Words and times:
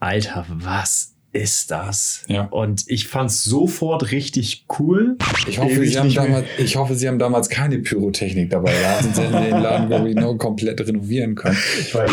Alter, 0.00 0.46
was 0.48 1.14
ist 1.32 1.70
das? 1.70 2.24
Ja. 2.28 2.42
Und 2.44 2.84
ich 2.86 3.06
fand's 3.08 3.44
sofort 3.44 4.12
richtig 4.12 4.64
cool. 4.78 5.16
Ich 5.46 5.58
hoffe, 5.58 5.80
mehr- 5.80 6.04
damals, 6.04 6.46
ich 6.58 6.76
hoffe, 6.76 6.94
Sie 6.94 7.06
haben 7.06 7.18
damals 7.18 7.48
keine 7.48 7.78
Pyrotechnik 7.78 8.50
dabei. 8.50 8.72
Da 8.80 9.02
sind 9.02 9.14
Sie 9.16 9.22
den 9.22 9.60
Laden, 9.60 9.88
glaube 9.88 10.08
ich, 10.08 10.14
noch 10.16 10.34
komplett 10.36 10.80
renovieren 10.80 11.34
können. 11.34 11.58
Ich 11.80 11.94
weiß- 11.94 12.10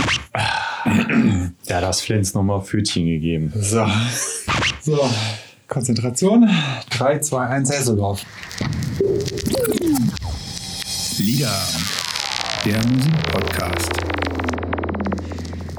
Da 1.67 1.75
hat 1.77 1.83
das 1.83 2.01
Flens 2.01 2.33
nochmal 2.33 2.61
Pfötchen 2.61 3.05
gegeben. 3.05 3.51
So. 3.55 3.85
So. 4.81 5.09
Konzentration. 5.67 6.47
3, 6.91 7.19
2, 7.19 7.45
1, 7.47 7.71
Hasselhoff. 7.71 8.21
Lieder, 11.17 11.57
der 12.65 12.85
Musikpodcast. 12.87 13.91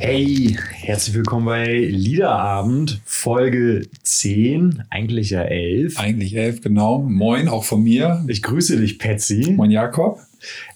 Hey, 0.00 0.56
herzlich 0.86 1.16
willkommen 1.16 1.46
bei 1.46 1.74
Liederabend, 1.74 3.00
Folge 3.04 3.88
10, 4.04 4.84
eigentlich 4.88 5.30
ja 5.30 5.42
11. 5.42 5.98
Eigentlich 5.98 6.36
elf, 6.36 6.60
genau. 6.60 7.00
Moin, 7.00 7.48
auch 7.48 7.64
von 7.64 7.82
mir. 7.82 8.24
Ich 8.28 8.40
grüße 8.40 8.76
dich, 8.76 9.00
Patsy. 9.00 9.52
Moin, 9.56 9.72
Jakob. 9.72 10.20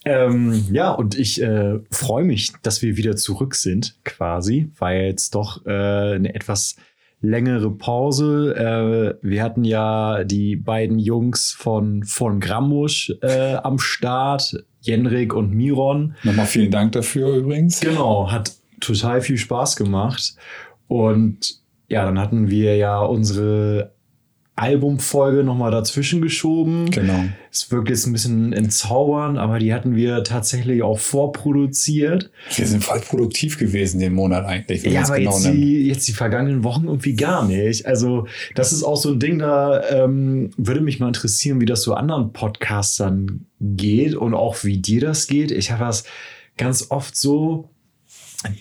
Ähm, 0.04 0.64
ja, 0.72 0.90
und 0.90 1.16
ich 1.16 1.40
äh, 1.40 1.78
freue 1.92 2.24
mich, 2.24 2.50
dass 2.62 2.82
wir 2.82 2.96
wieder 2.96 3.14
zurück 3.14 3.54
sind, 3.54 3.98
quasi, 4.04 4.72
weil 4.80 5.04
jetzt 5.04 5.36
doch 5.36 5.64
äh, 5.64 5.70
eine 5.70 6.34
etwas 6.34 6.74
längere 7.20 7.70
Pause. 7.70 8.56
Äh, 9.22 9.24
wir 9.24 9.44
hatten 9.44 9.62
ja 9.62 10.24
die 10.24 10.56
beiden 10.56 10.98
Jungs 10.98 11.52
von, 11.52 12.02
von 12.02 12.40
Grammusch 12.40 13.12
äh, 13.22 13.54
am 13.54 13.78
Start, 13.78 14.64
Jenrik 14.80 15.34
und 15.34 15.54
Miron. 15.54 16.16
Nochmal 16.24 16.46
vielen 16.46 16.72
Dank 16.72 16.92
dafür 16.92 17.36
übrigens. 17.36 17.78
Genau, 17.78 18.32
hat 18.32 18.59
total 18.80 19.20
viel 19.20 19.38
Spaß 19.38 19.76
gemacht. 19.76 20.34
Und 20.88 21.60
ja, 21.88 22.04
dann 22.04 22.18
hatten 22.18 22.50
wir 22.50 22.76
ja 22.76 23.00
unsere 23.00 23.92
Albumfolge 24.60 25.42
nochmal 25.42 25.70
dazwischen 25.70 26.20
geschoben. 26.20 26.90
Genau. 26.90 27.24
Es 27.50 27.70
wirkt 27.72 27.88
jetzt 27.88 28.06
ein 28.06 28.12
bisschen 28.12 28.52
entzaubernd, 28.52 29.38
aber 29.38 29.58
die 29.58 29.72
hatten 29.72 29.96
wir 29.96 30.22
tatsächlich 30.22 30.82
auch 30.82 30.98
vorproduziert. 30.98 32.30
Wir 32.54 32.66
sind 32.66 32.84
voll 32.84 33.00
produktiv 33.00 33.58
gewesen 33.58 34.00
den 34.00 34.12
Monat 34.12 34.44
eigentlich, 34.44 34.82
Ja, 34.84 35.04
aber 35.04 35.16
genau 35.18 35.30
jetzt, 35.32 35.44
nimmt. 35.46 35.56
die, 35.56 35.86
jetzt 35.88 36.06
die 36.08 36.12
vergangenen 36.12 36.62
Wochen 36.62 36.84
irgendwie 36.84 37.14
gar 37.14 37.46
nicht. 37.46 37.86
Also, 37.86 38.26
das 38.54 38.72
ist 38.72 38.82
auch 38.82 38.96
so 38.98 39.10
ein 39.12 39.18
Ding, 39.18 39.38
da 39.38 39.82
ähm, 39.88 40.50
würde 40.58 40.82
mich 40.82 41.00
mal 41.00 41.08
interessieren, 41.08 41.60
wie 41.62 41.66
das 41.66 41.82
so 41.82 41.94
anderen 41.94 42.34
Podcastern 42.34 43.46
geht 43.60 44.14
und 44.14 44.34
auch 44.34 44.62
wie 44.62 44.76
dir 44.76 45.00
das 45.00 45.26
geht. 45.26 45.52
Ich 45.52 45.70
habe 45.70 45.84
das 45.84 46.04
ganz 46.58 46.90
oft 46.90 47.16
so, 47.16 47.69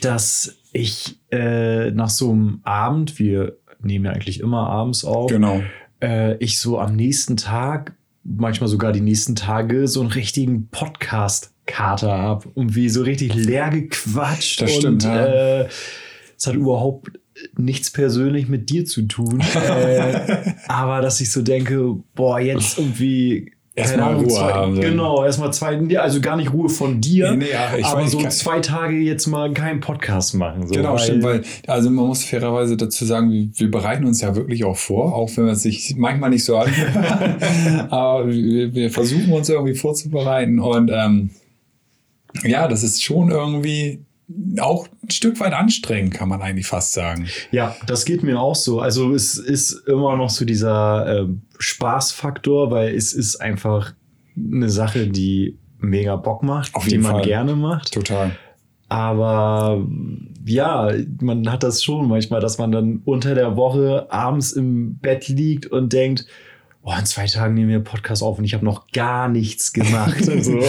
dass 0.01 0.57
ich 0.71 1.19
äh, 1.31 1.91
nach 1.91 2.09
so 2.09 2.31
einem 2.31 2.59
Abend, 2.63 3.19
wir 3.19 3.57
nehmen 3.81 4.05
ja 4.05 4.11
eigentlich 4.11 4.39
immer 4.39 4.69
abends 4.69 5.05
auf, 5.05 5.29
Genau. 5.29 5.61
äh, 6.01 6.35
ich 6.37 6.59
so 6.59 6.79
am 6.79 6.95
nächsten 6.95 7.37
Tag, 7.37 7.95
manchmal 8.23 8.67
sogar 8.69 8.91
die 8.91 9.01
nächsten 9.01 9.35
Tage, 9.35 9.87
so 9.87 10.01
einen 10.01 10.11
richtigen 10.11 10.67
Podcast-Kater 10.69 12.11
habe 12.11 12.49
und 12.49 12.75
wie 12.75 12.89
so 12.89 13.01
richtig 13.03 13.33
leer 13.33 13.69
gequatscht. 13.69 14.61
Das 14.61 14.71
und, 14.73 14.79
stimmt, 14.79 15.03
ja. 15.03 15.25
äh, 15.61 15.67
es 16.37 16.47
hat 16.47 16.55
überhaupt 16.55 17.11
nichts 17.57 17.89
persönlich 17.91 18.47
mit 18.49 18.69
dir 18.69 18.85
zu 18.85 19.03
tun. 19.03 19.41
äh, 19.55 20.53
aber 20.67 21.01
dass 21.01 21.21
ich 21.21 21.31
so 21.31 21.41
denke, 21.41 21.95
boah, 22.15 22.39
jetzt 22.39 22.77
irgendwie. 22.77 23.53
Erstmal 23.79 24.15
Ruhe 24.15 24.27
zwei, 24.27 24.53
haben, 24.53 24.75
so. 24.75 24.81
Genau, 24.81 25.23
erstmal 25.23 25.53
zwei, 25.53 25.97
also 25.97 26.21
gar 26.21 26.35
nicht 26.35 26.53
Ruhe 26.53 26.69
von 26.69 27.01
dir, 27.01 27.31
Nee, 27.31 27.45
nee, 27.45 27.83
aber 27.83 28.01
weiß, 28.01 28.11
so 28.11 28.27
zwei 28.27 28.59
Tage 28.59 28.97
jetzt 28.97 29.27
mal 29.27 29.51
keinen 29.53 29.79
Podcast 29.79 30.35
machen. 30.35 30.67
So, 30.67 30.75
Genau, 30.75 30.97
stimmt, 30.97 31.23
weil, 31.23 31.43
also 31.67 31.89
man 31.89 32.07
muss 32.07 32.23
fairerweise 32.23 32.77
dazu 32.77 33.05
sagen, 33.05 33.31
wir, 33.31 33.49
wir 33.53 33.71
bereiten 33.71 34.05
uns 34.05 34.21
ja 34.21 34.35
wirklich 34.35 34.63
auch 34.65 34.77
vor, 34.77 35.15
auch 35.15 35.29
wenn 35.35 35.47
es 35.47 35.63
sich 35.63 35.95
manchmal 35.97 36.29
nicht 36.29 36.43
so 36.43 36.57
anhört. 36.57 36.91
Aber 37.91 38.27
wir, 38.27 38.73
wir 38.73 38.91
versuchen 38.91 39.31
uns 39.31 39.49
irgendwie 39.49 39.75
vorzubereiten 39.75 40.59
und 40.59 40.91
ähm, 40.93 41.29
ja, 42.43 42.67
das 42.67 42.83
ist 42.83 43.03
schon 43.03 43.31
irgendwie 43.31 43.99
auch 44.59 44.87
ein 45.03 45.09
Stück 45.09 45.39
weit 45.39 45.53
anstrengend, 45.53 46.13
kann 46.13 46.29
man 46.29 46.41
eigentlich 46.41 46.67
fast 46.67 46.93
sagen. 46.93 47.27
Ja, 47.51 47.75
das 47.87 48.05
geht 48.05 48.23
mir 48.23 48.39
auch 48.39 48.55
so. 48.55 48.79
Also 48.79 49.13
es 49.13 49.37
ist 49.37 49.87
immer 49.87 50.15
noch 50.17 50.29
so 50.29 50.45
dieser 50.45 51.21
ähm, 51.21 51.41
Spaßfaktor, 51.57 52.71
weil 52.71 52.95
es 52.95 53.13
ist 53.13 53.37
einfach 53.37 53.93
eine 54.37 54.69
Sache, 54.69 55.07
die 55.07 55.57
mega 55.79 56.15
Bock 56.15 56.43
macht, 56.43 56.75
Auf 56.75 56.87
die 56.87 56.97
man 56.97 57.13
Fall. 57.13 57.21
gerne 57.23 57.55
macht. 57.55 57.93
Total. 57.93 58.31
Aber 58.87 59.85
ja, 60.45 60.91
man 61.21 61.49
hat 61.51 61.63
das 61.63 61.83
schon 61.83 62.07
manchmal, 62.07 62.41
dass 62.41 62.57
man 62.57 62.71
dann 62.71 63.01
unter 63.05 63.35
der 63.35 63.55
Woche 63.55 64.07
abends 64.11 64.51
im 64.51 64.97
Bett 64.97 65.27
liegt 65.27 65.67
und 65.67 65.93
denkt, 65.93 66.25
oh, 66.83 66.93
in 66.97 67.05
zwei 67.05 67.25
Tagen 67.25 67.53
nehmen 67.53 67.69
wir 67.69 67.75
einen 67.75 67.83
Podcast 67.83 68.23
auf 68.23 68.39
und 68.39 68.45
ich 68.45 68.53
habe 68.53 68.65
noch 68.65 68.91
gar 68.91 69.29
nichts 69.29 69.73
gemacht. 69.73 70.27
und 70.27 70.43
so. 70.43 70.59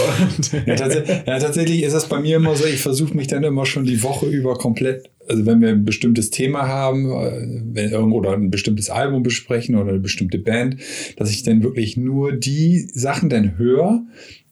Ja, 0.65 0.75
tats 0.75 0.95
ja, 0.95 1.39
tatsächlich 1.39 1.83
ist 1.83 1.93
das 1.93 2.09
bei 2.09 2.19
mir 2.19 2.37
immer 2.37 2.55
so, 2.55 2.65
ich 2.65 2.81
versuche 2.81 3.15
mich 3.15 3.27
dann 3.27 3.43
immer 3.43 3.65
schon 3.65 3.85
die 3.85 4.03
Woche 4.03 4.27
über 4.27 4.55
komplett, 4.55 5.09
also 5.27 5.45
wenn 5.45 5.61
wir 5.61 5.69
ein 5.69 5.85
bestimmtes 5.85 6.29
Thema 6.29 6.67
haben, 6.67 7.09
äh, 7.11 7.61
wenn 7.73 7.91
irgendwo 7.91 8.17
oder 8.17 8.33
ein 8.33 8.51
bestimmtes 8.51 8.89
Album 8.89 9.23
besprechen 9.23 9.75
oder 9.75 9.91
eine 9.91 9.99
bestimmte 9.99 10.39
Band, 10.39 10.77
dass 11.17 11.31
ich 11.31 11.43
dann 11.43 11.63
wirklich 11.63 11.97
nur 11.97 12.33
die 12.33 12.79
Sachen 12.93 13.29
dann 13.29 13.57
höre 13.57 14.01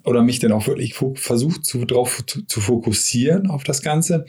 oder 0.04 0.24
mich 0.24 0.40
dann 0.40 0.52
auch 0.54 0.68
wirklich 0.68 0.96
versuche 1.16 1.62
zu, 1.62 1.86
drauf 1.86 2.24
zu, 2.26 2.46
zu 2.46 2.62
fokussieren 2.62 3.48
auf 3.48 3.64
das 3.64 3.82
Ganze. 3.82 4.26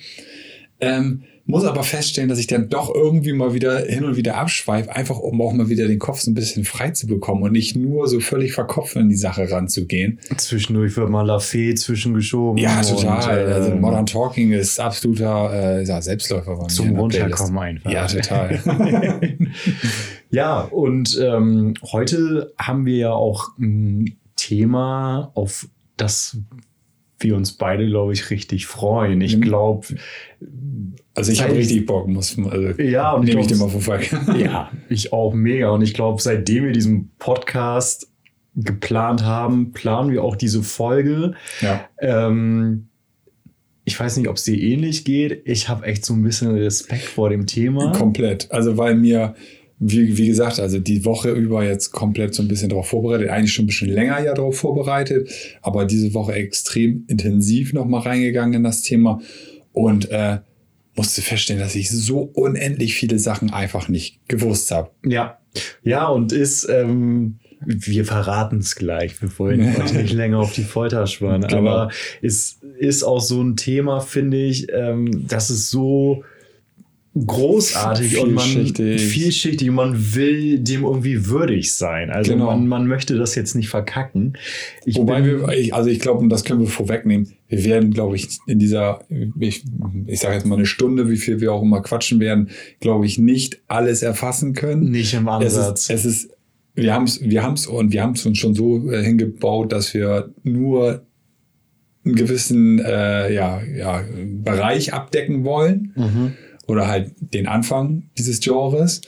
Ähm, 0.81 1.23
muss 1.51 1.65
aber 1.65 1.83
feststellen, 1.83 2.29
dass 2.29 2.39
ich 2.39 2.47
dann 2.47 2.69
doch 2.69 2.95
irgendwie 2.95 3.33
mal 3.33 3.53
wieder 3.55 3.79
hin 3.81 4.05
und 4.05 4.17
wieder 4.17 4.37
abschweife, 4.39 4.95
einfach 4.95 5.19
um 5.19 5.41
auch 5.43 5.53
mal 5.53 5.69
wieder 5.69 5.87
den 5.87 5.99
Kopf 5.99 6.21
so 6.21 6.31
ein 6.31 6.35
bisschen 6.35 6.65
frei 6.65 6.91
zu 6.91 7.07
bekommen 7.07 7.43
und 7.43 7.53
nicht 7.53 7.77
nur 7.77 8.09
so 8.09 8.21
völlig 8.21 8.53
verkopft 8.53 8.97
an 8.97 9.09
die 9.09 9.17
Sache 9.17 9.51
ranzugehen. 9.51 10.19
Zwischendurch 10.37 10.97
wird 10.97 11.11
mal 11.11 11.23
Lafayette 11.27 11.75
zwischengeschoben. 11.81 12.57
Ja, 12.63 12.81
total. 12.83 13.45
Und, 13.45 13.51
äh, 13.51 13.53
also 13.55 13.71
Modern 13.77 14.07
Talking 14.07 14.53
ist 14.53 14.81
absoluter 14.81 15.51
äh, 15.81 15.85
ja, 15.85 16.01
Selbstläufer 16.01 16.57
bei 16.57 16.67
Zum. 16.69 16.97
Runterkommen 16.97 17.59
einfach. 17.59 17.91
Ja, 17.91 18.07
total. 18.07 18.61
Ja, 20.31 20.61
und 20.61 21.19
ähm, 21.21 21.75
heute 21.91 22.53
haben 22.57 22.87
wir 22.87 22.97
ja 22.97 23.13
auch 23.13 23.49
ein 23.59 24.17
Thema, 24.37 25.33
auf 25.35 25.67
das 25.97 26.39
wir 27.19 27.37
uns 27.37 27.53
beide, 27.53 27.87
glaube 27.87 28.13
ich, 28.13 28.31
richtig 28.31 28.67
freuen. 28.67 29.21
Ich 29.21 29.37
Mhm. 29.37 29.41
glaube, 29.43 29.87
Also 31.21 31.33
ich 31.33 31.43
habe 31.43 31.55
richtig 31.55 31.85
Bock, 31.85 32.09
muss 32.09 32.37
also 32.39 32.81
Ja, 32.81 33.13
und 33.13 33.25
ich 33.25 33.29
nehme 33.29 33.43
ich 33.43 33.47
dir 33.47 33.57
glaub- 33.57 33.73
mal 33.75 33.81
Fall. 33.81 34.01
ja, 34.41 34.71
ich 34.89 35.13
auch 35.13 35.35
mega. 35.35 35.69
Und 35.71 35.83
ich 35.83 35.93
glaube, 35.93 36.21
seitdem 36.23 36.65
wir 36.65 36.73
diesen 36.73 37.11
Podcast 37.19 38.09
geplant 38.57 39.23
haben, 39.23 39.73
planen 39.73 40.11
wir 40.11 40.25
auch 40.25 40.35
diese 40.35 40.63
Folge. 40.63 41.35
ja. 41.61 41.85
Ähm, 42.01 42.87
ich 43.85 43.99
weiß 43.99 44.17
nicht, 44.19 44.29
ob 44.29 44.37
es 44.37 44.45
dir 44.45 44.57
ähnlich 44.61 45.05
geht. 45.05 45.43
Ich 45.47 45.69
habe 45.69 45.85
echt 45.85 46.05
so 46.07 46.15
ein 46.15 46.23
bisschen 46.23 46.55
Respekt 46.55 47.03
vor 47.03 47.29
dem 47.29 47.47
Thema. 47.47 47.93
Komplett. 47.93 48.51
Also 48.53 48.77
weil 48.77 48.95
mir, 48.95 49.35
wie, 49.79 50.17
wie 50.17 50.29
gesagt, 50.29 50.61
also 50.61 50.79
die 50.79 51.05
Woche 51.05 51.31
über 51.31 51.65
jetzt 51.65 51.91
komplett 51.91 52.35
so 52.35 52.43
ein 52.43 52.49
bisschen 52.49 52.69
darauf 52.69 52.87
vorbereitet, 52.89 53.31
eigentlich 53.31 53.53
schon 53.53 53.65
ein 53.65 53.69
bisschen 53.69 53.89
länger 53.91 54.23
ja 54.23 54.33
darauf 54.35 54.57
vorbereitet, 54.59 55.29
aber 55.61 55.87
diese 55.87 56.15
Woche 56.15 56.35
extrem 56.35 57.05
intensiv 57.09 57.73
nochmal 57.73 58.03
reingegangen 58.03 58.55
in 58.55 58.63
das 58.65 58.83
Thema 58.83 59.21
und 59.73 60.09
äh, 60.11 60.39
musste 60.97 61.23
feststellen, 61.23 61.61
dass 61.63 61.75
ich 61.75 61.91
so 61.91 62.21
unendlich 62.21 62.95
viele 62.95 63.19
Sachen 63.19 63.53
einfach 63.53 63.89
nicht 63.89 64.21
gewusst 64.29 64.71
habe. 64.71 64.91
Ja, 65.05 65.39
ja, 65.83 66.07
und 66.09 66.33
ist, 66.33 66.69
ähm, 66.69 67.39
wir 67.65 68.05
verraten 68.05 68.59
es 68.59 68.75
gleich. 68.75 69.21
Wir 69.21 69.37
wollen 69.39 69.77
euch 69.83 69.93
nicht 69.93 70.13
länger 70.13 70.39
auf 70.39 70.53
die 70.53 70.65
Folter 70.65 71.07
spannen, 71.07 71.49
Genau. 71.49 71.59
aber 71.71 71.91
es 72.23 72.59
ist 72.79 73.03
auch 73.03 73.21
so 73.21 73.43
ein 73.43 73.57
Thema, 73.57 74.01
finde 74.01 74.39
ich, 74.39 74.69
ähm, 74.73 75.27
das 75.29 75.51
ist 75.51 75.71
so 75.71 76.25
großartig 77.27 78.19
und 78.21 78.35
man 78.35 78.45
Vielschichtig. 78.47 79.69
und 79.69 79.75
man 79.75 80.15
will 80.15 80.61
dem 80.61 80.85
irgendwie 80.85 81.27
würdig 81.27 81.75
sein. 81.75 82.09
Also 82.11 82.33
Genau. 82.33 82.47
man, 82.47 82.67
man 82.69 82.87
möchte 82.87 83.17
das 83.19 83.35
jetzt 83.35 83.55
nicht 83.57 83.69
verkacken. 83.69 84.35
Ich 84.85 84.97
Wobei 84.97 85.21
bin- 85.23 85.41
wir, 85.49 85.75
also 85.75 85.91
ich 85.91 85.99
glaube, 85.99 86.21
und 86.21 86.29
das 86.29 86.45
können 86.45 86.61
wir 86.61 86.69
vorwegnehmen, 86.69 87.33
wir 87.49 87.65
werden, 87.65 87.91
glaube 87.91 88.15
ich, 88.15 88.29
in 88.47 88.61
dieser, 88.61 89.01
ich, 89.41 89.65
ich 90.07 90.21
sage 90.21 90.35
jetzt 90.35 90.47
mal 90.47 90.55
eine 90.57 90.67
Stunde, 90.67 91.11
wie 91.11 91.17
viel 91.17 91.41
wir 91.41 91.53
auch 91.53 91.63
immer 91.63 91.83
quatschen 91.83 92.21
werden, 92.21 92.51
glaube 92.79 93.07
ich, 93.07 93.19
nicht 93.19 93.61
alles 93.67 94.03
erfassen 94.03 94.53
können. 94.55 94.91
nicht 94.91 95.13
im 95.15 95.27
Es 95.27 95.57
Ansatz. 95.57 95.91
ist, 95.91 95.91
es 95.91 96.05
ist, 96.05 96.31
wir 96.77 96.95
haben 96.95 97.05
es, 97.05 97.21
wir 97.21 97.43
haben 97.43 97.55
es 97.55 97.67
und 97.67 97.93
wir 97.93 98.03
haben 98.05 98.13
es 98.13 98.25
uns 98.25 98.39
schon 98.39 98.55
so 98.55 98.89
äh, 98.93 99.03
hingebaut, 99.03 99.73
dass 99.73 99.93
wir 99.95 100.33
nur 100.45 101.05
einen 102.05 102.15
gewissen 102.15 102.79
äh, 102.79 103.35
ja, 103.35 103.61
ja, 103.63 104.03
Bereich 104.45 104.95
abdecken 104.95 105.45
wollen 105.45 105.93
mhm. 105.97 106.33
Oder 106.71 106.89
halt 106.89 107.13
den 107.19 107.47
Anfang 107.47 108.05
dieses 108.17 108.41
Genres. 108.41 109.03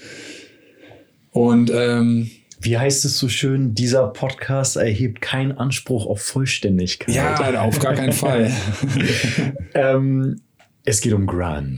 Und 1.30 1.70
ähm, 1.74 2.30
Wie 2.60 2.76
heißt 2.76 3.04
es 3.04 3.18
so 3.18 3.28
schön, 3.28 3.74
dieser 3.74 4.08
Podcast 4.08 4.76
erhebt 4.76 5.20
keinen 5.22 5.52
Anspruch 5.52 6.06
auf 6.06 6.20
Vollständigkeit. 6.20 7.14
ja, 7.14 7.62
auf 7.62 7.78
gar 7.78 7.94
keinen 7.94 8.12
Fall. 8.12 8.50
Ähm, 9.74 10.40
Es 10.84 11.00
geht 11.00 11.12
um 11.14 11.26
Grunge. 11.26 11.76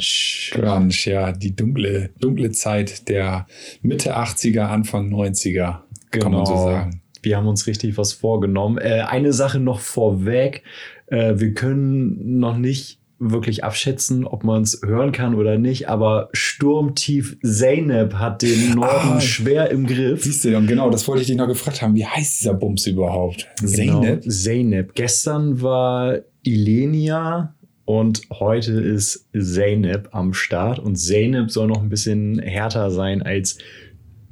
Grunge, 0.50 0.94
ja, 1.04 1.30
die 1.30 1.54
dunkle, 1.54 2.10
dunkle 2.20 2.50
Zeit 2.50 3.08
der 3.08 3.46
Mitte 3.82 4.16
80er, 4.16 4.62
Anfang 4.62 5.12
90er, 5.12 5.80
kann 6.10 6.32
man 6.32 6.44
so 6.46 6.56
sagen. 6.56 7.00
Wir 7.22 7.36
haben 7.36 7.46
uns 7.46 7.66
richtig 7.66 7.96
was 7.96 8.12
vorgenommen. 8.12 8.78
Äh, 8.78 9.02
eine 9.06 9.32
Sache 9.32 9.60
noch 9.60 9.78
vorweg. 9.80 10.62
Äh, 11.06 11.34
wir 11.36 11.54
können 11.54 12.38
noch 12.40 12.56
nicht 12.56 12.98
wirklich 13.18 13.64
abschätzen, 13.64 14.26
ob 14.26 14.44
man 14.44 14.62
es 14.62 14.80
hören 14.84 15.12
kann 15.12 15.34
oder 15.34 15.56
nicht, 15.58 15.88
aber 15.88 16.28
Sturmtief 16.32 17.36
Zeynep 17.42 18.14
hat 18.14 18.42
den 18.42 18.72
Norden 18.74 19.14
Ah. 19.14 19.20
schwer 19.20 19.70
im 19.70 19.86
Griff. 19.86 20.24
Siehst 20.24 20.44
du, 20.44 20.56
und 20.56 20.66
genau, 20.66 20.90
das 20.90 21.06
wollte 21.08 21.22
ich 21.22 21.28
dich 21.28 21.36
noch 21.36 21.46
gefragt 21.46 21.80
haben. 21.82 21.94
Wie 21.94 22.04
heißt 22.06 22.40
dieser 22.40 22.54
Bums 22.54 22.86
überhaupt? 22.86 23.48
Genau, 23.60 24.02
Zeynep? 24.02 24.24
Zeynep. 24.30 24.94
Gestern 24.94 25.62
war 25.62 26.18
Ilenia 26.42 27.54
und 27.86 28.22
heute 28.32 28.72
ist 28.72 29.28
Zeynep 29.38 30.08
am 30.12 30.32
Start. 30.34 30.78
Und 30.78 30.96
Zeynep 30.96 31.50
soll 31.50 31.68
noch 31.68 31.82
ein 31.82 31.88
bisschen 31.88 32.38
härter 32.40 32.90
sein 32.90 33.22
als 33.22 33.58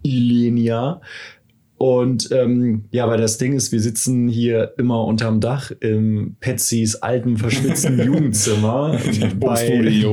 Ilenia. 0.03 1.01
Und 1.83 2.31
ähm, 2.31 2.85
ja, 2.93 3.03
aber 3.03 3.17
das 3.17 3.39
Ding 3.39 3.55
ist, 3.55 3.73
wir 3.73 3.81
sitzen 3.81 4.29
hier 4.29 4.73
immer 4.79 5.05
unterm 5.05 5.41
Dach 5.41 5.73
im 5.81 6.37
Petsys 6.39 6.95
alten, 6.95 7.37
verschwitzten 7.39 7.99
Jugendzimmer. 8.05 8.93
Ne? 8.93 9.33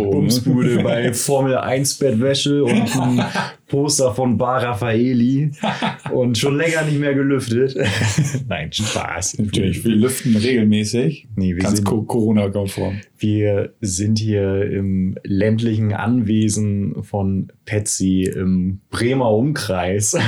Bumsbude, 0.09 0.81
bei 0.81 1.13
Formel 1.13 1.59
1 1.59 1.99
Bettwäsche 1.99 2.63
und 2.63 2.95
ein 2.99 3.23
Poster 3.69 4.13
von 4.13 4.37
Bar 4.37 4.63
Raffaeli. 4.63 5.51
Und 6.11 6.37
schon 6.37 6.57
länger 6.57 6.83
nicht 6.83 6.99
mehr 6.99 7.13
gelüftet. 7.13 7.77
Nein, 8.47 8.73
Spaß. 8.73 9.39
Natürlich, 9.39 9.85
wir 9.85 9.91
lüften 9.91 10.35
regelmäßig. 10.35 11.29
Nee, 11.35 11.55
wir 11.55 11.63
Ganz 11.63 11.83
Corona-konform. 11.83 12.99
Wir 13.17 13.73
sind 13.79 14.19
hier 14.19 14.69
im 14.69 15.17
ländlichen 15.23 15.93
Anwesen 15.93 17.03
von 17.03 17.51
Petsy 17.65 18.23
im 18.23 18.81
Bremer 18.89 19.31
Umkreis. 19.31 20.17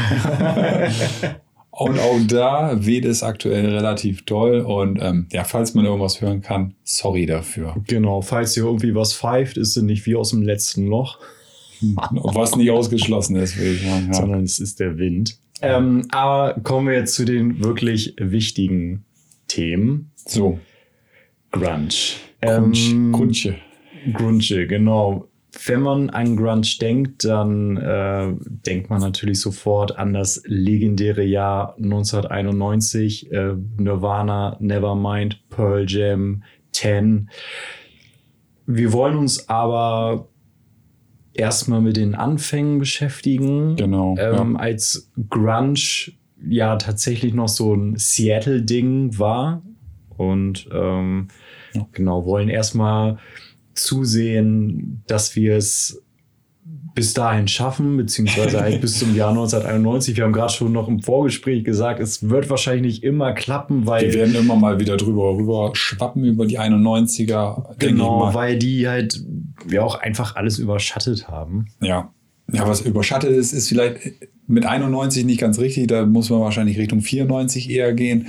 Und 1.72 2.00
auch 2.00 2.20
da 2.28 2.86
weht 2.86 3.06
es 3.06 3.24
aktuell 3.24 3.66
relativ 3.66 4.24
doll. 4.26 4.60
Und 4.60 5.00
ähm, 5.02 5.28
ja, 5.32 5.44
falls 5.46 5.74
man 5.74 5.86
irgendwas 5.86 6.22
hören 6.22 6.42
kann, 6.42 6.76
sorry 6.84 7.26
dafür. 7.26 7.76
genau, 7.88 8.22
falls 8.22 8.54
hier 8.54 8.66
irgendwie 8.66 8.94
was 8.94 9.14
pfeift, 9.14 9.58
ist 9.58 9.78
es 9.78 9.84
nicht 9.84 10.06
wie 10.06 10.16
aus 10.16 10.30
dem 10.30 10.44
letzten 10.44 10.86
Loch, 10.86 11.18
Was 12.12 12.56
nicht 12.56 12.72
ausgeschlossen 12.72 13.36
ist, 13.36 13.58
würde 13.58 13.72
ich 13.72 13.82
sagen. 13.82 14.08
Ja. 14.08 14.14
sondern 14.14 14.44
es 14.44 14.60
ist 14.60 14.80
der 14.80 14.98
Wind. 14.98 15.38
Ähm, 15.62 16.08
aber 16.12 16.60
kommen 16.62 16.88
wir 16.88 16.96
jetzt 16.96 17.14
zu 17.14 17.26
den 17.26 17.64
wirklich 17.64 18.16
wichtigen 18.18 19.06
Themen. 19.48 20.12
So, 20.16 20.60
Grunge. 21.52 21.90
Grunge, 22.42 22.74
Ähm, 22.78 23.12
Grunche. 23.12 23.56
Grunge, 24.14 24.68
genau. 24.68 25.28
Wenn 25.66 25.82
man 25.82 26.10
an 26.10 26.38
Grunge 26.38 26.68
denkt, 26.80 27.26
dann 27.26 27.76
äh, 27.78 28.34
denkt 28.66 28.90
man 28.90 29.02
natürlich 29.02 29.42
sofort 29.42 29.98
an 29.98 30.14
das 30.14 30.42
legendäre 30.46 31.24
Jahr 31.24 31.76
1991, 31.76 33.32
äh, 33.32 33.54
Nirvana, 33.78 34.56
Nevermind, 34.60 35.42
Pearl 35.50 35.86
Jam, 35.88 36.44
Ten. 36.72 37.30
Wir 38.66 38.94
wollen 38.94 39.18
uns 39.18 39.50
aber 39.50 40.30
erstmal 41.34 41.82
mit 41.82 41.98
den 41.98 42.16
Anfängen 42.16 42.80
beschäftigen. 42.80 43.76
Genau. 43.76 44.16
Ähm, 44.18 44.54
ja. 44.54 44.60
Als 44.60 45.12
Grunge 45.30 46.12
ja 46.48 46.76
tatsächlich 46.78 47.34
noch 47.34 47.48
so 47.50 47.74
ein 47.74 47.96
Seattle-Ding 47.98 49.18
war. 49.20 49.62
Und 50.18 50.68
ähm, 50.74 51.28
Ja. 51.74 51.88
genau, 51.92 52.26
wollen 52.26 52.50
erstmal 52.50 53.18
zusehen, 53.74 55.04
dass 55.08 55.36
wir 55.36 55.56
es 55.56 56.04
bis 56.94 57.14
dahin 57.14 57.48
schaffen, 57.48 57.98
beziehungsweise 57.98 58.60
halt 58.60 58.82
bis 58.82 59.00
zum 59.00 59.16
Jahr 59.16 59.30
1991. 59.30 60.18
Wir 60.18 60.26
haben 60.26 60.34
gerade 60.34 60.52
schon 60.52 60.72
noch 60.72 60.88
im 60.88 61.02
Vorgespräch 61.02 61.64
gesagt, 61.64 62.00
es 62.00 62.30
wird 62.30 62.50
wahrscheinlich 62.50 62.96
nicht 62.96 63.04
immer 63.04 63.34
klappen, 63.34 63.86
weil 63.88 64.08
Wir 64.08 64.14
werden 64.14 64.36
immer 64.36 64.56
mal 64.56 64.80
wieder 64.80 64.98
drüber 64.98 65.36
rüber 65.36 65.72
schwappen 65.74 66.26
über 66.26 66.46
die 66.46 66.60
91er. 66.60 67.56
denke 67.56 67.72
ich 67.72 67.88
genau, 67.92 68.34
weil 68.34 68.58
die 68.58 68.88
halt 68.88 69.24
ja 69.70 69.84
auch 69.84 69.96
einfach 69.96 70.36
alles 70.36 70.60
überschattet 70.60 71.28
haben. 71.28 71.68
Ja. 71.82 72.12
Ja, 72.52 72.68
was 72.68 72.82
überschattet 72.82 73.32
ist, 73.32 73.54
ist 73.54 73.70
vielleicht 73.70 74.00
mit 74.48 74.66
91 74.66 75.24
nicht 75.24 75.40
ganz 75.40 75.60
richtig. 75.60 75.88
Da 75.88 76.06
muss 76.06 76.30
man 76.30 76.42
wahrscheinlich 76.42 76.78
Richtung 76.78 77.00
94 77.00 77.70
eher 77.70 77.94
gehen. 77.94 78.28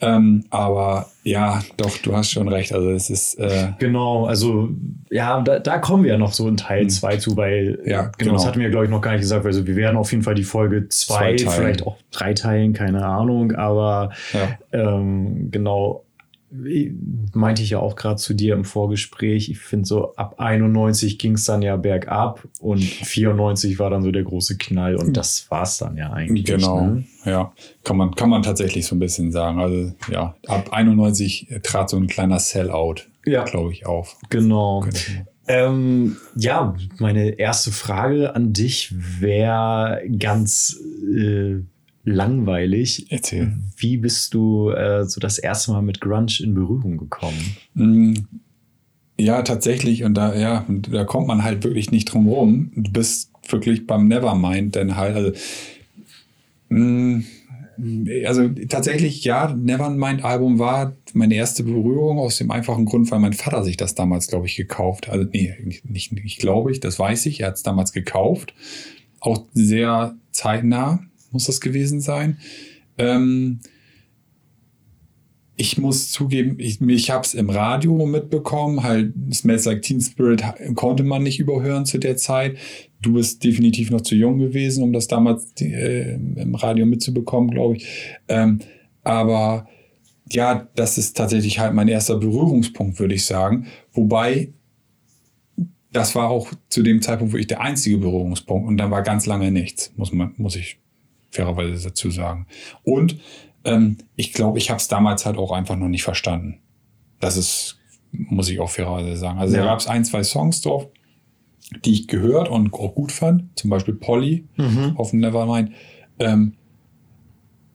Ähm, 0.00 0.44
aber 0.50 1.06
ja, 1.22 1.62
doch, 1.76 1.96
du 1.98 2.14
hast 2.14 2.30
schon 2.30 2.48
recht. 2.48 2.72
Also 2.72 2.90
es 2.90 3.08
ist 3.10 3.34
äh, 3.38 3.68
Genau, 3.78 4.26
also 4.26 4.68
ja, 5.10 5.40
da, 5.40 5.58
da 5.58 5.78
kommen 5.78 6.04
wir 6.04 6.12
ja 6.12 6.18
noch 6.18 6.32
so 6.32 6.46
in 6.48 6.56
Teil 6.56 6.82
Hm. 6.82 6.88
2 6.90 7.16
zu, 7.16 7.36
weil 7.36 7.78
Ja, 7.84 8.02
genau, 8.02 8.32
das 8.34 8.42
genau. 8.42 8.44
hatten 8.46 8.60
wir, 8.60 8.70
glaube 8.70 8.84
ich, 8.84 8.90
noch 8.90 9.00
gar 9.00 9.12
nicht 9.12 9.22
gesagt. 9.22 9.44
Also 9.46 9.66
wir 9.66 9.76
werden 9.76 9.96
auf 9.96 10.10
jeden 10.12 10.22
Fall 10.22 10.34
die 10.34 10.44
Folge 10.44 10.88
Zwei 10.88 11.36
2, 11.36 11.44
teilen. 11.44 11.50
vielleicht 11.62 11.86
auch 11.86 11.96
drei 12.10 12.34
teilen, 12.34 12.72
keine 12.72 13.04
Ahnung, 13.04 13.52
aber 13.52 14.10
ja, 14.32 14.48
ähm, 14.72 15.50
genau, 15.50 16.02
meinte 16.50 17.62
ich 17.62 17.70
ja 17.70 17.80
auch 17.80 17.96
gerade 17.96 18.16
zu 18.16 18.32
dir 18.34 18.54
im 18.54 18.64
Vorgespräch, 18.64 19.50
ich 19.50 19.58
finde 19.58 19.86
so 19.86 20.14
ab 20.14 20.36
91 20.38 21.18
ging 21.18 21.32
es 21.34 21.44
dann 21.44 21.60
ja 21.62 21.76
bergab 21.76 22.46
und 22.60 22.82
94 22.82 23.78
war 23.78 23.90
dann 23.90 24.02
so 24.02 24.10
der 24.12 24.22
große 24.22 24.56
Knall 24.56 24.96
und 24.96 25.16
das 25.16 25.50
war 25.50 25.62
es 25.64 25.78
dann 25.78 25.96
ja 25.96 26.12
eigentlich. 26.12 26.44
genau. 26.46 26.86
Ne? 26.86 27.04
Ja, 27.24 27.52
kann 27.84 27.96
man, 27.96 28.14
kann 28.14 28.30
man 28.30 28.42
tatsächlich 28.42 28.86
so 28.86 28.94
ein 28.94 29.00
bisschen 29.00 29.32
sagen. 29.32 29.58
Also 29.58 29.92
ja, 30.10 30.36
ab 30.46 30.68
91 30.72 31.48
trat 31.62 31.90
so 31.90 31.96
ein 31.96 32.06
kleiner 32.06 32.38
Sellout, 32.38 33.02
Ja. 33.24 33.44
glaube 33.44 33.72
ich, 33.72 33.86
auf. 33.86 34.16
Genau. 34.30 34.84
Ähm, 35.48 36.16
ja, 36.36 36.74
meine 36.98 37.38
erste 37.38 37.70
Frage 37.70 38.34
an 38.34 38.52
dich 38.52 38.92
wäre 39.20 40.02
ganz 40.18 40.76
äh, 41.16 41.60
langweilig. 42.06 43.06
Erzähl. 43.10 43.52
Wie 43.76 43.98
bist 43.98 44.32
du 44.32 44.70
äh, 44.70 45.04
so 45.04 45.20
das 45.20 45.38
erste 45.38 45.72
Mal 45.72 45.82
mit 45.82 46.00
Grunge 46.00 46.32
in 46.40 46.54
Berührung 46.54 46.96
gekommen? 46.96 47.56
Mm, 47.74 48.14
Ja, 49.18 49.42
tatsächlich. 49.42 50.04
Und 50.04 50.14
da, 50.14 50.34
ja, 50.34 50.64
da 50.68 51.04
kommt 51.04 51.26
man 51.26 51.42
halt 51.42 51.64
wirklich 51.64 51.90
nicht 51.90 52.06
drum 52.06 52.28
rum. 52.28 52.70
Du 52.76 52.90
bist 52.92 53.30
wirklich 53.48 53.86
beim 53.86 54.08
Nevermind, 54.08 54.76
denn 54.76 54.96
halt, 54.96 55.16
also, 55.16 55.32
mm, 56.68 57.24
also 58.24 58.48
tatsächlich, 58.68 59.24
ja, 59.24 59.52
Nevermind-Album 59.52 60.58
war 60.58 60.94
meine 61.12 61.34
erste 61.34 61.64
Berührung 61.64 62.18
aus 62.18 62.38
dem 62.38 62.50
einfachen 62.50 62.84
Grund, 62.86 63.10
weil 63.10 63.18
mein 63.18 63.32
Vater 63.34 63.64
sich 63.64 63.76
das 63.76 63.94
damals, 63.94 64.28
glaube 64.28 64.46
ich, 64.46 64.56
gekauft. 64.56 65.08
Also, 65.08 65.28
nee, 65.30 65.54
nicht, 65.84 66.12
nicht 66.12 66.38
glaube 66.38 66.70
ich, 66.70 66.80
das 66.80 66.98
weiß 66.98 67.26
ich. 67.26 67.40
Er 67.40 67.48
hat 67.48 67.56
es 67.56 67.62
damals 67.64 67.92
gekauft. 67.92 68.54
Auch 69.20 69.44
sehr 69.54 70.14
zeitnah 70.30 71.00
muss 71.36 71.46
das 71.46 71.60
gewesen 71.60 72.00
sein. 72.00 72.38
Ähm, 72.98 73.60
ich 75.58 75.78
muss 75.78 76.10
zugeben, 76.10 76.56
ich, 76.58 76.80
ich 76.80 77.10
habe 77.10 77.24
es 77.24 77.34
im 77.34 77.50
Radio 77.50 78.06
mitbekommen. 78.06 78.82
Halt, 78.82 79.12
Smells 79.32 79.64
Like 79.64 79.82
Teen 79.82 80.00
Spirit 80.00 80.42
konnte 80.74 81.02
man 81.02 81.22
nicht 81.22 81.38
überhören 81.38 81.86
zu 81.86 81.98
der 81.98 82.16
Zeit. 82.16 82.56
Du 83.00 83.14
bist 83.14 83.42
definitiv 83.42 83.90
noch 83.90 84.02
zu 84.02 84.14
jung 84.14 84.38
gewesen, 84.38 84.82
um 84.82 84.92
das 84.92 85.08
damals 85.08 85.52
äh, 85.60 86.14
im 86.14 86.54
Radio 86.54 86.84
mitzubekommen, 86.84 87.50
glaube 87.50 87.76
ich. 87.76 87.86
Ähm, 88.28 88.60
aber 89.02 89.66
ja, 90.30 90.68
das 90.74 90.98
ist 90.98 91.16
tatsächlich 91.16 91.58
halt 91.58 91.74
mein 91.74 91.88
erster 91.88 92.16
Berührungspunkt, 92.16 92.98
würde 92.98 93.14
ich 93.14 93.24
sagen. 93.24 93.66
Wobei, 93.92 94.52
das 95.92 96.14
war 96.14 96.28
auch 96.28 96.52
zu 96.68 96.82
dem 96.82 97.00
Zeitpunkt 97.00 97.32
wirklich 97.32 97.46
der 97.46 97.60
einzige 97.60 97.98
Berührungspunkt. 97.98 98.68
Und 98.68 98.76
dann 98.76 98.90
war 98.90 99.02
ganz 99.02 99.26
lange 99.26 99.50
nichts, 99.50 99.92
muss, 99.96 100.12
man, 100.12 100.34
muss 100.36 100.56
ich 100.56 100.78
fairerweise 101.30 101.88
dazu 101.88 102.10
sagen. 102.10 102.46
Und 102.82 103.18
ähm, 103.64 103.98
ich 104.16 104.32
glaube, 104.32 104.58
ich 104.58 104.70
habe 104.70 104.78
es 104.78 104.88
damals 104.88 105.26
halt 105.26 105.36
auch 105.38 105.52
einfach 105.52 105.76
noch 105.76 105.88
nicht 105.88 106.02
verstanden. 106.04 106.60
Das 107.20 107.36
ist, 107.36 107.78
muss 108.12 108.48
ich 108.48 108.60
auch 108.60 108.70
fairerweise 108.70 109.16
sagen. 109.16 109.38
Also 109.38 109.56
Ja. 109.56 109.62
da 109.62 109.68
gab 109.70 109.80
es 109.80 109.86
ein, 109.86 110.04
zwei 110.04 110.22
Songs 110.22 110.60
drauf, 110.60 110.88
die 111.84 111.92
ich 111.92 112.08
gehört 112.08 112.48
und 112.48 112.72
auch 112.74 112.94
gut 112.94 113.10
fand. 113.12 113.58
Zum 113.58 113.70
Beispiel 113.70 113.94
Polly 113.94 114.46
auf 114.96 115.10
dem 115.10 115.20
Nevermind. 115.20 115.72
Ähm, 116.18 116.54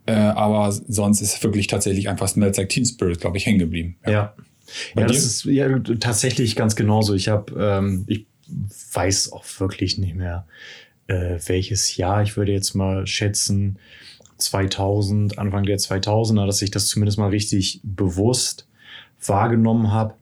äh, 0.06 0.14
aber 0.14 0.72
sonst 0.72 1.22
ist 1.22 1.44
wirklich 1.44 1.68
tatsächlich 1.68 2.10
einfach 2.10 2.28
Smells 2.28 2.58
Like 2.58 2.70
Teen 2.70 2.86
Spirit, 2.86 3.20
glaube 3.20 3.38
ich, 3.38 3.46
hängen 3.46 3.60
geblieben. 3.60 3.98
Ja. 4.06 4.34
Bei 4.96 5.02
Ja, 5.02 5.08
das 5.08 5.18
ist 5.26 5.46
ja 5.46 5.80
tatsächlich 5.80 6.56
ganz 6.56 6.76
genauso. 6.76 7.14
Ich 7.14 7.28
habe, 7.28 7.54
ähm, 7.60 8.06
ich 8.08 8.26
weiß 8.94 9.32
auch 9.34 9.44
wirklich 9.60 9.98
nicht 9.98 10.16
mehr, 10.16 10.48
äh, 11.12 11.40
welches 11.46 11.98
Jahr. 11.98 12.24
Ich 12.24 12.38
würde 12.38 12.52
jetzt 12.54 12.74
mal 12.74 13.06
schätzen 13.06 13.78
2000, 14.38 15.38
Anfang 15.38 15.66
der 15.66 15.78
2000er, 15.78 16.46
dass 16.46 16.62
ich 16.62 16.72
das 16.72 16.88
zumindest 16.88 17.18
mal 17.20 17.30
richtig 17.30 17.82
bewusst 17.84 18.68
wahrgenommen 19.26 19.92
habe. 19.92 20.16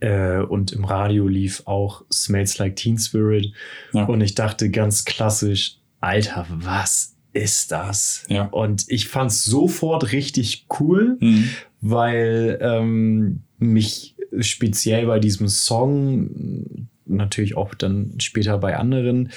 Äh, 0.00 0.40
und 0.40 0.72
im 0.72 0.84
Radio 0.84 1.28
lief 1.28 1.62
auch 1.66 2.04
Smells 2.12 2.58
Like 2.58 2.76
Teen 2.76 2.98
Spirit. 2.98 3.52
Ja. 3.92 4.04
Und 4.04 4.20
ich 4.20 4.34
dachte 4.34 4.70
ganz 4.70 5.04
klassisch, 5.04 5.76
Alter, 6.00 6.46
was 6.48 7.14
ist 7.32 7.70
das? 7.72 8.24
Ja. 8.28 8.44
Und 8.46 8.84
ich 8.88 9.08
fand 9.08 9.30
es 9.30 9.44
sofort 9.44 10.12
richtig 10.12 10.66
cool 10.80 11.16
Mhm. 11.20 11.50
weil 11.80 12.58
ähm, 12.60 13.40
mich 13.58 14.16
speziell 14.40 15.06
bei 15.06 15.18
diesem 15.20 15.48
Song, 15.48 16.88
natürlich 17.06 17.56
auch 17.56 17.74
dann 17.74 18.14
später 18.18 18.58
bei 18.58 18.76
anderen, 18.76 19.30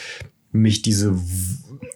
mich 0.52 0.82
diese, 0.82 1.18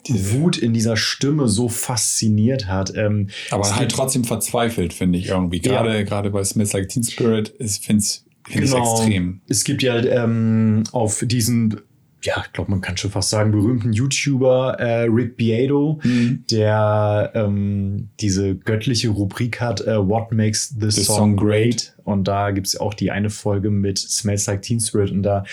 diese 0.07 0.33
Wut 0.33 0.57
in 0.57 0.73
dieser 0.73 0.97
Stimme 0.97 1.47
so 1.47 1.69
fasziniert 1.69 2.67
hat. 2.67 2.95
Ähm, 2.95 3.29
Aber 3.51 3.75
halt 3.75 3.91
trotzdem 3.91 4.23
verzweifelt, 4.23 4.93
finde 4.93 5.19
ich 5.19 5.27
irgendwie. 5.27 5.59
Gerade, 5.59 5.93
ja. 5.93 6.03
gerade 6.03 6.29
bei 6.29 6.43
Smith 6.43 6.73
Like 6.73 6.89
Teen 6.89 7.03
Spirit, 7.03 7.53
ich 7.59 7.79
finde 7.79 8.01
es 8.01 8.25
genau. 8.49 8.77
extrem. 8.77 9.41
Es 9.47 9.63
gibt 9.63 9.83
ja 9.83 9.97
ähm, 9.97 10.83
auf 10.91 11.23
diesen 11.25 11.81
ja, 12.25 12.43
ich 12.43 12.53
glaube, 12.53 12.71
man 12.71 12.81
kann 12.81 12.97
schon 12.97 13.11
fast 13.11 13.29
sagen, 13.29 13.51
berühmten 13.51 13.93
YouTuber 13.93 14.79
äh, 14.79 15.03
Rick 15.03 15.37
Beato, 15.37 15.99
mhm. 16.03 16.43
der 16.49 17.31
ähm, 17.35 18.09
diese 18.19 18.55
göttliche 18.55 19.09
Rubrik 19.09 19.61
hat, 19.61 19.81
äh, 19.81 19.97
What 19.97 20.31
Makes 20.31 20.75
the, 20.79 20.89
the 20.89 21.03
song, 21.03 21.15
song, 21.15 21.37
great? 21.37 21.95
Und 22.03 22.27
da 22.27 22.51
gibt 22.51 22.67
es 22.67 22.77
auch 22.77 22.93
die 22.93 23.11
eine 23.11 23.29
Folge 23.29 23.69
mit 23.69 23.99
Smells 23.99 24.47
Like 24.47 24.63
Teen 24.63 24.79
Spirit 24.79 25.11
und 25.11 25.23
da 25.23 25.43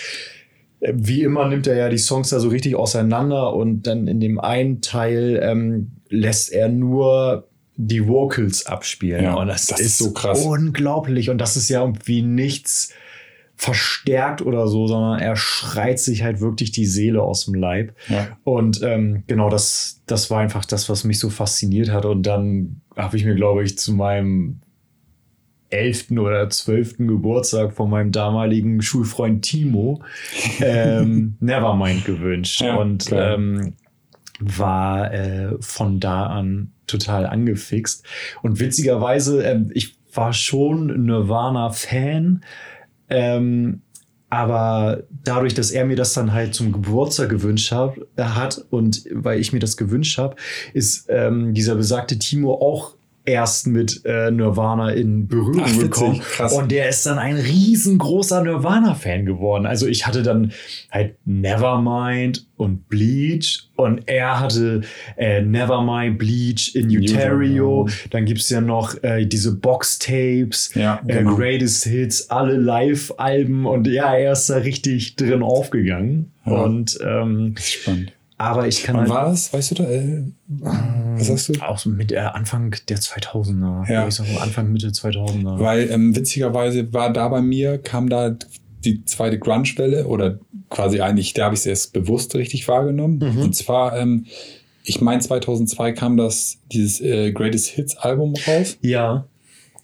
wie 0.91 1.23
immer 1.23 1.47
nimmt 1.47 1.67
er 1.67 1.75
ja 1.75 1.89
die 1.89 1.97
Songs 1.97 2.29
da 2.29 2.39
so 2.39 2.49
richtig 2.49 2.75
auseinander 2.75 3.53
und 3.53 3.83
dann 3.83 4.07
in 4.07 4.19
dem 4.19 4.39
einen 4.39 4.81
Teil 4.81 5.39
ähm, 5.41 5.91
lässt 6.09 6.51
er 6.51 6.69
nur 6.69 7.47
die 7.75 8.07
Vocals 8.07 8.65
abspielen. 8.65 9.23
Ja, 9.23 9.35
und 9.35 9.47
das, 9.47 9.67
das 9.67 9.79
ist, 9.79 9.85
ist 9.87 9.97
so 9.99 10.11
krass. 10.11 10.43
unglaublich. 10.45 11.29
Und 11.29 11.39
das 11.39 11.57
ist 11.57 11.69
ja 11.69 11.81
irgendwie 11.81 12.21
nichts 12.21 12.93
verstärkt 13.55 14.41
oder 14.41 14.67
so, 14.67 14.87
sondern 14.87 15.19
er 15.19 15.35
schreit 15.35 15.99
sich 15.99 16.23
halt 16.23 16.41
wirklich 16.41 16.71
die 16.71 16.85
Seele 16.85 17.21
aus 17.21 17.45
dem 17.45 17.53
Leib. 17.53 17.95
Ja. 18.09 18.37
Und 18.43 18.81
ähm, 18.83 19.23
genau 19.27 19.49
das, 19.49 20.01
das 20.05 20.29
war 20.29 20.41
einfach 20.41 20.65
das, 20.65 20.89
was 20.89 21.03
mich 21.03 21.19
so 21.19 21.29
fasziniert 21.29 21.89
hat. 21.89 22.05
Und 22.05 22.23
dann 22.23 22.81
habe 22.97 23.15
ich 23.15 23.25
mir, 23.25 23.35
glaube 23.35 23.63
ich, 23.63 23.77
zu 23.77 23.93
meinem 23.93 24.61
elften 25.73 26.19
oder 26.19 26.49
zwölften 26.49 27.07
Geburtstag 27.07 27.73
von 27.73 27.89
meinem 27.89 28.11
damaligen 28.11 28.81
Schulfreund 28.81 29.43
Timo 29.43 30.01
ähm, 30.59 31.35
Nevermind 31.39 32.05
gewünscht. 32.05 32.61
Ja, 32.61 32.75
und 32.75 33.09
ähm, 33.11 33.73
war 34.39 35.13
äh, 35.13 35.55
von 35.59 35.99
da 35.99 36.27
an 36.27 36.71
total 36.87 37.25
angefixt. 37.25 38.05
Und 38.41 38.59
witzigerweise, 38.59 39.43
äh, 39.43 39.61
ich 39.73 39.97
war 40.13 40.33
schon 40.33 41.05
Nirvana-Fan, 41.05 42.43
ähm, 43.09 43.81
aber 44.29 45.03
dadurch, 45.23 45.53
dass 45.53 45.71
er 45.71 45.85
mir 45.85 45.95
das 45.95 46.13
dann 46.13 46.33
halt 46.33 46.55
zum 46.55 46.71
Geburtstag 46.71 47.29
gewünscht 47.29 47.71
hab, 47.71 47.97
äh, 48.15 48.23
hat 48.23 48.65
und 48.69 49.05
weil 49.11 49.39
ich 49.39 49.53
mir 49.53 49.59
das 49.59 49.77
gewünscht 49.77 50.17
habe, 50.17 50.35
ist 50.73 51.05
ähm, 51.09 51.53
dieser 51.53 51.75
besagte 51.75 52.17
Timo 52.17 52.53
auch 52.55 52.95
erst 53.25 53.67
mit 53.67 54.01
äh, 54.05 54.31
Nirvana 54.31 54.91
in 54.91 55.27
Berührung 55.27 55.63
Ach, 55.65 55.79
gekommen. 55.79 56.21
Und 56.55 56.71
der 56.71 56.89
ist 56.89 57.05
dann 57.05 57.17
ein 57.17 57.37
riesengroßer 57.37 58.43
Nirvana-Fan 58.43 59.25
geworden. 59.25 59.65
Also 59.65 59.87
ich 59.87 60.05
hatte 60.05 60.23
dann 60.23 60.51
halt 60.91 61.15
Nevermind 61.25 62.47
und 62.57 62.89
Bleach 62.89 63.69
und 63.75 64.07
er 64.07 64.39
hatte 64.39 64.81
äh, 65.17 65.41
Nevermind, 65.41 66.17
Bleach 66.17 66.75
in 66.75 66.89
Uterio. 66.89 67.87
Dann 68.09 68.25
gibt 68.25 68.41
es 68.41 68.49
ja 68.49 68.61
noch 68.61 69.01
äh, 69.03 69.25
diese 69.25 69.55
Box-Tapes, 69.55 70.73
ja, 70.75 71.01
äh, 71.07 71.19
genau. 71.19 71.35
Greatest 71.35 71.85
Hits, 71.85 72.29
alle 72.29 72.57
Live-Alben 72.57 73.65
und 73.65 73.87
ja, 73.87 74.13
er 74.13 74.33
ist 74.33 74.49
da 74.49 74.57
richtig 74.57 75.15
drin 75.15 75.43
aufgegangen. 75.43 76.31
Ja. 76.45 76.63
Und 76.63 76.99
ähm, 77.01 77.55
spannend. 77.57 78.13
Aber 78.43 78.67
ich 78.67 78.83
kann. 78.83 78.95
Wann 78.95 79.01
halt, 79.03 79.11
war 79.11 79.25
das? 79.29 79.53
Weißt 79.53 79.71
du 79.71 79.75
da? 79.75 79.83
Äh, 79.85 80.23
was 80.47 81.27
sagst 81.27 81.49
du? 81.49 81.61
Auch 81.61 81.77
so 81.77 81.89
mit 81.89 82.11
der 82.11 82.35
Anfang 82.35 82.75
der 82.89 82.97
2000er. 82.97 83.91
Ja. 83.91 84.07
Ich 84.07 84.15
sag 84.15 84.25
Anfang, 84.41 84.71
Mitte 84.71 84.89
2000er. 84.89 85.59
Weil 85.59 85.89
ähm, 85.89 86.15
witzigerweise 86.15 86.91
war 86.93 87.13
da 87.13 87.29
bei 87.29 87.41
mir, 87.41 87.77
kam 87.77 88.09
da 88.09 88.35
die 88.83 89.05
zweite 89.05 89.39
Grunge-Welle 89.39 90.07
oder 90.07 90.39
quasi 90.69 90.99
eigentlich, 90.99 91.33
da 91.33 91.45
habe 91.45 91.55
ich 91.55 91.61
es 91.61 91.65
erst 91.65 91.93
bewusst 91.93 92.35
richtig 92.35 92.67
wahrgenommen. 92.67 93.19
Mhm. 93.19 93.41
Und 93.41 93.55
zwar, 93.55 93.97
ähm, 93.97 94.25
ich 94.83 94.99
meine, 94.99 95.21
2002 95.21 95.93
kam 95.93 96.17
das, 96.17 96.57
dieses 96.71 96.99
äh, 96.99 97.31
Greatest 97.31 97.67
Hits 97.67 97.95
Album 97.95 98.33
raus. 98.45 98.77
Ja 98.81 99.25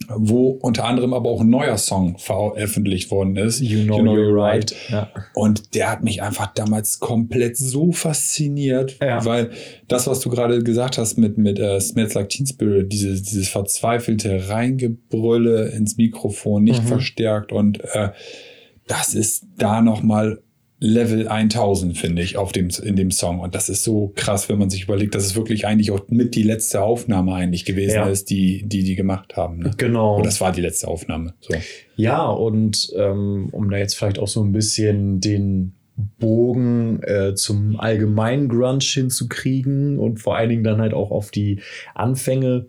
wo 0.08 0.50
unter 0.50 0.86
anderem 0.86 1.14
aber 1.14 1.30
auch 1.30 1.42
ein 1.42 1.50
neuer 1.50 1.78
Song 1.78 2.18
veröffentlicht 2.18 3.12
worden 3.12 3.36
ist. 3.36 3.60
You 3.60 3.84
Know, 3.84 3.98
you 3.98 4.04
know 4.04 4.16
You're 4.16 4.36
Right. 4.36 4.76
Ja. 4.90 5.10
Und 5.34 5.76
der 5.76 5.92
hat 5.92 6.04
mich 6.04 6.22
einfach 6.22 6.54
damals 6.54 7.00
komplett 7.00 7.58
so 7.58 7.92
fasziniert, 7.92 8.98
ja. 9.02 9.24
weil 9.26 9.52
das, 9.88 10.08
was 10.08 10.20
du 10.20 10.30
gerade 10.30 10.64
gesagt 10.64 10.98
hast 10.98 11.18
mit, 11.18 11.38
mit 11.38 11.60
uh, 11.60 11.80
Smells 11.80 12.14
Like 12.14 12.30
Teen 12.30 12.48
Spirit, 12.48 12.92
dieses, 12.92 13.24
dieses 13.24 13.50
verzweifelte 13.50 14.50
Reingebrülle 14.50 15.70
ins 15.70 15.98
Mikrofon, 15.98 16.64
nicht 16.64 16.84
mhm. 16.84 16.88
verstärkt 16.88 17.52
und 17.52 17.84
äh, 17.94 18.10
das 18.88 19.14
ist 19.14 19.46
da 19.58 19.82
nochmal 19.82 20.42
Level 20.82 21.28
1000, 21.28 21.98
finde 21.98 22.22
ich, 22.22 22.38
auf 22.38 22.54
dem, 22.54 22.70
in 22.84 22.96
dem 22.96 23.12
Song. 23.12 23.40
Und 23.40 23.54
das 23.54 23.68
ist 23.68 23.84
so 23.84 24.14
krass, 24.16 24.48
wenn 24.48 24.58
man 24.58 24.70
sich 24.70 24.84
überlegt, 24.84 25.14
dass 25.14 25.26
es 25.26 25.36
wirklich 25.36 25.68
eigentlich 25.68 25.92
auch 25.92 26.08
mit 26.08 26.36
die 26.36 26.44
letzte 26.44 26.82
Aufnahme 26.82 27.34
eigentlich 27.34 27.66
gewesen 27.66 27.96
ja. 27.96 28.08
ist, 28.08 28.30
die, 28.30 28.64
die 28.66 28.84
die 28.84 28.96
gemacht 28.96 29.36
haben. 29.36 29.60
Ne? 29.60 29.72
Genau. 29.76 30.18
Und 30.18 30.26
das 30.26 30.40
war 30.40 30.54
die 30.54 30.62
letzte 30.62 30.88
Aufnahme. 30.88 31.34
So. 31.42 31.54
Ja, 31.98 32.28
und 32.28 32.94
ähm, 32.96 33.50
um 33.52 33.70
da 33.70 33.78
jetzt 33.78 33.96
vielleicht 33.96 34.20
auch 34.20 34.28
so 34.28 34.42
ein 34.42 34.54
bisschen 34.54 35.20
den 35.20 35.74
Bogen 36.18 37.04
äh, 37.04 37.36
zum 37.36 37.78
allgemeinen 37.78 38.48
Grunge 38.48 38.80
hinzukriegen 38.82 40.00
und 40.00 40.20
vor 40.20 40.38
allen 40.38 40.50
Dingen 40.50 40.64
dann 40.64 40.80
halt 40.80 40.94
auch 40.94 41.12
auf 41.12 41.32
die 41.32 41.60
Anfänge. 41.94 42.68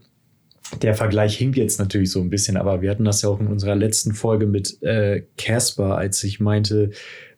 Der 0.82 0.94
Vergleich 0.94 1.36
hinkt 1.36 1.56
jetzt 1.56 1.78
natürlich 1.78 2.10
so 2.10 2.20
ein 2.20 2.30
bisschen, 2.30 2.56
aber 2.56 2.80
wir 2.80 2.90
hatten 2.90 3.04
das 3.04 3.22
ja 3.22 3.28
auch 3.28 3.40
in 3.40 3.48
unserer 3.48 3.74
letzten 3.74 4.12
Folge 4.12 4.46
mit 4.46 4.80
äh, 4.82 5.24
Casper, 5.36 5.90
äh, 5.90 5.94
als 5.94 6.22
ich 6.22 6.38
meinte, 6.38 6.90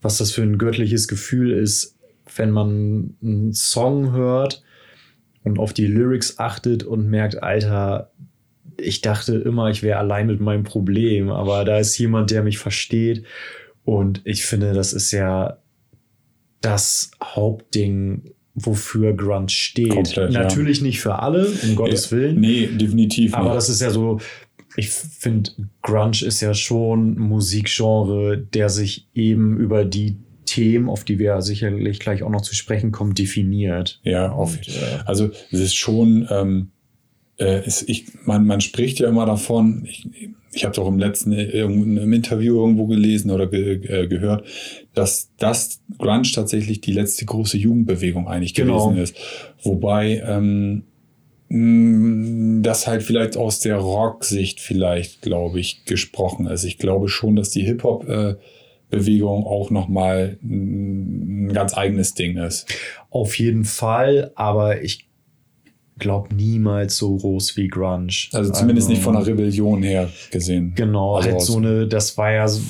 was 0.03 0.19
das 0.19 0.33
für 0.33 0.43
ein 0.43 0.59
göttliches 0.59 1.09
Gefühl 1.09 1.53
ist, 1.53 1.97
wenn 2.37 2.51
man 2.51 3.17
einen 3.23 3.53
Song 3.53 4.13
hört 4.13 4.63
und 5.45 5.59
auf 5.59 5.73
die 5.73 5.87
Lyrics 5.87 6.39
achtet 6.39 6.85
und 6.85 7.09
merkt, 7.09 7.43
Alter, 7.43 8.13
ich 8.77 9.01
dachte 9.01 9.37
immer, 9.37 9.71
ich 9.71 9.83
wäre 9.83 9.99
allein 9.99 10.27
mit 10.27 10.41
meinem 10.41 10.65
Problem, 10.65 11.31
aber 11.31 11.65
da 11.65 11.79
ist 11.79 11.97
jemand, 11.99 12.31
der 12.31 12.43
mich 12.43 12.59
versteht. 12.59 13.25
Und 13.85 14.21
ich 14.25 14.45
finde, 14.45 14.73
das 14.73 14.93
ist 14.93 15.11
ja 15.11 15.59
das 16.61 17.11
Hauptding, 17.23 18.33
wofür 18.55 19.13
Grunge 19.15 19.49
steht. 19.49 19.91
Komplett, 19.91 20.33
Natürlich 20.33 20.79
ja. 20.79 20.85
nicht 20.85 21.01
für 21.01 21.19
alle, 21.19 21.47
um 21.63 21.75
Gottes 21.77 22.13
Willen. 22.13 22.41
Nee, 22.41 22.67
definitiv. 22.67 23.35
Aber 23.35 23.45
nicht. 23.45 23.57
das 23.57 23.69
ist 23.69 23.81
ja 23.81 23.91
so, 23.91 24.21
ich 24.77 24.91
finde, 24.91 25.51
Grunge 25.83 26.23
ist 26.23 26.41
ja 26.41 26.55
schon 26.55 27.13
ein 27.13 27.19
Musikgenre, 27.19 28.39
der 28.39 28.69
sich 28.69 29.09
eben 29.15 29.57
über 29.59 29.85
die 29.85 30.17
Themen, 30.45 30.89
auf 30.89 31.05
die 31.05 31.19
wir 31.19 31.41
sicherlich 31.41 31.99
gleich 31.99 32.23
auch 32.23 32.31
noch 32.31 32.43
zu 32.43 32.55
sprechen 32.55 32.93
kommen, 32.93 33.15
definiert. 33.15 34.01
Ja, 34.03 34.33
auf, 34.33 34.59
äh, 34.67 34.99
also 35.07 35.31
es 35.51 35.61
ist 35.61 35.75
schon, 35.75 36.29
ähm, 36.31 36.72
äh, 37.43 37.63
es, 37.67 37.83
ich, 37.83 38.07
man, 38.25 38.47
man 38.47 38.61
spricht 38.61 39.01
ja 39.01 39.09
immer 39.09 39.27
davon, 39.27 39.87
ich, 39.89 40.09
ich 40.53 40.65
habe 40.65 40.73
es 40.73 40.79
auch 40.79 40.89
im 40.89 40.99
letzten 40.99 41.33
äh, 41.33 41.63
im 41.63 42.13
Interview 42.13 42.57
irgendwo 42.61 42.87
gelesen 42.87 43.31
oder 43.31 43.47
ge, 43.47 43.81
äh, 43.87 44.07
gehört, 44.07 44.47
dass 44.95 45.31
das 45.39 45.81
Grunge 45.99 46.31
tatsächlich 46.35 46.81
die 46.81 46.93
letzte 46.93 47.25
große 47.25 47.59
Jugendbewegung 47.59 48.29
eigentlich 48.29 48.55
genau. 48.55 48.89
gewesen 48.89 49.03
ist. 49.03 49.17
Wobei 49.63 50.23
ähm, 50.27 50.85
Mm, 51.55 52.63
das 52.63 52.87
halt 52.87 53.03
vielleicht 53.03 53.37
aus 53.37 53.61
der 53.61 53.77
Rock-Sicht 53.77 54.59
vielleicht, 54.59 55.21
glaube 55.21 55.61
ich, 55.61 55.85
gesprochen 55.85 56.47
ist. 56.47 56.65
Ich 56.65 56.79
glaube 56.79 57.11
schon, 57.11 57.37
dass 57.37 57.51
die 57.51 57.61
Hip-Hop-Bewegung 57.61 59.45
auch 59.45 59.69
nochmal 59.69 60.39
ein 60.43 61.53
ganz 61.53 61.77
eigenes 61.77 62.15
Ding 62.15 62.39
ist. 62.39 62.75
Auf 63.11 63.39
jeden 63.39 63.67
Fall, 63.67 64.33
aber 64.35 64.81
ich 64.81 65.11
glaube 66.03 66.35
niemals 66.35 66.99
so 66.99 67.17
groß 67.17 67.57
wie 67.57 67.69
Grunge. 67.69 68.29
Also 68.33 68.53
zumindest 68.53 68.89
also, 68.89 68.91
nicht 68.91 69.03
von 69.03 69.15
der 69.15 69.27
Rebellion 69.27 69.83
her 69.83 70.11
gesehen. 70.31 70.75
Genau, 70.75 71.15
also 71.15 71.31
halt 71.31 71.41
so 71.41 71.57
eine, 71.57 71.87
das 71.87 72.19
war 72.19 72.33
ja 72.33 72.49
so 72.49 72.61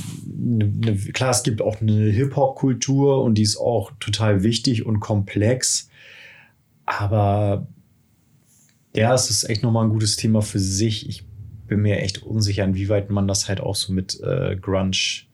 eine, 0.44 0.64
eine, 0.64 0.96
klar, 0.96 1.30
es 1.30 1.42
gibt 1.42 1.62
auch 1.62 1.80
eine 1.80 2.10
Hip-Hop-Kultur 2.10 3.22
und 3.22 3.36
die 3.38 3.42
ist 3.42 3.56
auch 3.56 3.90
total 3.98 4.42
wichtig 4.42 4.86
und 4.86 5.00
komplex. 5.00 5.88
Aber 6.84 7.66
ja, 8.94 9.14
es 9.14 9.30
ist 9.30 9.48
echt 9.48 9.62
nochmal 9.62 9.86
ein 9.86 9.90
gutes 9.90 10.16
Thema 10.16 10.42
für 10.42 10.58
sich. 10.58 11.08
Ich 11.08 11.24
bin 11.66 11.80
mir 11.80 12.00
echt 12.00 12.22
unsicher, 12.22 12.64
inwieweit 12.64 13.10
man 13.10 13.26
das 13.26 13.48
halt 13.48 13.60
auch 13.60 13.74
so 13.74 13.94
mit 13.94 14.20
äh, 14.20 14.56
Grunge 14.56 15.24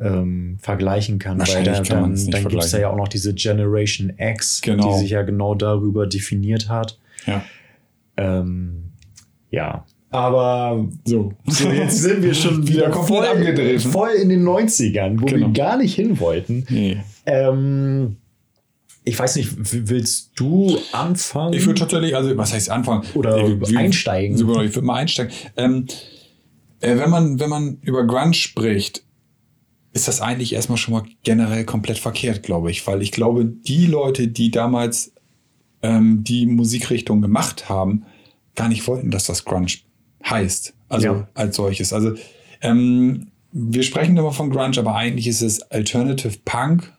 ähm, 0.00 0.56
vergleichen 0.60 1.18
kann. 1.18 1.38
Weil 1.40 1.62
da, 1.62 1.82
dann, 1.82 2.30
dann 2.30 2.48
gibt 2.48 2.64
es 2.64 2.72
ja 2.72 2.88
auch 2.88 2.96
noch 2.96 3.08
diese 3.08 3.34
Generation 3.34 4.14
X, 4.16 4.62
genau. 4.62 4.94
die 4.94 5.00
sich 5.00 5.10
ja 5.10 5.22
genau 5.22 5.54
darüber 5.54 6.06
definiert 6.06 6.70
hat. 6.70 6.98
Ja. 7.28 7.44
Ähm, 8.16 8.92
ja. 9.50 9.84
Aber 10.10 10.88
so. 11.04 11.32
so. 11.46 11.68
jetzt 11.68 11.98
sind 12.00 12.22
wir 12.22 12.34
schon 12.34 12.66
wieder 12.68 12.92
voll, 12.92 13.78
voll 13.78 14.10
in 14.10 14.30
den 14.30 14.42
90ern, 14.42 15.20
wo 15.20 15.26
genau. 15.26 15.46
wir 15.48 15.52
gar 15.52 15.76
nicht 15.76 15.94
hin 15.94 16.18
wollten. 16.18 16.66
Nee. 16.70 16.98
Ähm, 17.26 18.16
ich 19.04 19.18
weiß 19.18 19.36
nicht, 19.36 19.50
willst 19.88 20.32
du 20.36 20.78
anfangen? 20.92 21.52
Ich 21.52 21.66
würde 21.66 21.80
tatsächlich, 21.80 22.16
also 22.16 22.36
was 22.36 22.52
heißt 22.52 22.70
anfangen? 22.70 23.04
Oder 23.14 23.46
ich, 23.46 23.76
einsteigen. 23.76 24.36
Ich 24.36 24.46
würde 24.46 24.82
mal 24.82 24.96
einsteigen. 24.96 25.32
Ähm, 25.56 25.86
Äh, 26.80 26.96
wenn, 26.98 27.10
man, 27.10 27.40
wenn 27.40 27.50
man 27.50 27.78
über 27.82 28.06
Grunge 28.06 28.34
spricht, 28.34 29.02
ist 29.92 30.06
das 30.06 30.20
eigentlich 30.20 30.52
erstmal 30.52 30.78
schon 30.78 30.94
mal 30.94 31.02
generell 31.24 31.64
komplett 31.64 31.98
verkehrt, 31.98 32.42
glaube 32.42 32.70
ich. 32.70 32.86
Weil 32.86 33.02
ich 33.02 33.10
glaube, 33.10 33.46
die 33.46 33.86
Leute, 33.86 34.28
die 34.28 34.50
damals 34.50 35.12
ähm, 35.82 36.24
die 36.24 36.46
Musikrichtung 36.46 37.20
gemacht 37.22 37.68
haben, 37.68 38.04
gar 38.54 38.68
nicht 38.68 38.86
wollten, 38.86 39.10
dass 39.10 39.24
das 39.26 39.44
Grunge 39.44 39.68
heißt. 40.28 40.74
Also 40.88 41.06
Ja. 41.06 41.28
als 41.34 41.56
solches. 41.56 41.92
Also 41.92 42.14
ähm, 42.60 43.28
wir 43.52 43.82
sprechen 43.82 44.16
immer 44.16 44.32
von 44.32 44.50
Grunge, 44.50 44.78
aber 44.78 44.94
eigentlich 44.94 45.26
ist 45.26 45.42
es 45.42 45.62
Alternative 45.70 46.36
Punk, 46.44 46.92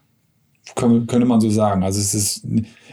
könnte, 0.75 1.25
man 1.25 1.41
so 1.41 1.49
sagen. 1.49 1.83
Also 1.83 1.99
es 1.99 2.13
ist, 2.13 2.45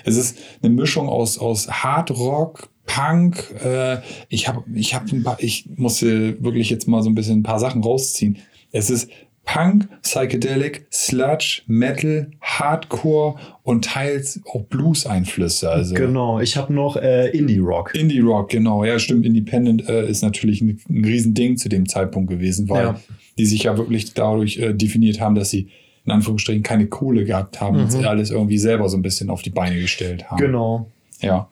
es 0.04 0.16
ist 0.16 0.38
eine 0.62 0.72
Mischung 0.72 1.08
aus, 1.08 1.38
aus 1.38 1.68
Hard 1.68 2.10
Rock, 2.10 2.68
Punk. 2.86 3.54
Äh, 3.62 4.00
ich 4.28 4.48
habe, 4.48 4.64
ich 4.74 4.94
habe 4.94 5.04
ein 5.14 5.22
paar, 5.22 5.36
ich 5.40 5.68
musste 5.76 6.42
wirklich 6.42 6.70
jetzt 6.70 6.88
mal 6.88 7.02
so 7.02 7.10
ein 7.10 7.14
bisschen 7.14 7.40
ein 7.40 7.42
paar 7.42 7.60
Sachen 7.60 7.82
rausziehen. 7.82 8.38
Es 8.72 8.90
ist 8.90 9.10
Punk, 9.46 9.88
Psychedelic, 10.02 10.86
Sludge, 10.92 11.62
Metal, 11.66 12.30
Hardcore 12.42 13.36
und 13.62 13.84
teils 13.84 14.40
auch 14.52 14.64
Blues-Einflüsse. 14.64 15.70
Also 15.70 15.94
Genau, 15.94 16.40
ich 16.40 16.56
habe 16.56 16.74
noch 16.74 16.96
äh, 16.96 17.30
Indie-Rock. 17.30 17.94
Indie 17.94 18.20
Rock, 18.20 18.50
genau. 18.50 18.84
Ja, 18.84 18.98
stimmt. 18.98 19.24
Independent 19.24 19.88
äh, 19.88 20.06
ist 20.08 20.22
natürlich 20.22 20.60
ein, 20.60 20.80
ein 20.90 21.04
Riesending 21.04 21.56
zu 21.56 21.68
dem 21.68 21.88
Zeitpunkt 21.88 22.28
gewesen, 22.28 22.68
weil 22.68 22.84
Ja. 22.86 23.00
die 23.38 23.46
sich 23.46 23.62
ja 23.62 23.78
wirklich 23.78 24.12
dadurch 24.14 24.58
äh, 24.58 24.74
definiert 24.74 25.20
haben, 25.20 25.36
dass 25.36 25.50
sie 25.50 25.68
in 26.04 26.12
Anführungsstrichen 26.12 26.62
keine 26.62 26.86
Kohle 26.88 27.24
gehabt 27.24 27.60
haben 27.60 27.78
und 27.80 27.92
Mhm. 27.96 28.04
alles 28.04 28.30
irgendwie 28.30 28.58
selber 28.58 28.88
so 28.88 28.96
ein 28.96 29.02
bisschen 29.02 29.30
auf 29.30 29.42
die 29.42 29.50
Beine 29.50 29.78
gestellt 29.80 30.28
haben. 30.30 30.38
Genau. 30.38 30.90
Ja. 31.20 31.48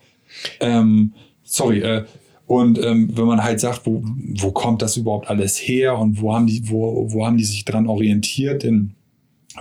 Ähm, 0.61 1.13
sorry, 1.45 1.81
äh, 1.81 2.05
und 2.47 2.79
ähm, 2.79 3.11
wenn 3.17 3.25
man 3.25 3.43
halt 3.43 3.61
sagt, 3.61 3.87
wo, 3.87 4.03
wo 4.05 4.51
kommt 4.51 4.83
das 4.83 4.97
überhaupt 4.97 5.29
alles 5.29 5.57
her 5.57 5.99
und 5.99 6.21
wo 6.21 6.35
haben 6.35 6.47
die, 6.47 6.69
wo, 6.69 7.11
wo 7.13 7.27
haben 7.27 7.39
die 7.39 7.45
sich 7.45 7.65
dran 7.65 7.87
orientiert, 7.87 8.65
dann 8.65 8.95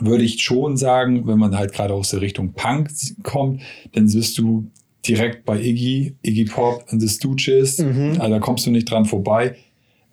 würde 0.01 0.23
ich 0.23 0.41
schon 0.41 0.75
sagen, 0.75 1.27
wenn 1.27 1.37
man 1.37 1.55
halt 1.55 1.71
gerade 1.71 1.93
aus 1.93 2.09
der 2.09 2.21
Richtung 2.21 2.53
Punk 2.53 2.89
kommt, 3.23 3.61
dann 3.93 4.11
bist 4.11 4.37
du 4.37 4.67
direkt 5.07 5.45
bei 5.45 5.61
Iggy, 5.61 6.15
Iggy 6.23 6.45
Pop 6.45 6.85
and 6.89 7.01
the 7.01 7.07
Stooges. 7.07 7.79
Mhm. 7.79 8.15
Also 8.19 8.29
da 8.29 8.39
kommst 8.39 8.65
du 8.65 8.71
nicht 8.71 8.89
dran 8.89 9.05
vorbei. 9.05 9.55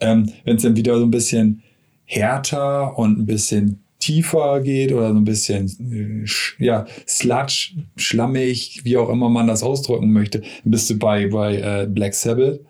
Ähm, 0.01 0.31
wenn 0.45 0.57
es 0.57 0.63
dann 0.63 0.77
wieder 0.77 0.99
so 0.99 1.05
ein 1.05 1.11
bisschen 1.11 1.63
härter 2.05 2.99
und 2.99 3.19
ein 3.19 3.27
bisschen 3.27 3.83
tiefer 4.01 4.61
geht 4.61 4.93
oder 4.93 5.11
so 5.13 5.17
ein 5.17 5.25
bisschen 5.25 6.27
äh, 6.59 6.65
ja, 6.65 6.87
sludge, 7.07 7.75
schlammig, 7.97 8.81
wie 8.85 8.97
auch 8.97 9.09
immer 9.09 9.29
man 9.29 9.47
das 9.47 9.63
ausdrücken 9.63 10.13
möchte, 10.13 10.43
bist 10.65 10.91
du 10.91 10.99
bei, 10.99 11.29
bei 11.29 11.57
äh, 11.57 11.87
Black 11.87 12.15
Sabbath. 12.15 12.61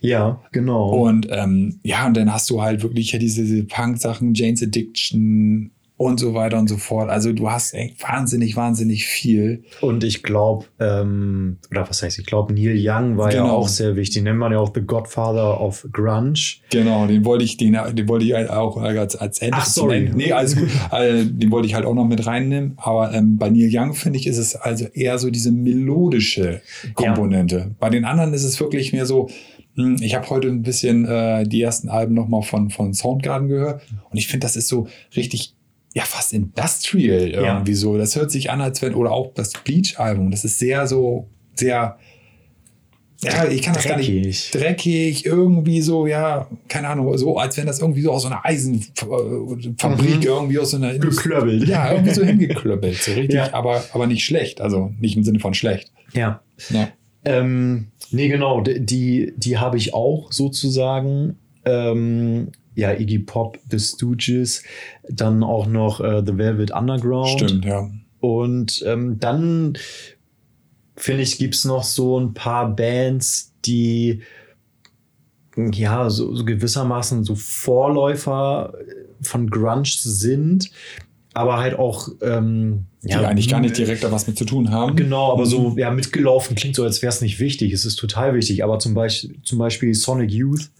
Ja, 0.00 0.42
genau. 0.52 0.90
Und 0.90 1.28
ähm, 1.30 1.78
ja, 1.82 2.06
und 2.06 2.16
dann 2.16 2.32
hast 2.32 2.48
du 2.48 2.62
halt 2.62 2.82
wirklich 2.82 3.12
ja 3.12 3.18
diese, 3.18 3.42
diese 3.42 3.64
Punk-Sachen, 3.64 4.32
Jane's 4.32 4.62
Addiction 4.62 5.72
und 6.00 6.18
so 6.18 6.32
weiter 6.32 6.58
und 6.58 6.66
so 6.66 6.78
fort. 6.78 7.10
Also 7.10 7.34
du 7.34 7.50
hast 7.50 7.74
echt 7.74 8.02
wahnsinnig, 8.02 8.56
wahnsinnig 8.56 9.04
viel. 9.04 9.64
Und 9.82 10.02
ich 10.02 10.22
glaube, 10.22 10.64
ähm, 10.78 11.58
oder 11.70 11.86
was 11.90 12.02
heißt, 12.02 12.18
ich 12.18 12.24
glaube, 12.24 12.54
Neil 12.54 12.74
Young 12.74 13.18
war 13.18 13.30
ja 13.30 13.42
Genau. 13.42 13.56
auch 13.56 13.68
sehr 13.68 13.96
wichtig. 13.96 14.22
Nennt 14.22 14.38
man 14.38 14.50
ja 14.50 14.58
auch 14.60 14.72
The 14.74 14.80
Godfather 14.80 15.60
of 15.60 15.86
Grunge. 15.92 16.40
Genau, 16.70 17.06
den 17.06 17.26
wollte 17.26 17.44
ich, 17.44 17.58
den, 17.58 17.76
den 17.92 18.08
wollte 18.08 18.24
ich 18.24 18.32
halt 18.32 18.48
auch 18.48 18.78
als, 18.78 19.14
als 19.14 19.40
Ende. 19.42 19.58
Ach, 19.60 19.66
sorry. 19.66 19.98
Ende- 20.06 20.16
Nee, 20.16 20.32
alles 20.32 20.56
gut. 20.58 20.70
äh, 20.90 21.22
den 21.26 21.50
wollte 21.50 21.66
ich 21.68 21.74
halt 21.74 21.84
auch 21.84 21.92
noch 21.94 22.06
mit 22.06 22.26
reinnehmen. 22.26 22.78
Aber 22.78 23.12
ähm, 23.12 23.36
bei 23.36 23.50
Neil 23.50 23.68
Young, 23.70 23.92
finde 23.92 24.18
ich, 24.18 24.26
ist 24.26 24.38
es 24.38 24.56
also 24.56 24.86
eher 24.94 25.18
so 25.18 25.28
diese 25.28 25.52
melodische 25.52 26.62
Komponente. 26.94 27.74
Bei 27.78 27.90
den 27.90 28.06
anderen 28.06 28.32
ist 28.32 28.44
es 28.44 28.58
wirklich 28.58 28.94
mehr 28.94 29.04
so, 29.04 29.28
hm, 29.76 29.96
ich 30.00 30.14
habe 30.14 30.28
heute 30.30 30.48
ein 30.48 30.62
bisschen 30.62 31.04
äh, 31.04 31.44
die 31.46 31.60
ersten 31.60 31.90
Alben 31.90 32.14
nochmal 32.14 32.40
von, 32.42 32.70
von 32.70 32.94
Soundgarden 32.94 33.48
gehört. 33.48 33.82
Und 34.10 34.16
ich 34.16 34.28
finde, 34.28 34.44
das 34.46 34.56
ist 34.56 34.68
so 34.68 34.86
richtig, 35.14 35.54
ja, 35.94 36.04
fast 36.04 36.32
industrial 36.32 37.30
Ja. 37.30 37.40
irgendwie 37.54 37.74
so. 37.74 37.98
Das 37.98 38.14
hört 38.16 38.30
sich 38.30 38.50
an, 38.50 38.60
als 38.60 38.80
wenn, 38.82 38.94
oder 38.94 39.10
auch 39.12 39.32
das 39.34 39.52
Bleach-Album, 39.64 40.30
das 40.30 40.44
ist 40.44 40.58
sehr 40.58 40.86
so, 40.86 41.28
sehr, 41.54 41.98
ja, 43.22 43.44
ich 43.48 43.60
kann 43.62 43.74
das 43.74 43.84
gar 43.86 43.98
nicht 43.98 44.08
Dreckig. 44.08 44.50
dreckig, 44.52 45.26
irgendwie 45.26 45.82
so, 45.82 46.06
ja, 46.06 46.46
keine 46.68 46.88
Ahnung, 46.88 47.18
so 47.18 47.36
als 47.36 47.56
wenn 47.58 47.66
das 47.66 47.78
irgendwie 47.80 48.00
so 48.02 48.12
aus 48.12 48.22
so 48.22 48.28
einer 48.28 48.44
Eisenfabrik 48.46 50.16
Mhm. 50.18 50.22
irgendwie 50.22 50.58
aus 50.58 50.70
so 50.70 50.76
einer 50.78 50.98
Geklöppelt. 50.98 51.68
Ja, 51.68 51.92
irgendwie 51.92 52.14
so 52.14 52.24
hingeklöppelt, 52.24 52.96
so 52.96 53.12
richtig, 53.12 53.34
Ja. 53.34 53.52
aber, 53.52 53.82
aber 53.92 54.06
nicht 54.06 54.24
schlecht, 54.24 54.60
also 54.60 54.92
nicht 55.00 55.16
im 55.16 55.24
Sinne 55.24 55.38
von 55.40 55.52
schlecht. 55.54 55.92
Ja. 56.14 56.40
Ja. 56.70 56.88
Ähm, 57.24 57.88
nee, 58.10 58.28
genau, 58.28 58.62
die, 58.62 59.34
die 59.36 59.58
habe 59.58 59.76
ich 59.76 59.92
auch 59.92 60.32
sozusagen. 60.32 61.36
Ähm, 61.66 62.48
ja, 62.74 62.92
Iggy 62.92 63.20
Pop, 63.20 63.58
The 63.70 63.78
Stooges, 63.78 64.62
dann 65.08 65.42
auch 65.42 65.66
noch 65.66 66.00
äh, 66.00 66.22
The 66.24 66.36
Velvet 66.36 66.70
Underground. 66.70 67.40
Stimmt, 67.40 67.64
ja. 67.64 67.90
Und 68.20 68.82
ähm, 68.86 69.18
dann 69.18 69.76
finde 70.96 71.22
ich, 71.22 71.38
gibt 71.38 71.54
es 71.54 71.64
noch 71.64 71.82
so 71.82 72.18
ein 72.18 72.34
paar 72.34 72.74
Bands, 72.74 73.52
die 73.64 74.22
ja 75.56 76.08
so, 76.10 76.34
so 76.34 76.44
gewissermaßen 76.44 77.24
so 77.24 77.34
Vorläufer 77.34 78.72
von 79.20 79.50
Grunge 79.50 79.84
sind, 79.86 80.70
aber 81.32 81.58
halt 81.58 81.78
auch 81.78 82.08
ähm, 82.22 82.86
Die 83.02 83.14
eigentlich 83.14 83.48
gar 83.48 83.60
nicht 83.60 83.76
direkt 83.76 84.02
da 84.02 84.10
was 84.12 84.26
mit 84.26 84.36
zu 84.36 84.44
tun 84.44 84.70
haben. 84.70 84.96
Genau, 84.96 85.32
aber 85.32 85.46
so 85.46 85.74
ja, 85.76 85.90
mitgelaufen 85.90 86.56
klingt 86.56 86.76
so, 86.76 86.84
als 86.84 87.02
wäre 87.02 87.10
es 87.10 87.20
nicht 87.20 87.38
wichtig. 87.38 87.72
Es 87.72 87.84
ist 87.84 87.96
total 87.96 88.34
wichtig. 88.34 88.64
Aber 88.64 88.78
zum 88.78 88.94
Beispiel, 88.94 89.36
zum 89.42 89.58
Beispiel 89.58 89.94
Sonic 89.94 90.30
Youth, 90.30 90.70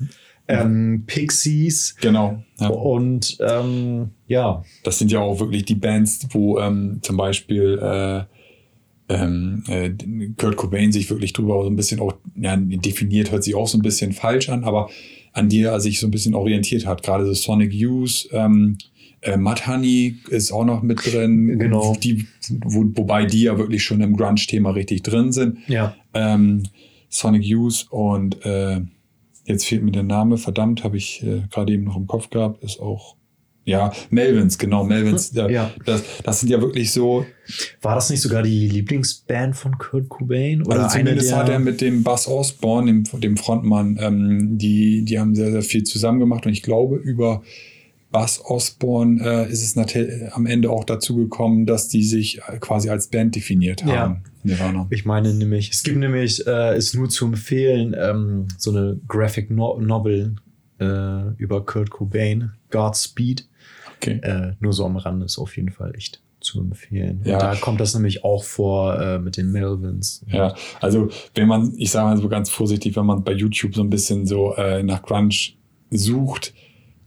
ähm, 0.49 1.05
Pixies 1.07 1.97
Genau. 2.01 2.43
Ja. 2.59 2.69
und 2.69 3.39
ähm, 3.41 4.11
ja, 4.27 4.63
Das 4.85 4.99
sind 4.99 5.11
ja 5.13 5.21
auch 5.21 5.39
wirklich 5.41 5.65
die 5.65 5.75
Bands, 5.75 6.27
wo 6.31 6.59
ähm, 6.59 6.99
zum 7.03 7.17
Beispiel 7.17 7.79
äh, 7.81 8.25
ähm, 9.13 9.65
äh, 9.69 9.91
Kurt 10.37 10.57
Cobain 10.57 10.93
sich 10.93 11.11
wirklich 11.11 11.33
drüber 11.33 11.63
so 11.65 11.71
ein 11.71 11.77
bisschen 11.77 12.01
auch 12.01 12.15
ja, 12.37 12.57
definiert, 12.57 13.31
hört 13.33 13.45
sich 13.45 13.55
auch 13.55 13.67
so 13.69 13.79
ein 13.79 13.83
bisschen 13.83 14.13
falsch 14.13 14.49
an, 14.49 14.65
aber 14.65 14.89
an 15.33 15.49
die 15.49 15.63
er 15.63 15.81
sich 15.81 16.01
so 16.01 16.07
ein 16.07 16.11
bisschen 16.11 16.35
orientiert 16.35 16.87
hat. 16.87 17.03
Gerade 17.03 17.27
so 17.27 17.33
Sonic 17.35 17.73
Youth, 17.73 18.29
ähm, 18.33 18.79
äh, 19.23 19.37
Mud 19.37 19.67
Honey 19.67 20.17
ist 20.31 20.51
auch 20.53 20.65
noch 20.65 20.83
mit 20.83 21.05
drin. 21.05 21.59
Genau. 21.59 21.95
Die, 22.03 22.27
wo, 22.65 22.85
wobei 22.95 23.27
die 23.27 23.43
ja 23.43 23.59
wirklich 23.59 23.83
schon 23.83 24.01
im 24.01 24.17
Grunge-Thema 24.17 24.71
richtig 24.71 25.03
drin 25.03 25.31
sind. 25.33 25.59
ja, 25.69 25.95
Ähm, 26.15 26.65
Sonic 27.09 27.45
Youth 27.45 27.87
und 27.91 28.45
äh, 28.47 28.81
jetzt 29.51 29.67
fehlt 29.67 29.83
mir 29.83 29.93
der 29.93 30.03
Name, 30.03 30.39
verdammt, 30.39 30.85
habe 30.85 30.97
ich 30.97 31.23
äh, 31.23 31.43
gerade 31.51 31.73
eben 31.73 31.85
noch 31.85 31.97
im 31.97 32.07
Kopf 32.07 32.31
gehabt, 32.31 32.63
ist 32.63 32.81
auch, 32.81 33.17
ja, 33.65 33.93
Melvins, 34.11 34.59
genau, 34.59 34.85
Melvins. 34.85 35.33
Ja. 35.35 35.49
Ja. 35.49 35.71
Das, 35.85 36.03
das 36.25 36.41
sind 36.41 36.49
ja 36.49 36.61
wirklich 36.61 36.93
so, 36.93 37.27
war 37.83 37.95
das 37.95 38.11
nicht 38.11 38.21
sogar 38.21 38.43
die 38.43 38.69
Lieblingsband 38.69 39.55
von 39.55 39.79
Kurt 39.79 40.09
Cobain? 40.09 40.63
Oder 40.63 40.85
also 40.85 40.99
zumindest 40.99 41.31
der, 41.31 41.37
hat 41.37 41.49
er 41.49 41.59
mit 41.59 41.81
dem 41.81 42.03
Buzz 42.03 42.27
Osborne, 42.27 42.87
dem, 42.91 43.21
dem 43.21 43.37
Frontmann, 43.37 43.99
ähm, 44.01 44.59
die, 44.59 45.05
die 45.05 45.21
haben 45.21 45.35
sehr, 45.35 45.53
sehr 45.53 45.63
viel 45.63 45.85
zusammen 45.85 46.19
gemacht 46.19 46.47
und 46.47 46.53
ich 46.53 46.63
glaube, 46.63 46.97
über 46.97 47.43
Buzz 48.11 48.41
Osborne 48.45 49.23
äh, 49.23 49.53
ist 49.53 49.63
es 49.63 49.77
natürlich 49.77 50.33
am 50.33 50.47
Ende 50.47 50.71
auch 50.71 50.85
dazu 50.85 51.17
gekommen, 51.17 51.67
dass 51.67 51.89
die 51.89 52.03
sich 52.03 52.39
äh, 52.39 52.59
quasi 52.59 52.89
als 52.89 53.09
Band 53.09 53.37
definiert 53.37 53.85
haben. 53.85 54.25
Nirvana. 54.45 54.87
Ich 54.91 55.05
meine 55.05 55.35
nämlich, 55.35 55.71
es 55.71 55.83
gibt 55.83 55.99
nämlich, 55.99 56.47
äh, 56.47 56.77
ist 56.77 56.95
nur 56.95 57.09
zu 57.09 57.27
empfehlen, 57.27 57.95
ähm, 57.99 58.49
so 58.59 58.71
eine 58.71 58.99
Graphic 59.09 59.51
no 59.51 59.79
Novel 59.81 60.37
äh, 60.81 61.35
über 61.37 61.65
Kurt 61.65 61.91
Cobain, 61.91 62.53
Godspeed. 62.71 63.47
Okay. 63.97 64.19
Äh, 64.23 64.53
nur 64.61 64.73
so 64.73 64.87
am 64.87 64.97
Rande 64.97 65.27
ist 65.27 65.39
auf 65.39 65.57
jeden 65.57 65.71
Fall 65.71 65.95
echt 65.95 66.23
zu 66.41 66.61
empfehlen. 66.61 67.21
Ja. 67.25 67.35
Und 67.35 67.43
da 67.43 67.55
kommt 67.55 67.81
das 67.81 67.95
nämlich 67.95 68.25
auch 68.25 68.45
vor 68.45 68.99
äh, 68.99 69.19
mit 69.19 69.37
den 69.37 69.53
Melvins. 69.53 70.25
Ja, 70.27 70.55
also 70.81 71.11
wenn 71.35 71.49
man, 71.49 71.75
ich 71.77 71.91
sage 71.91 72.09
mal 72.09 72.17
so 72.17 72.29
ganz 72.29 72.49
vorsichtig, 72.49 72.97
wenn 72.97 73.07
man 73.07 73.23
bei 73.23 73.33
YouTube 73.33 73.75
so 73.75 73.83
ein 73.83 73.91
bisschen 73.91 74.27
so 74.27 74.55
äh, 74.55 74.83
nach 74.83 75.03
Grunge 75.03 75.53
sucht, 75.91 76.55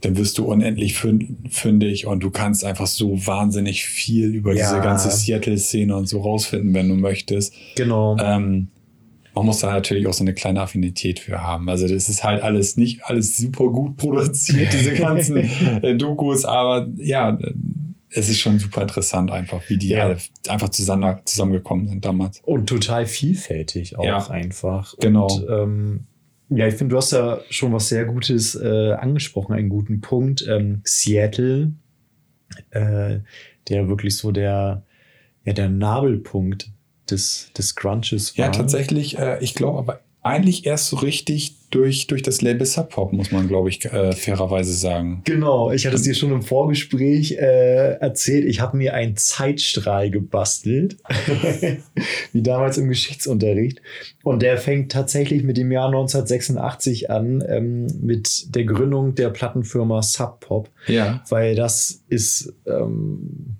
dann 0.03 0.17
wirst 0.17 0.37
du 0.37 0.45
unendlich 0.45 0.93
fün- 0.95 1.35
fündig 1.49 2.05
und 2.07 2.21
du 2.23 2.29
kannst 2.29 2.63
einfach 2.65 2.87
so 2.87 3.25
wahnsinnig 3.25 3.83
viel 3.85 4.33
über 4.35 4.53
Ja. 4.53 4.63
diese 4.69 4.81
ganze 4.81 5.09
Seattle-Szene 5.11 5.95
und 5.95 6.07
so 6.07 6.21
rausfinden, 6.21 6.73
wenn 6.73 6.89
du 6.89 6.95
möchtest. 6.95 7.53
Genau. 7.75 8.17
Ähm, 8.19 8.67
man 9.35 9.45
muss 9.47 9.59
da 9.59 9.71
natürlich 9.71 10.05
auch 10.07 10.13
so 10.13 10.23
eine 10.23 10.33
kleine 10.33 10.61
Affinität 10.61 11.19
für 11.19 11.41
haben. 11.41 11.67
Also 11.69 11.87
das 11.87 12.07
ist 12.09 12.23
halt 12.23 12.43
alles 12.43 12.77
nicht 12.77 13.03
alles 13.05 13.35
super 13.37 13.67
gut 13.69 13.97
produziert, 13.97 14.71
diese 14.73 14.93
ganzen 14.93 15.37
äh, 15.37 15.95
Dokus, 15.95 16.45
aber 16.45 16.87
ja, 16.97 17.37
es 18.15 18.29
ist 18.29 18.39
schon 18.41 18.59
super 18.59 18.83
interessant 18.83 19.31
einfach, 19.31 19.61
wie 19.69 19.77
die 19.77 19.87
Ja. 19.89 20.03
alle 20.03 20.17
einfach 20.47 20.69
zusammen, 20.69 21.17
zusammengekommen 21.25 21.87
sind 21.87 22.05
damals. 22.05 22.41
Und 22.45 22.67
total 22.69 23.07
vielfältig 23.07 23.97
auch 23.97 24.03
Ja. 24.05 24.29
einfach. 24.29 24.93
Genau. 24.99 25.25
Und, 25.27 25.45
ähm, 25.49 25.99
ja, 26.55 26.67
ich 26.67 26.75
finde, 26.75 26.93
du 26.93 26.97
hast 26.97 27.11
ja 27.11 27.39
schon 27.49 27.73
was 27.73 27.89
sehr 27.89 28.05
Gutes 28.05 28.55
äh, 28.55 28.93
angesprochen, 28.93 29.53
einen 29.53 29.69
guten 29.69 30.01
Punkt. 30.01 30.45
Ähm, 30.47 30.81
Seattle, 30.83 31.73
äh, 32.71 33.19
der 33.69 33.87
wirklich 33.87 34.17
so 34.17 34.31
der, 34.31 34.83
ja, 35.45 35.53
der 35.53 35.69
Nabelpunkt 35.69 36.69
des, 37.09 37.51
des 37.57 37.75
Grunches 37.75 38.37
war. 38.37 38.45
Ja, 38.45 38.51
tatsächlich. 38.51 39.17
Äh, 39.17 39.43
ich 39.43 39.55
glaube 39.55 39.79
aber 39.79 40.01
eigentlich 40.21 40.65
erst 40.65 40.87
so 40.87 40.97
richtig 40.97 41.55
durch, 41.73 42.07
durch 42.07 42.21
das 42.21 42.41
Label 42.41 42.65
Sub 42.65 42.89
Pop, 42.89 43.13
muss 43.13 43.31
man, 43.31 43.47
glaube 43.47 43.69
ich, 43.69 43.83
äh, 43.85 44.11
fairerweise 44.11 44.73
sagen. 44.73 45.21
Genau, 45.25 45.71
ich 45.71 45.85
hatte 45.85 45.95
es 45.95 46.03
dir 46.03 46.13
schon 46.13 46.31
im 46.31 46.43
Vorgespräch 46.43 47.33
äh, 47.33 47.95
erzählt. 47.95 48.45
Ich 48.45 48.61
habe 48.61 48.77
mir 48.77 48.93
einen 48.93 49.15
Zeitstrahl 49.17 50.11
gebastelt, 50.11 50.97
wie 52.31 52.43
damals 52.43 52.77
im 52.77 52.89
Geschichtsunterricht. 52.89 53.81
Und 54.23 54.43
der 54.43 54.57
fängt 54.57 54.91
tatsächlich 54.91 55.43
mit 55.43 55.57
dem 55.57 55.71
Jahr 55.71 55.87
1986 55.87 57.09
an, 57.09 57.43
ähm, 57.47 57.87
mit 58.01 58.55
der 58.55 58.65
Gründung 58.65 59.15
der 59.15 59.29
Plattenfirma 59.29 60.03
Sub 60.03 60.41
Pop. 60.41 60.69
Ja. 60.87 61.23
Weil 61.29 61.55
das 61.55 62.03
ist, 62.07 62.53
ähm, 62.67 63.52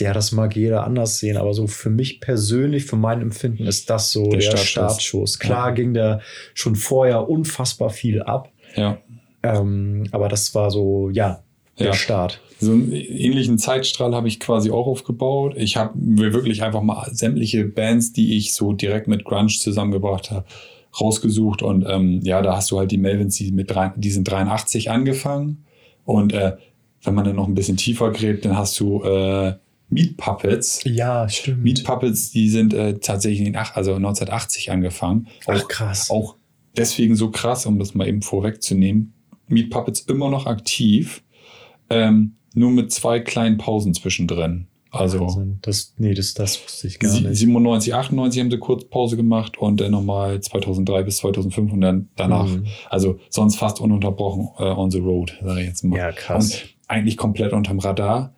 ja, 0.00 0.12
das 0.12 0.32
mag 0.32 0.56
jeder 0.56 0.84
anders 0.84 1.18
sehen, 1.18 1.36
aber 1.36 1.54
so 1.54 1.66
für 1.66 1.90
mich 1.90 2.20
persönlich, 2.20 2.84
für 2.86 2.96
mein 2.96 3.20
Empfinden 3.22 3.66
ist 3.66 3.88
das 3.90 4.10
so 4.10 4.24
Der 4.30 4.40
der, 4.40 4.40
Startschuss. 4.42 4.68
Startschuss. 4.68 5.38
Klar 5.38 5.68
Ja. 5.68 5.74
ging 5.74 5.94
da 5.94 6.20
schon 6.54 6.74
vorher 6.76 7.28
unfassbar 7.28 7.90
viel 7.90 8.22
ab. 8.22 8.50
Ja. 8.76 8.98
Ähm, 9.42 10.06
aber 10.12 10.28
das 10.28 10.54
war 10.54 10.70
so, 10.70 11.10
ja, 11.10 11.42
der 11.78 11.86
Ja. 11.88 11.92
Start. 11.94 12.40
So 12.58 12.72
einen 12.72 12.92
ähnlichen 12.92 13.56
Zeitstrahl 13.58 14.14
habe 14.14 14.28
ich 14.28 14.38
quasi 14.38 14.70
auch 14.70 14.86
aufgebaut. 14.86 15.54
Ich 15.56 15.76
habe 15.78 15.96
mir 15.98 16.34
wirklich 16.34 16.62
einfach 16.62 16.82
mal 16.82 17.08
sämtliche 17.10 17.64
Bands, 17.64 18.12
die 18.12 18.36
ich 18.36 18.52
so 18.52 18.72
direkt 18.74 19.08
mit 19.08 19.24
Grunge 19.24 19.48
zusammengebracht 19.48 20.30
habe, 20.30 20.44
rausgesucht. 21.00 21.62
Und 21.62 21.86
ähm, 21.88 22.20
ja, 22.22 22.42
da 22.42 22.56
hast 22.56 22.70
du 22.70 22.78
halt 22.78 22.90
die 22.90 22.98
Melvins, 22.98 23.36
die, 23.36 23.50
mit 23.52 23.70
drei, 23.70 23.92
die 23.96 24.10
sind 24.10 24.24
83 24.24 24.90
angefangen. 24.90 25.64
Und 26.04 26.34
äh, 26.34 26.56
wenn 27.02 27.14
man 27.14 27.24
dann 27.24 27.36
noch 27.36 27.48
ein 27.48 27.54
bisschen 27.54 27.78
tiefer 27.78 28.10
gräbt, 28.10 28.44
dann 28.44 28.58
hast 28.58 28.78
du 28.78 29.02
äh, 29.04 29.54
Meat 29.90 30.16
Puppets. 30.16 30.80
Ja, 30.84 31.28
stimmt. 31.28 31.62
Meat 31.62 31.84
Puppets, 31.84 32.30
die 32.30 32.48
sind 32.48 32.72
äh, 32.72 32.98
tatsächlich 32.98 33.46
in 33.46 33.56
also 33.56 33.94
1980 33.94 34.70
angefangen. 34.70 35.26
Ach, 35.46 35.66
krass. 35.68 36.10
Auch 36.10 36.36
deswegen 36.76 37.16
so 37.16 37.30
krass, 37.30 37.66
um 37.66 37.78
das 37.78 37.94
mal 37.94 38.08
eben 38.08 38.22
vorwegzunehmen. 38.22 39.12
Meat 39.48 39.70
Puppets 39.70 40.00
immer 40.02 40.30
noch 40.30 40.46
aktiv, 40.46 41.22
ähm, 41.90 42.36
nur 42.54 42.70
mit 42.70 42.92
zwei 42.92 43.20
kleinen 43.20 43.58
Pausen 43.58 43.94
zwischendrin. 43.94 44.68
Also 44.92 45.20
Wahnsinn. 45.20 45.58
das, 45.62 45.94
nee, 45.98 46.14
das, 46.14 46.34
das 46.34 46.62
wusste 46.64 46.88
ich 46.88 46.98
gar 46.98 47.12
nicht. 47.12 47.36
97, 47.36 47.94
98 47.94 48.40
haben 48.40 48.50
sie 48.50 48.58
kurz 48.58 48.84
Pause 48.84 49.16
gemacht 49.16 49.56
und 49.58 49.80
dann 49.80 49.92
nochmal 49.92 50.40
2003 50.40 51.04
bis 51.04 51.18
2005 51.18 51.72
und 51.72 51.80
dann 51.80 52.08
danach. 52.16 52.48
Mhm. 52.48 52.66
Also 52.88 53.20
sonst 53.28 53.56
fast 53.56 53.80
ununterbrochen 53.80 54.48
äh, 54.58 54.64
on 54.64 54.90
the 54.90 54.98
road, 54.98 55.38
sage 55.44 55.60
ich 55.60 55.66
jetzt 55.66 55.84
mal. 55.84 55.96
Ja, 55.96 56.10
krass. 56.10 56.54
Und 56.54 56.74
eigentlich 56.88 57.16
komplett 57.16 57.52
unterm 57.52 57.78
Radar. 57.78 58.34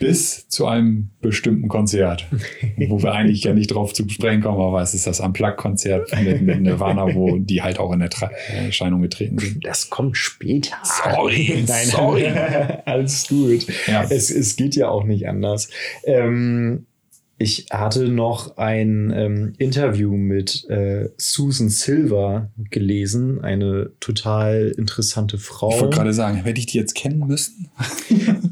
Bis 0.00 0.48
zu 0.48 0.66
einem 0.66 1.10
bestimmten 1.20 1.68
Konzert, 1.68 2.26
wo 2.88 3.02
wir 3.02 3.12
eigentlich 3.12 3.44
ja 3.44 3.54
nicht 3.54 3.68
drauf 3.68 3.92
zu 3.92 4.08
sprechen 4.08 4.42
kommen, 4.42 4.60
aber 4.60 4.82
es 4.82 4.94
ist 4.94 5.06
das 5.06 5.20
Unplugged-Konzert 5.20 6.10
mit, 6.22 6.42
mit 6.42 6.60
Nirvana, 6.60 7.14
wo 7.14 7.38
die 7.38 7.62
halt 7.62 7.78
auch 7.78 7.92
in 7.92 8.00
Ertra- 8.02 8.30
Erscheinung 8.54 9.02
getreten 9.02 9.38
sind. 9.38 9.64
Das 9.64 9.90
kommt 9.90 10.16
später. 10.16 10.76
Sorry, 10.82 11.64
Nein, 11.68 11.86
sorry. 11.86 12.26
alles 12.84 13.26
gut. 13.28 13.66
Ja. 13.86 14.04
Es, 14.08 14.30
es 14.30 14.56
geht 14.56 14.74
ja 14.76 14.88
auch 14.88 15.04
nicht 15.04 15.28
anders. 15.28 15.68
Ähm, 16.04 16.86
ich 17.38 17.66
hatte 17.72 18.08
noch 18.08 18.56
ein 18.56 19.12
ähm, 19.14 19.54
Interview 19.58 20.16
mit 20.16 20.64
äh, 20.70 21.08
Susan 21.16 21.70
Silver 21.70 22.50
gelesen, 22.70 23.40
eine 23.40 23.90
total 23.98 24.72
interessante 24.78 25.38
Frau. 25.38 25.70
Ich 25.74 25.80
wollte 25.80 25.96
gerade 25.96 26.12
sagen, 26.12 26.36
hätte 26.36 26.60
ich 26.60 26.66
die 26.66 26.78
jetzt 26.78 26.94
kennen 26.94 27.26
müssen? 27.26 27.68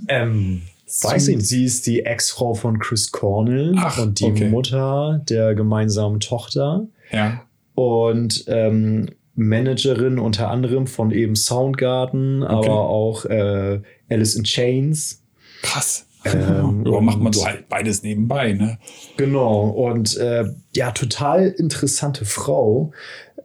Ähm, 0.09 0.63
weiß 1.03 1.27
Su- 1.27 1.31
nicht, 1.33 1.47
sie 1.47 1.65
ist 1.65 1.87
die 1.87 2.05
Ex-Frau 2.05 2.55
von 2.55 2.79
Chris 2.79 3.11
Cornell 3.13 3.75
Ach, 3.79 3.99
und 3.99 4.21
die 4.21 4.25
okay. 4.25 4.49
Mutter 4.49 5.21
der 5.29 5.55
gemeinsamen 5.55 6.21
Tochter 6.21 6.87
Ja. 7.13 7.43
und 7.75 8.45
ähm, 8.49 9.09
Managerin 9.37 10.19
unter 10.19 10.51
anderem 10.51 10.87
von 10.87 11.11
eben 11.13 11.35
Soundgarden, 11.37 12.43
Okay. 12.43 12.53
aber 12.69 12.89
auch 12.89 13.25
äh, 13.25 13.81
Alice 14.11 14.35
in 14.35 14.45
Chains. 14.45 15.23
Krass. 15.63 16.07
Ähm, 16.25 16.85
ja, 16.91 17.01
macht 17.01 17.21
man 17.21 17.33
so 17.33 17.47
halt 17.47 17.69
beides 17.69 18.03
nebenbei, 18.03 18.53
ne? 18.53 18.79
Genau, 19.17 19.69
und 19.71 20.17
äh, 20.19 20.45
ja, 20.75 20.91
total 20.91 21.49
interessante 21.57 22.25
Frau. 22.27 22.93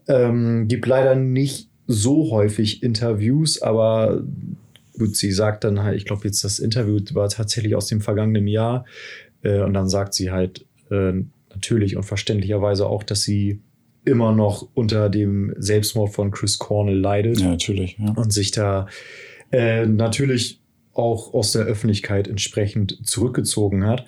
Ähm, 0.08 0.68
gibt 0.68 0.86
leider 0.86 1.16
nicht 1.16 1.70
so 1.88 2.32
häufig 2.32 2.84
Interviews, 2.84 3.62
aber 3.62 4.22
gut, 4.98 5.16
sie 5.16 5.32
sagt 5.32 5.64
dann 5.64 5.84
halt, 5.84 5.98
ich 5.98 6.06
glaube 6.06 6.26
jetzt 6.26 6.44
das 6.44 6.60
Interview 6.60 7.00
war 7.14 7.30
tatsächlich 7.30 7.76
aus 7.76 7.88
dem 7.88 8.02
vergangenen 8.02 8.48
Jahr. 8.48 8.86
Äh, 9.44 9.62
und 9.62 9.74
dann 9.74 9.90
sagt 9.90 10.14
sie 10.14 10.32
halt 10.32 10.66
äh, 10.92 11.14
natürlich 11.50 11.96
und 11.96 12.04
verständlicherweise 12.04 12.88
auch, 12.88 13.04
dass 13.04 13.24
sie 13.24 13.62
immer 14.04 14.34
noch 14.34 14.68
unter 14.74 15.10
dem 15.10 15.54
Selbstmord 15.58 16.14
von 16.14 16.32
Chris 16.32 16.60
Cornell 16.60 16.98
leidet 16.98 17.40
Ja, 17.40 17.50
natürlich. 17.50 17.98
Ja. 17.98 18.12
und 18.16 18.32
sich 18.32 18.52
da 18.52 18.88
äh, 19.52 19.86
natürlich 19.86 20.60
auch 20.94 21.34
aus 21.34 21.52
der 21.52 21.64
Öffentlichkeit 21.64 22.28
entsprechend 22.28 23.00
zurückgezogen 23.06 23.86
hat. 23.86 24.06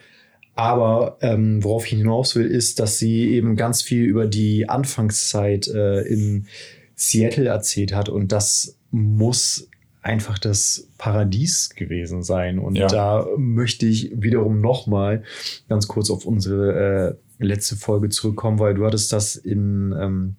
Aber 0.55 1.17
ähm, 1.21 1.63
worauf 1.63 1.85
ich 1.85 1.97
hinaus 1.97 2.35
will, 2.35 2.47
ist, 2.47 2.79
dass 2.79 2.97
sie 2.97 3.29
eben 3.29 3.55
ganz 3.55 3.81
viel 3.81 4.03
über 4.05 4.25
die 4.25 4.69
Anfangszeit 4.69 5.67
äh, 5.67 6.01
in 6.01 6.47
Seattle 6.95 7.47
erzählt 7.47 7.93
hat 7.93 8.09
und 8.09 8.31
das 8.31 8.77
muss 8.89 9.69
einfach 10.07 10.39
das 10.39 10.87
Paradies 10.97 11.69
gewesen 11.75 12.23
sein. 12.23 12.57
Und 12.59 12.75
Ja. 12.75 12.87
da 12.87 13.27
möchte 13.37 13.85
ich 13.85 14.11
wiederum 14.15 14.61
nochmal 14.61 15.23
ganz 15.69 15.87
kurz 15.87 16.09
auf 16.09 16.25
unsere 16.25 17.17
äh, 17.39 17.43
letzte 17.45 17.75
Folge 17.75 18.09
zurückkommen, 18.09 18.57
weil 18.59 18.73
du 18.73 18.85
hattest 18.85 19.11
das 19.13 19.35
in 19.35 19.93
ähm, 19.99 20.35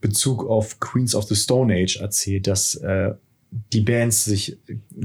Bezug 0.00 0.48
auf 0.48 0.80
Queens 0.80 1.14
of 1.14 1.24
the 1.24 1.34
Stone 1.36 1.74
Age 1.74 1.96
erzählt, 2.00 2.46
dass 2.46 2.76
äh, 2.76 3.12
die 3.72 3.80
Bands 3.80 4.24
sich 4.24 4.56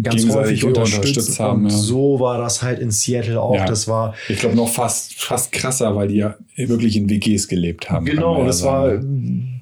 ganz 0.04 0.30
häufig 0.30 0.64
unterstützt 0.64 1.40
haben, 1.40 1.64
Und 1.66 1.72
ja. 1.72 1.76
so 1.78 2.20
war 2.20 2.38
das 2.38 2.62
halt 2.62 2.78
in 2.80 2.92
Seattle 2.92 3.42
auch. 3.42 3.56
Ja. 3.56 3.66
Das 3.66 3.88
war 3.88 4.14
Ich 4.30 4.40
glaube 4.40 4.56
noch 4.56 4.70
fast, 4.70 5.16
fast 5.16 5.52
krasser, 5.52 5.96
weil 5.96 6.10
die 6.10 6.18
ja 6.18 6.38
wirklich 6.56 6.96
in 6.96 7.10
WGs 7.10 7.48
gelebt 7.48 7.90
haben. 7.90 8.06
Genau, 8.06 8.46
das 8.46 8.60
sagen. 8.60 9.04
war 9.04 9.55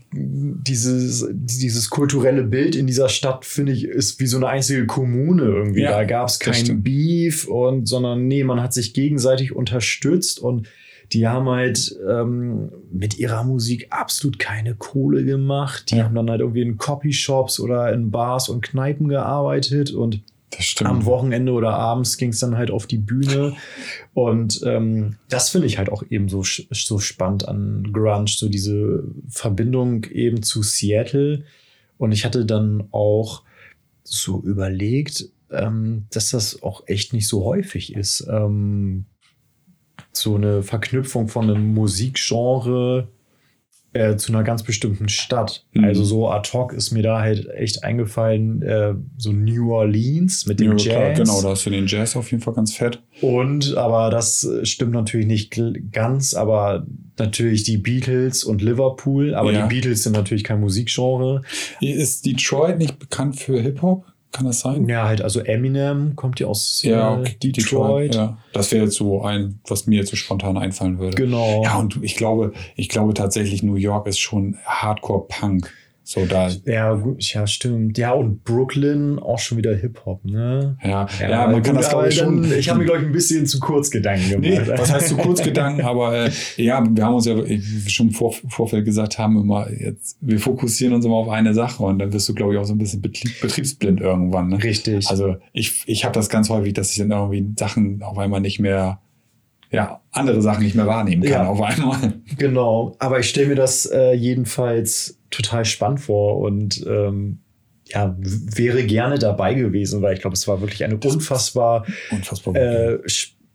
dieses, 0.67 1.27
dieses 1.33 1.89
kulturelle 1.89 2.43
Bild 2.43 2.75
in 2.75 2.87
dieser 2.87 3.09
Stadt, 3.09 3.45
finde 3.45 3.71
ich, 3.73 3.83
ist 3.85 4.19
wie 4.19 4.27
so 4.27 4.37
eine 4.37 4.47
einzige 4.47 4.85
Kommune 4.85 5.43
irgendwie. 5.43 5.81
Ja, 5.81 5.91
da 5.91 6.03
gab 6.05 6.29
es 6.29 6.39
kein. 6.39 6.81
Beef 6.83 7.47
und, 7.47 7.87
sondern 7.87 8.27
nee, 8.27 8.43
man 8.43 8.61
hat 8.61 8.73
sich 8.73 8.93
gegenseitig 8.93 9.55
unterstützt 9.55 10.39
und 10.39 10.67
die 11.11 11.27
haben 11.27 11.47
halt 11.49 11.95
ähm, 12.09 12.71
mit 12.91 13.19
ihrer 13.19 13.43
Musik 13.43 13.87
absolut 13.91 14.39
keine 14.39 14.73
Kohle 14.75 15.25
gemacht. 15.25 15.91
Die 15.91 15.97
Ja. 15.97 16.05
haben 16.05 16.15
dann 16.15 16.29
halt 16.29 16.39
irgendwie 16.41 16.61
in 16.61 16.77
Copyshops 16.77 17.59
oder 17.59 17.91
in 17.93 18.09
Bars 18.09 18.49
und 18.49 18.61
Kneipen 18.63 19.09
gearbeitet 19.09 19.91
und. 19.91 20.21
Am 20.83 21.05
Wochenende 21.05 21.51
oder 21.51 21.73
abends 21.73 22.17
ging 22.17 22.29
es 22.29 22.39
dann 22.39 22.57
halt 22.57 22.71
auf 22.71 22.87
die 22.87 22.97
Bühne. 22.97 23.55
Und 24.13 24.61
ähm, 24.65 25.15
das 25.29 25.49
finde 25.49 25.67
ich 25.67 25.77
halt 25.77 25.91
auch 25.91 26.03
eben 26.09 26.29
so, 26.29 26.43
so 26.43 26.99
spannend 26.99 27.47
an 27.47 27.89
Grunge, 27.91 28.27
so 28.27 28.49
diese 28.49 29.03
Verbindung 29.29 30.05
eben 30.05 30.43
zu 30.43 30.63
Seattle. 30.63 31.43
Und 31.97 32.11
ich 32.11 32.25
hatte 32.25 32.45
dann 32.45 32.85
auch 32.91 33.43
so 34.03 34.41
überlegt, 34.41 35.29
ähm, 35.51 36.05
dass 36.11 36.31
das 36.31 36.61
auch 36.63 36.83
echt 36.87 37.13
nicht 37.13 37.27
so 37.27 37.45
häufig 37.45 37.95
ist. 37.95 38.27
Ähm, 38.29 39.05
so 40.11 40.35
eine 40.35 40.63
Verknüpfung 40.63 41.27
von 41.27 41.49
einem 41.49 41.73
Musikgenre 41.73 43.07
äh, 43.93 44.15
zu 44.17 44.31
einer 44.31 44.43
ganz 44.43 44.63
bestimmten 44.63 45.07
Stadt. 45.09 45.65
Mhm. 45.73 45.83
Also 45.85 46.03
so 46.03 46.29
ad 46.29 46.49
hoc 46.53 46.73
ist 46.73 46.91
mir 46.91 47.03
da 47.03 47.19
halt 47.21 47.47
echt 47.49 47.83
eingefallen, 47.83 48.61
äh, 48.61 48.95
so 49.17 49.31
New 49.31 49.71
Orleans 49.73 50.45
mit 50.47 50.59
dem 50.59 50.77
Ja, 50.77 50.83
klar, 50.93 51.07
Jazz. 51.09 51.17
Genau, 51.19 51.41
da 51.41 51.49
hast 51.49 51.65
du 51.65 51.69
den 51.69 51.87
Jazz 51.87 52.15
auf 52.15 52.31
jeden 52.31 52.41
Fall 52.43 52.53
ganz 52.53 52.73
fett. 52.75 53.01
Und, 53.21 53.75
aber 53.77 54.09
das 54.09 54.43
äh, 54.43 54.65
stimmt 54.65 54.93
natürlich 54.93 55.27
nicht 55.27 55.61
ganz, 55.91 56.33
aber 56.33 56.85
natürlich 57.19 57.63
die 57.63 57.77
Beatles 57.77 58.43
und 58.43 58.61
Liverpool. 58.61 59.35
Aber 59.35 59.51
Ja. 59.51 59.67
die 59.67 59.75
Beatles 59.75 60.03
sind 60.03 60.13
natürlich 60.13 60.43
kein 60.43 60.59
Musikgenre. 60.59 61.41
Ist 61.79 62.25
Detroit 62.25 62.77
nicht 62.79 62.97
bekannt 62.99 63.35
für 63.39 63.61
Hip-Hop? 63.61 64.05
Kann 64.33 64.47
das 64.47 64.61
sein? 64.61 64.89
Ja, 64.89 65.07
halt, 65.07 65.21
also 65.21 65.41
Eminem 65.41 66.15
kommt 66.15 66.39
ja 66.39 66.47
aus 66.47 66.81
äh, 66.83 66.95
okay. 66.95 67.35
Detroit. 67.51 68.15
Ja. 68.15 68.37
Das 68.51 68.71
wäre 68.71 68.85
jetzt 68.85 68.95
so 68.95 69.21
ein, 69.21 69.59
was 69.67 69.85
mir 69.85 69.99
jetzt 69.99 70.09
so 70.09 70.15
spontan 70.15 70.57
einfallen 70.57 70.97
würde. 70.97 71.15
Genau. 71.15 71.61
Ja, 71.63 71.77
und 71.77 72.03
ich 72.03 72.15
glaube, 72.15 72.51
ich 72.75 72.89
glaube 72.89 73.13
tatsächlich, 73.13 73.61
New 73.61 73.75
York 73.75 74.07
ist 74.07 74.19
schon 74.19 74.57
Hardcore-Punk. 74.65 75.71
So 76.05 76.25
da. 76.25 76.49
Ja, 76.65 76.93
gut, 76.95 77.23
ja, 77.33 77.47
stimmt. 77.47 77.97
Ja, 77.97 78.11
und 78.11 78.43
Brooklyn 78.43 79.19
auch 79.19 79.39
schon 79.39 79.57
wieder 79.57 79.73
Hip-Hop, 79.73 80.25
ne? 80.25 80.77
Ja, 80.83 81.07
ja, 81.21 81.47
man 81.47 81.63
kann 81.63 81.75
das 81.77 81.87
glaube 81.89 82.09
ich 82.09 82.15
schon. 82.15 82.41
dann- 82.41 82.59
Ich 82.59 82.67
habe 82.69 82.79
mir, 82.79 82.85
glaube 82.85 82.99
ich, 83.01 83.05
ein 83.05 83.13
bisschen 83.13 83.45
zu 83.45 83.57
kurz 83.61 83.89
Gedanken 83.89 84.29
gemacht. 84.29 84.41
Nee, 84.41 84.59
was 84.77 84.91
heißt 84.91 85.07
so 85.07 85.15
kurz 85.15 85.41
Gedanken, 85.41 85.81
aber 85.85 86.25
äh, 86.25 86.31
ja, 86.57 86.83
wir 86.85 87.05
haben 87.05 87.15
uns 87.15 87.25
ja 87.25 87.35
schon 87.87 88.07
im 88.07 88.13
Vor 88.13 88.33
Vorfeld 88.49 88.83
gesagt 88.83 89.17
haben, 89.17 89.37
immer 89.39 89.71
jetzt, 89.71 90.17
wir 90.19 90.39
fokussieren 90.39 90.93
uns 90.93 91.05
immer 91.05 91.15
auf 91.15 91.29
eine 91.29 91.53
Sache 91.53 91.81
und 91.83 91.99
dann 91.99 92.11
wirst 92.11 92.27
du, 92.27 92.33
glaube 92.33 92.53
ich, 92.53 92.59
auch 92.59 92.65
so 92.65 92.73
ein 92.73 92.79
bisschen 92.79 93.01
betrieb, 93.01 93.39
betriebsblind 93.41 94.01
irgendwann. 94.01 94.49
Ne? 94.49 94.61
Richtig. 94.61 95.09
Also 95.09 95.37
ich, 95.53 95.83
ich 95.85 96.03
habe 96.03 96.13
das 96.13 96.27
ganz 96.27 96.49
häufig, 96.49 96.73
dass 96.73 96.91
ich 96.91 96.97
dann 96.97 97.11
irgendwie 97.11 97.45
Sachen 97.57 98.03
auf 98.03 98.17
einmal 98.17 98.41
nicht 98.41 98.59
mehr, 98.59 98.99
ja, 99.71 100.01
andere 100.11 100.41
Sachen 100.41 100.63
nicht 100.65 100.75
mehr 100.75 100.85
wahrnehmen 100.85 101.23
kann 101.23 101.31
Ja. 101.31 101.47
auf 101.47 101.61
einmal. 101.61 102.13
Genau, 102.37 102.93
aber 102.99 103.19
ich 103.21 103.29
stelle 103.29 103.47
mir 103.47 103.55
das 103.55 103.85
äh, 103.85 104.11
jedenfalls 104.13 105.17
total 105.33 105.65
spannend 105.65 105.99
vor 105.99 106.39
und 106.39 106.85
ähm, 106.87 107.39
ja, 107.87 108.15
wäre 108.17 108.85
gerne 108.85 109.19
dabei 109.19 109.53
gewesen, 109.53 110.01
weil 110.01 110.13
ich 110.13 110.21
glaube, 110.21 110.35
es 110.35 110.47
war 110.47 110.61
wirklich 110.61 110.83
eine 110.83 110.97
unfassbar, 110.97 111.85
unfassbar 112.11 112.55
äh, 112.55 112.99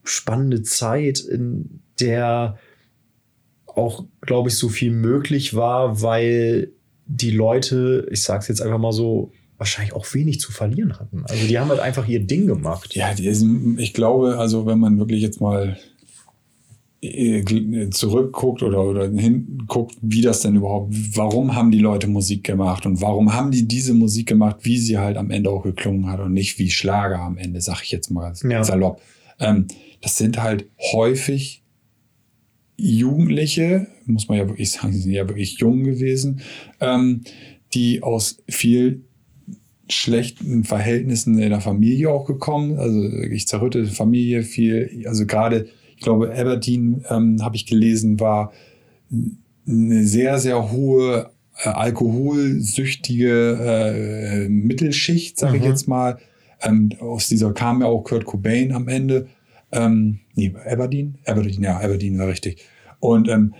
spannende 0.04 0.62
Zeit, 0.62 1.20
in 1.20 1.80
der 2.00 2.58
auch, 3.66 4.04
glaube 4.20 4.48
ich, 4.48 4.56
so 4.56 4.68
viel 4.68 4.90
möglich 4.90 5.54
war, 5.54 6.02
weil 6.02 6.72
die 7.06 7.30
Leute, 7.30 8.06
ich 8.10 8.22
sage 8.22 8.40
es 8.40 8.48
jetzt 8.48 8.60
einfach 8.60 8.78
mal 8.78 8.92
so, 8.92 9.32
wahrscheinlich 9.56 9.94
auch 9.94 10.06
wenig 10.14 10.40
zu 10.40 10.52
verlieren 10.52 10.98
hatten. 10.98 11.24
Also 11.26 11.46
die 11.46 11.58
haben 11.58 11.68
halt 11.68 11.80
einfach 11.80 12.06
ihr 12.06 12.20
Ding 12.20 12.46
gemacht. 12.46 12.94
Ja, 12.94 13.12
ich 13.12 13.92
glaube, 13.92 14.38
also 14.38 14.66
wenn 14.66 14.78
man 14.78 14.98
wirklich 14.98 15.20
jetzt 15.20 15.40
mal 15.40 15.76
zurückguckt 17.00 18.62
oder, 18.62 18.82
oder 18.82 19.08
hinguckt, 19.08 19.96
wie 20.00 20.20
das 20.20 20.40
denn 20.40 20.56
überhaupt, 20.56 20.92
warum 21.16 21.54
haben 21.54 21.70
die 21.70 21.78
Leute 21.78 22.08
Musik 22.08 22.42
gemacht 22.42 22.86
und 22.86 23.00
warum 23.00 23.32
haben 23.32 23.52
die 23.52 23.68
diese 23.68 23.94
Musik 23.94 24.26
gemacht, 24.26 24.56
wie 24.62 24.78
sie 24.78 24.98
halt 24.98 25.16
am 25.16 25.30
Ende 25.30 25.50
auch 25.50 25.62
geklungen 25.62 26.08
hat 26.08 26.18
und 26.18 26.32
nicht 26.32 26.58
wie 26.58 26.70
Schlager 26.70 27.20
am 27.20 27.36
Ende, 27.36 27.60
sag 27.60 27.82
ich 27.82 27.92
jetzt 27.92 28.10
mal 28.10 28.32
ja. 28.42 28.64
salopp. 28.64 29.00
Ähm, 29.38 29.66
das 30.00 30.16
sind 30.16 30.42
halt 30.42 30.66
häufig 30.92 31.62
Jugendliche, 32.76 33.86
muss 34.06 34.28
man 34.28 34.38
ja 34.38 34.48
wirklich 34.48 34.70
sagen, 34.72 34.92
die 34.92 34.98
sind 34.98 35.12
ja 35.12 35.28
wirklich 35.28 35.58
jung 35.58 35.84
gewesen, 35.84 36.40
ähm, 36.80 37.22
die 37.74 38.02
aus 38.02 38.42
viel 38.48 39.04
schlechten 39.88 40.64
Verhältnissen 40.64 41.38
in 41.38 41.50
der 41.50 41.60
Familie 41.60 42.10
auch 42.10 42.26
gekommen, 42.26 42.78
also 42.78 43.00
wirklich 43.00 43.46
zerrüttete 43.46 43.90
Familie, 43.90 44.42
viel, 44.42 45.04
also 45.06 45.26
gerade 45.26 45.68
ich 45.98 46.04
glaube, 46.04 46.32
Aberdeen, 46.32 47.04
ähm, 47.10 47.42
habe 47.42 47.56
ich 47.56 47.66
gelesen, 47.66 48.20
war 48.20 48.52
eine 49.66 50.04
sehr, 50.06 50.38
sehr 50.38 50.70
hohe 50.70 51.32
äh, 51.64 51.70
alkoholsüchtige 51.70 53.58
äh, 53.60 54.48
Mittelschicht, 54.48 55.36
sage 55.36 55.56
mhm. 55.56 55.62
ich 55.62 55.68
jetzt 55.68 55.88
mal. 55.88 56.18
Ähm, 56.62 56.90
aus 57.00 57.26
dieser 57.26 57.52
kam 57.52 57.80
ja 57.80 57.88
auch 57.88 58.04
Kurt 58.04 58.26
Cobain 58.26 58.72
am 58.72 58.86
Ende. 58.86 59.26
Ähm, 59.72 60.20
nee, 60.36 60.54
Aberdeen? 60.70 61.18
Aberdeen, 61.26 61.64
ja, 61.64 61.78
Aberdeen 61.78 62.16
war 62.16 62.28
richtig. 62.28 62.64
Und 63.00 63.28
ähm, 63.28 63.54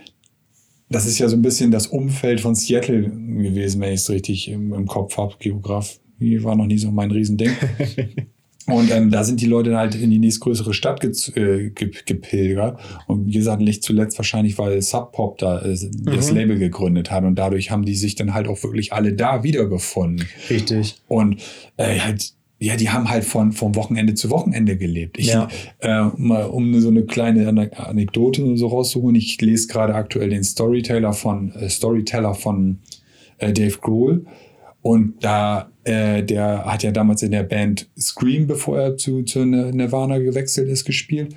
das 0.87 1.05
ist 1.05 1.19
ja 1.19 1.27
so 1.27 1.35
ein 1.35 1.41
bisschen 1.41 1.71
das 1.71 1.87
Umfeld 1.87 2.39
von 2.39 2.55
Seattle 2.55 3.01
gewesen, 3.01 3.81
wenn 3.81 3.91
ich 3.91 3.99
es 3.99 4.09
richtig 4.09 4.47
im, 4.47 4.71
im 4.73 4.87
Kopf 4.87 5.17
habe. 5.17 5.35
Geograf, 5.39 5.99
war 6.19 6.55
noch 6.55 6.67
nie 6.67 6.77
so 6.77 6.89
mein 6.89 7.11
Riesending. 7.11 7.51
Und 8.71 8.91
ähm, 8.91 9.11
da 9.11 9.23
sind 9.23 9.41
die 9.41 9.45
Leute 9.45 9.77
halt 9.77 9.95
in 9.95 10.09
die 10.09 10.19
nächstgrößere 10.19 10.73
Stadt 10.73 11.01
ge 11.01 11.11
äh, 11.35 11.69
ge 11.69 11.91
gepilgert. 12.05 12.79
Und 13.07 13.27
wie 13.27 13.31
gesagt, 13.31 13.61
nicht 13.61 13.83
zuletzt 13.83 14.17
wahrscheinlich, 14.17 14.57
weil 14.57 14.81
Sub 14.81 15.11
Pop 15.11 15.37
da 15.37 15.61
äh, 15.61 15.77
das 16.05 16.31
mhm. 16.31 16.37
Label 16.37 16.59
gegründet 16.59 17.11
hat. 17.11 17.23
Und 17.23 17.35
dadurch 17.35 17.71
haben 17.71 17.83
die 17.83 17.95
sich 17.95 18.15
dann 18.15 18.33
halt 18.33 18.47
auch 18.47 18.63
wirklich 18.63 18.93
alle 18.93 19.13
da 19.13 19.43
wiedergefunden. 19.43 20.25
Richtig. 20.49 21.01
Und 21.07 21.41
äh, 21.77 21.99
halt, 21.99 22.33
ja, 22.59 22.75
die 22.75 22.89
haben 22.89 23.09
halt 23.09 23.23
von 23.23 23.51
vom 23.51 23.75
Wochenende 23.75 24.13
zu 24.13 24.29
Wochenende 24.29 24.77
gelebt. 24.77 25.17
Ich, 25.17 25.27
ja. 25.27 25.47
äh, 25.79 26.09
mal, 26.17 26.45
um 26.45 26.79
so 26.79 26.89
eine 26.89 27.03
kleine 27.03 27.47
Anekdote 27.77 28.57
so 28.57 28.67
rauszuholen, 28.67 29.15
ich 29.15 29.39
lese 29.41 29.67
gerade 29.67 29.95
aktuell 29.95 30.29
den 30.29 30.43
Storyteller 30.43 31.13
von 31.13 31.51
äh, 31.53 31.69
Storyteller 31.69 32.33
von 32.33 32.79
äh, 33.37 33.53
Dave 33.53 33.77
Grohl. 33.79 34.25
Und 34.81 35.23
da, 35.23 35.71
äh, 35.89 36.23
der 36.23 36.65
hat 36.65 36.83
ja 36.83 36.91
damals 36.91 37.23
in 37.23 37.31
der 37.31 37.43
Band 37.43 37.89
Scream, 37.97 38.45
bevor 38.45 38.79
er 38.79 38.97
zu, 38.97 39.23
zu 39.23 39.43
Nirvana 39.43 40.19
gewechselt 40.19 40.69
ist, 40.69 40.85
gespielt. 40.85 41.35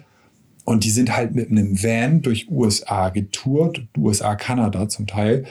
Und 0.64 0.84
die 0.84 0.90
sind 0.90 1.16
halt 1.16 1.34
mit 1.34 1.50
einem 1.50 1.82
Van 1.82 2.22
durch 2.22 2.50
USA 2.50 3.08
getourt, 3.08 3.86
USA, 3.96 4.36
Kanada 4.36 4.88
zum 4.88 5.06
Teil, 5.06 5.44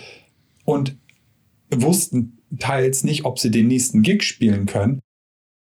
und 0.63 0.95
wussten 1.73 2.37
teils 2.59 3.03
nicht, 3.03 3.25
ob 3.25 3.39
sie 3.39 3.51
den 3.51 3.67
nächsten 3.67 4.03
Gig 4.03 4.23
spielen 4.23 4.67
können. 4.67 4.99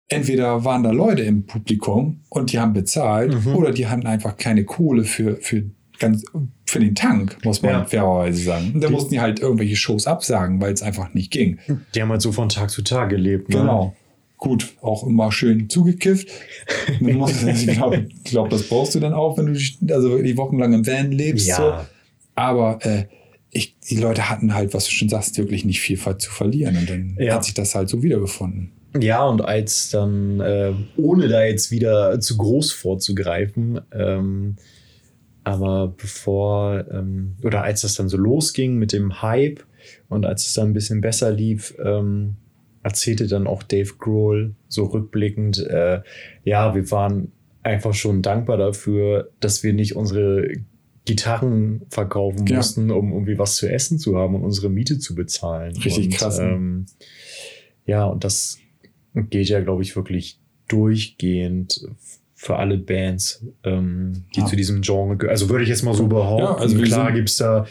Entweder 0.08 0.64
waren 0.64 0.82
da 0.82 0.90
Leute 0.90 1.22
im 1.22 1.44
Publikum 1.44 2.22
und 2.30 2.52
die 2.52 2.58
haben 2.58 2.72
bezahlt, 2.72 3.44
mhm. 3.44 3.54
oder 3.54 3.72
die 3.72 3.86
hatten 3.86 4.06
einfach 4.06 4.38
keine 4.38 4.64
Kohle 4.64 5.04
für, 5.04 5.36
für 5.36 5.70
ganz 5.98 6.24
für 6.68 6.80
den 6.80 6.94
Tank, 6.94 7.38
muss 7.44 7.62
man 7.62 7.72
ja. 7.72 7.84
fairerweise 7.84 8.42
sagen. 8.42 8.72
Und 8.74 8.84
da 8.84 8.90
mussten 8.90 9.10
die 9.10 9.20
halt 9.20 9.40
irgendwelche 9.40 9.76
Shows 9.76 10.06
absagen, 10.06 10.60
weil 10.60 10.72
es 10.72 10.82
einfach 10.82 11.14
nicht 11.14 11.30
ging. 11.30 11.58
Die 11.94 12.02
haben 12.02 12.10
halt 12.10 12.20
so 12.20 12.32
von 12.32 12.48
Tag 12.48 12.70
zu 12.70 12.82
Tag 12.82 13.08
gelebt. 13.10 13.48
Ne? 13.48 13.56
Genau. 13.56 13.96
Gut, 14.36 14.74
auch 14.82 15.04
immer 15.04 15.32
schön 15.32 15.68
zugekifft. 15.68 16.28
ich 17.00 17.66
glaube, 17.66 18.06
glaub, 18.24 18.50
das 18.50 18.68
brauchst 18.68 18.94
du 18.94 19.00
dann 19.00 19.14
auch, 19.14 19.36
wenn 19.36 19.46
du 19.46 19.94
also 19.94 20.10
wirklich 20.10 20.36
wochenlang 20.36 20.74
im 20.74 20.86
Van 20.86 21.10
lebst. 21.10 21.48
Ja. 21.48 21.56
So. 21.56 21.86
Aber 22.34 22.78
äh, 22.82 23.04
ich, 23.50 23.76
die 23.80 23.96
Leute 23.96 24.28
hatten 24.28 24.54
halt, 24.54 24.74
was 24.74 24.84
du 24.84 24.92
schon 24.92 25.08
sagst, 25.08 25.38
wirklich 25.38 25.64
nicht 25.64 25.80
viel 25.80 25.98
zu 26.18 26.30
verlieren. 26.30 26.76
Und 26.76 26.90
dann 26.90 27.16
ja. 27.18 27.34
hat 27.34 27.44
sich 27.44 27.54
das 27.54 27.74
halt 27.74 27.88
so 27.88 28.02
wiedergefunden. 28.02 28.72
Ja, 28.98 29.24
und 29.24 29.42
als 29.42 29.90
dann, 29.90 30.40
äh, 30.40 30.72
ohne 30.96 31.28
da 31.28 31.44
jetzt 31.44 31.70
wieder 31.70 32.20
zu 32.20 32.36
groß 32.36 32.72
vorzugreifen, 32.72 33.80
ähm, 33.92 34.56
aber 35.48 35.94
bevor, 35.96 36.84
ähm, 36.90 37.36
oder 37.42 37.62
als 37.62 37.80
das 37.82 37.94
dann 37.94 38.08
so 38.08 38.16
losging 38.16 38.76
mit 38.76 38.92
dem 38.92 39.22
Hype 39.22 39.64
und 40.08 40.26
als 40.26 40.46
es 40.46 40.54
dann 40.54 40.68
ein 40.68 40.74
bisschen 40.74 41.00
besser 41.00 41.32
lief, 41.32 41.74
ähm, 41.82 42.36
erzählte 42.82 43.26
dann 43.26 43.46
auch 43.46 43.62
Dave 43.62 43.94
Grohl 43.98 44.54
so 44.68 44.84
rückblickend, 44.84 45.58
äh, 45.66 46.02
ja, 46.44 46.74
wir 46.74 46.90
waren 46.90 47.32
einfach 47.62 47.94
schon 47.94 48.22
dankbar 48.22 48.56
dafür, 48.56 49.30
dass 49.40 49.62
wir 49.62 49.72
nicht 49.72 49.96
unsere 49.96 50.48
Gitarren 51.04 51.82
verkaufen 51.88 52.46
ja. 52.46 52.56
mussten, 52.56 52.90
um 52.90 53.12
irgendwie 53.12 53.38
was 53.38 53.56
zu 53.56 53.70
essen 53.70 53.98
zu 53.98 54.16
haben 54.16 54.34
und 54.34 54.44
unsere 54.44 54.68
Miete 54.68 54.98
zu 54.98 55.14
bezahlen. 55.14 55.74
Richtig 55.76 56.06
und, 56.06 56.14
krass. 56.14 56.38
Ähm, 56.38 56.86
ja, 57.86 58.04
und 58.04 58.24
das 58.24 58.58
geht 59.14 59.48
ja, 59.48 59.60
glaube 59.60 59.82
ich, 59.82 59.96
wirklich 59.96 60.38
durchgehend 60.68 61.88
für 62.40 62.54
alle 62.54 62.78
Bands, 62.78 63.44
ähm, 63.64 64.24
die 64.36 64.40
ja. 64.40 64.46
zu 64.46 64.54
diesem 64.54 64.80
Genre 64.80 65.16
gehören. 65.16 65.32
Also 65.32 65.48
würde 65.50 65.64
ich 65.64 65.70
jetzt 65.70 65.82
mal 65.82 65.92
so 65.92 66.06
behaupten. 66.06 66.44
Ja, 66.44 66.54
also 66.54 66.78
klar 66.78 67.10
gibt's 67.10 67.36
da, 67.36 67.66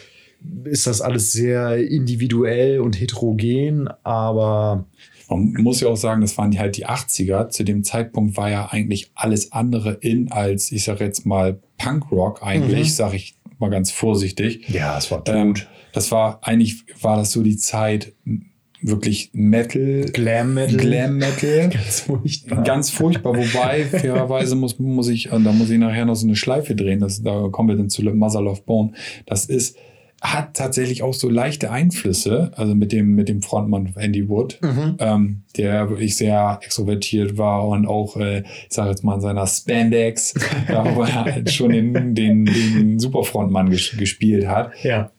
ist 0.65 0.85
das 0.85 0.99
alles 0.99 1.31
sehr 1.31 1.77
individuell 1.77 2.81
und 2.81 2.99
heterogen, 2.99 3.87
aber 4.03 4.85
man 5.29 5.53
muss 5.53 5.79
ja 5.79 5.87
auch 5.87 5.95
sagen, 5.95 6.19
das 6.19 6.37
waren 6.37 6.57
halt 6.59 6.75
die 6.75 6.85
80er. 6.85 7.47
Zu 7.47 7.63
dem 7.63 7.85
Zeitpunkt 7.85 8.35
war 8.35 8.49
ja 8.49 8.67
eigentlich 8.69 9.09
alles 9.15 9.53
andere 9.53 9.93
in 9.93 10.33
als, 10.33 10.69
ich 10.73 10.83
sag 10.83 10.99
jetzt 10.99 11.25
mal, 11.25 11.61
Punkrock 11.77 12.43
eigentlich, 12.43 12.89
mhm. 12.89 12.93
sag 12.93 13.13
ich 13.13 13.37
mal 13.59 13.69
ganz 13.69 13.91
vorsichtig. 13.91 14.67
Ja, 14.67 14.97
es 14.97 15.09
war. 15.09 15.23
Ähm, 15.27 15.53
das 15.93 16.11
war 16.11 16.39
eigentlich, 16.41 16.83
war 17.01 17.15
das 17.15 17.31
so 17.31 17.41
die 17.41 17.55
Zeit, 17.55 18.13
wirklich 18.81 19.29
Metal. 19.33 20.05
Glam 20.13 20.53
Metal. 20.53 20.77
Glam 20.77 21.17
Metal. 21.17 21.69
Ganz 21.73 21.99
furchtbar. 22.01 22.63
Ganz 22.63 22.89
furchtbar. 22.89 23.35
Wobei, 23.35 23.85
fairerweise 23.85 24.55
muss, 24.55 24.77
muss 24.79 25.09
ich, 25.09 25.29
da 25.31 25.37
muss 25.39 25.69
ich 25.69 25.79
nachher 25.79 26.05
noch 26.05 26.15
so 26.15 26.27
eine 26.27 26.35
Schleife 26.35 26.75
drehen. 26.75 26.99
Das, 26.99 27.21
da 27.23 27.47
kommen 27.49 27.69
wir 27.69 27.75
dann 27.75 27.89
zu 27.89 28.03
Muzzle 28.03 28.49
of 28.49 28.63
Bone. 28.65 28.93
Das 29.25 29.45
ist, 29.45 29.77
hat 30.21 30.55
tatsächlich 30.55 31.03
auch 31.03 31.13
so 31.13 31.29
leichte 31.29 31.71
Einflüsse, 31.71 32.51
also 32.55 32.73
mit 32.73 32.91
dem, 32.91 33.13
mit 33.13 33.29
dem 33.29 33.41
Frontmann 33.41 33.93
Andy 33.95 34.27
Wood, 34.27 34.59
mhm. 34.61 34.95
ähm, 34.99 35.43
der 35.57 35.89
wirklich 35.89 36.17
sehr 36.17 36.59
extrovertiert 36.63 37.37
war 37.37 37.67
und 37.67 37.85
auch, 37.85 38.17
äh, 38.17 38.39
ich 38.39 38.73
sage 38.73 38.89
jetzt 38.89 39.03
mal, 39.03 39.15
in 39.15 39.21
seiner 39.21 39.45
Spandex, 39.45 40.33
da 40.67 40.95
wo 40.95 41.03
er 41.03 41.25
halt 41.25 41.51
schon 41.51 41.71
den, 41.71 42.15
den, 42.15 42.45
den 42.45 42.99
Superfrontmann 42.99 43.69
ges 43.69 43.95
gespielt 43.97 44.47
hat. 44.47 44.71
Ja. 44.83 45.11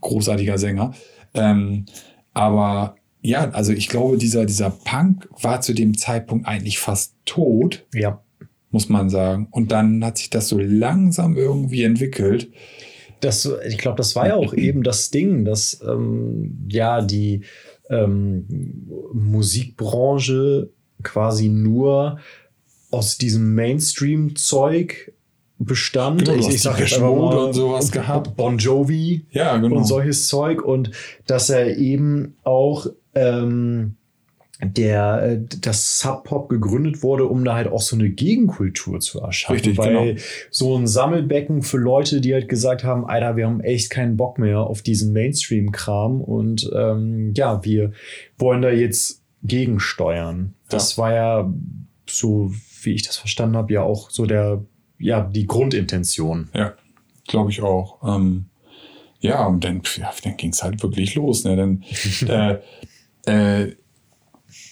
Großartiger 0.00 0.58
Sänger. 0.58 0.92
Ähm, 1.32 1.86
aber 2.36 2.96
ja, 3.22 3.50
also 3.52 3.72
ich 3.72 3.88
glaube, 3.88 4.18
dieser, 4.18 4.44
dieser 4.44 4.68
Punk 4.68 5.26
war 5.40 5.62
zu 5.62 5.72
dem 5.72 5.96
Zeitpunkt 5.96 6.46
eigentlich 6.46 6.78
fast 6.78 7.14
tot. 7.24 7.86
Ja. 7.94 8.22
Muss 8.70 8.90
man 8.90 9.08
sagen. 9.08 9.48
Und 9.50 9.72
dann 9.72 10.04
hat 10.04 10.18
sich 10.18 10.28
das 10.28 10.48
so 10.48 10.58
langsam 10.58 11.34
irgendwie 11.34 11.82
entwickelt. 11.82 12.50
Das, 13.20 13.50
ich 13.66 13.78
glaube, 13.78 13.96
das 13.96 14.14
war 14.16 14.28
ja 14.28 14.34
auch 14.34 14.52
eben 14.54 14.82
das 14.82 15.10
Ding, 15.10 15.46
dass 15.46 15.80
ähm, 15.88 16.68
ja 16.68 17.00
die 17.00 17.40
ähm, 17.88 18.44
Musikbranche 19.14 20.68
quasi 21.02 21.48
nur 21.48 22.18
aus 22.90 23.16
diesem 23.16 23.54
Mainstream-Zeug 23.54 25.14
bestand. 25.58 26.28
Ich, 26.28 26.48
ich 26.48 26.62
sag 26.62 26.78
jetzt 26.78 27.00
mal 27.00 27.08
und 27.08 27.52
sowas 27.52 27.90
gehabt. 27.90 28.36
Bon 28.36 28.58
Jovi 28.58 29.26
ja, 29.30 29.56
genau. 29.56 29.76
und 29.76 29.84
solches 29.84 30.28
Zeug 30.28 30.62
und 30.62 30.90
dass 31.26 31.50
er 31.50 31.76
eben 31.76 32.36
auch 32.44 32.86
ähm, 33.14 33.96
der 34.62 35.22
äh, 35.22 35.40
das 35.60 35.98
Sub 36.00 36.24
Pop 36.24 36.48
gegründet 36.48 37.02
wurde, 37.02 37.26
um 37.26 37.44
da 37.44 37.54
halt 37.54 37.68
auch 37.68 37.80
so 37.80 37.96
eine 37.96 38.08
Gegenkultur 38.08 39.00
zu 39.00 39.20
erschaffen, 39.20 39.54
Richtig, 39.56 39.78
weil 39.78 40.14
genau. 40.14 40.20
so 40.50 40.76
ein 40.76 40.86
Sammelbecken 40.86 41.62
für 41.62 41.76
Leute, 41.76 42.20
die 42.20 42.32
halt 42.32 42.48
gesagt 42.48 42.82
haben, 42.82 43.06
Alter, 43.06 43.36
wir 43.36 43.46
haben 43.46 43.60
echt 43.60 43.90
keinen 43.90 44.16
Bock 44.16 44.38
mehr 44.38 44.60
auf 44.60 44.82
diesen 44.82 45.12
Mainstream-Kram 45.12 46.20
und 46.20 46.70
ähm, 46.74 47.32
ja, 47.36 47.64
wir 47.64 47.92
wollen 48.38 48.62
da 48.62 48.70
jetzt 48.70 49.22
gegensteuern. 49.42 50.54
Das 50.68 50.96
ja. 50.96 51.02
war 51.02 51.14
ja 51.14 51.54
so, 52.06 52.50
wie 52.82 52.94
ich 52.94 53.02
das 53.02 53.16
verstanden 53.16 53.56
habe, 53.56 53.72
ja 53.74 53.82
auch 53.82 54.10
so 54.10 54.24
der 54.24 54.64
ja, 54.98 55.20
die 55.20 55.46
Grundintention. 55.46 56.48
Ja, 56.54 56.74
glaube 57.26 57.50
ich 57.50 57.62
auch. 57.62 57.98
Ähm, 58.02 58.46
ja, 59.20 59.46
und 59.46 59.64
dann, 59.64 59.82
ja, 59.96 60.12
dann 60.22 60.36
ging 60.36 60.50
es 60.50 60.62
halt 60.62 60.82
wirklich 60.82 61.14
los. 61.14 61.44
Ne? 61.44 61.56
Dann, 61.56 61.84
äh, 63.26 63.62
äh, 63.64 63.76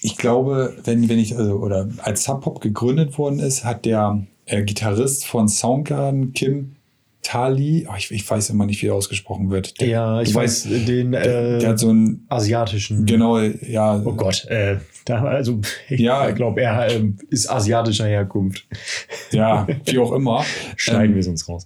ich 0.00 0.16
glaube, 0.16 0.76
wenn, 0.84 1.08
wenn 1.08 1.18
ich, 1.18 1.37
also, 1.37 1.56
oder 1.56 1.88
als 1.98 2.24
Sub 2.24 2.42
Pop 2.42 2.60
gegründet 2.60 3.18
worden 3.18 3.38
ist, 3.38 3.64
hat 3.64 3.84
der 3.84 4.26
äh, 4.46 4.62
Gitarrist 4.62 5.26
von 5.26 5.48
Soundgarden, 5.48 6.32
Kim 6.32 6.73
Tali, 7.24 7.88
oh, 7.90 7.94
ich, 7.98 8.10
ich 8.12 8.30
weiß 8.30 8.50
immer 8.50 8.66
nicht, 8.66 8.80
wie 8.82 8.87
er 8.87 8.94
ausgesprochen 8.94 9.50
wird. 9.50 9.80
Der, 9.80 9.88
Ja, 9.88 10.20
ich 10.22 10.32
weiß 10.34 10.70
weißt, 10.70 10.88
den 10.88 11.10
der, 11.12 11.56
äh, 11.56 11.58
der 11.58 11.70
hat 11.70 11.78
so 11.80 11.90
ein, 11.92 12.24
asiatischen. 12.28 13.06
genau, 13.06 13.38
ja, 13.40 14.00
Oh 14.04 14.12
Gott, 14.12 14.44
äh, 14.44 14.76
da, 15.06 15.24
also 15.24 15.60
ich 15.88 16.00
Ja. 16.00 16.30
glaube, 16.30 16.60
er 16.60 16.90
ähm, 16.92 17.16
ist 17.30 17.50
asiatischer 17.50 18.06
Herkunft. 18.06 18.66
ja, 19.32 19.66
wie 19.87 19.98
auch 19.98 20.12
immer. 20.12 20.44
Schneiden 20.76 21.06
Ähm, 21.06 21.14
wir 21.14 21.20
es 21.20 21.26
uns 21.26 21.48
raus. 21.48 21.64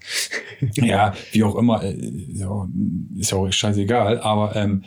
ja, 0.77 1.12
wie 1.33 1.42
auch 1.44 1.57
immer, 1.57 1.83
äh, 1.83 1.94
ja, 2.33 2.66
ist 3.18 3.33
ja 3.33 3.37
auch 3.38 3.51
scheißegal, 3.51 4.21
aber 4.21 4.55
ähm, 4.57 4.85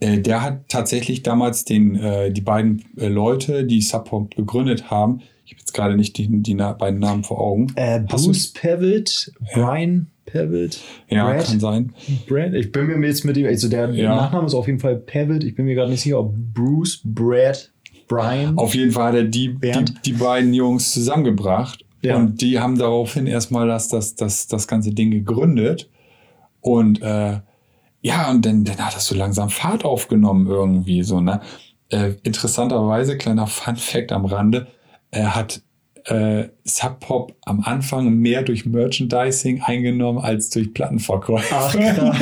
äh, 0.00 0.18
der 0.18 0.42
hat 0.42 0.68
tatsächlich 0.68 1.22
damals 1.22 1.64
den, 1.64 1.94
äh, 1.96 2.32
die 2.32 2.40
beiden 2.40 2.84
äh, 2.96 3.06
Leute, 3.08 3.64
die 3.64 3.80
Subpop 3.80 4.34
gegründet 4.34 4.90
haben, 4.90 5.20
ich 5.50 5.54
habe 5.56 5.60
jetzt 5.62 5.74
gerade 5.74 5.96
nicht 5.96 6.16
die, 6.16 6.28
die 6.30 6.54
beiden 6.54 7.00
Namen 7.00 7.24
vor 7.24 7.40
Augen. 7.40 7.66
Äh, 7.74 7.98
Bruce 8.00 8.52
Pavitt, 8.52 9.32
Brian 9.52 10.06
Pavitt, 10.24 10.78
Ja, 11.08 11.24
Brad, 11.28 11.44
kann 11.44 11.58
sein. 11.58 11.92
Brad. 12.28 12.54
Ich 12.54 12.70
bin 12.70 12.86
mir 12.86 13.04
jetzt 13.06 13.24
mit 13.24 13.34
dem, 13.34 13.46
also 13.46 13.68
der 13.68 13.90
Ja. 13.90 14.14
Nachname 14.14 14.46
ist 14.46 14.54
auf 14.54 14.68
jeden 14.68 14.78
Fall 14.78 14.94
Pavitt. 14.96 15.42
Ich 15.42 15.56
bin 15.56 15.64
mir 15.66 15.74
gerade 15.74 15.90
nicht 15.90 16.02
sicher, 16.02 16.20
ob 16.20 16.32
Bruce, 16.54 17.00
Brad, 17.02 17.72
Brian. 18.06 18.56
Auf 18.58 18.76
jeden 18.76 18.92
Fall 18.92 19.08
hat 19.08 19.14
er 19.16 19.24
die, 19.24 19.58
die, 19.58 19.84
die 20.04 20.12
beiden 20.12 20.54
Jungs 20.54 20.92
zusammengebracht 20.92 21.84
Ja. 22.02 22.16
und 22.16 22.40
die 22.40 22.60
haben 22.60 22.78
daraufhin 22.78 23.26
erstmal 23.26 23.66
das, 23.66 23.88
das, 23.88 24.14
das, 24.14 24.46
das 24.46 24.68
ganze 24.68 24.92
Ding 24.92 25.10
gegründet. 25.10 25.90
Und 26.60 27.02
äh, 27.02 27.40
ja, 28.02 28.30
und 28.30 28.46
dann, 28.46 28.62
dann 28.64 28.78
hat 28.78 28.94
das 28.94 29.06
so 29.06 29.16
langsam 29.16 29.50
Fahrt 29.50 29.84
aufgenommen 29.84 30.46
irgendwie 30.46 31.02
so, 31.02 31.20
ne? 31.20 31.40
Äh, 31.88 32.12
interessanterweise, 32.22 33.18
kleiner 33.18 33.48
Fun 33.48 33.74
Fact 33.74 34.12
am 34.12 34.24
Rande, 34.26 34.68
er 35.10 35.34
hat 35.34 35.62
äh, 36.06 36.48
Sub 36.64 37.00
Pop 37.00 37.34
am 37.44 37.60
Anfang 37.60 38.14
mehr 38.14 38.42
durch 38.42 38.64
Merchandising 38.66 39.62
eingenommen 39.62 40.18
als 40.20 40.50
durch 40.50 40.72
Plattenverkäufe. 40.72 41.44
Ach, 41.52 41.72
krass. 41.76 42.16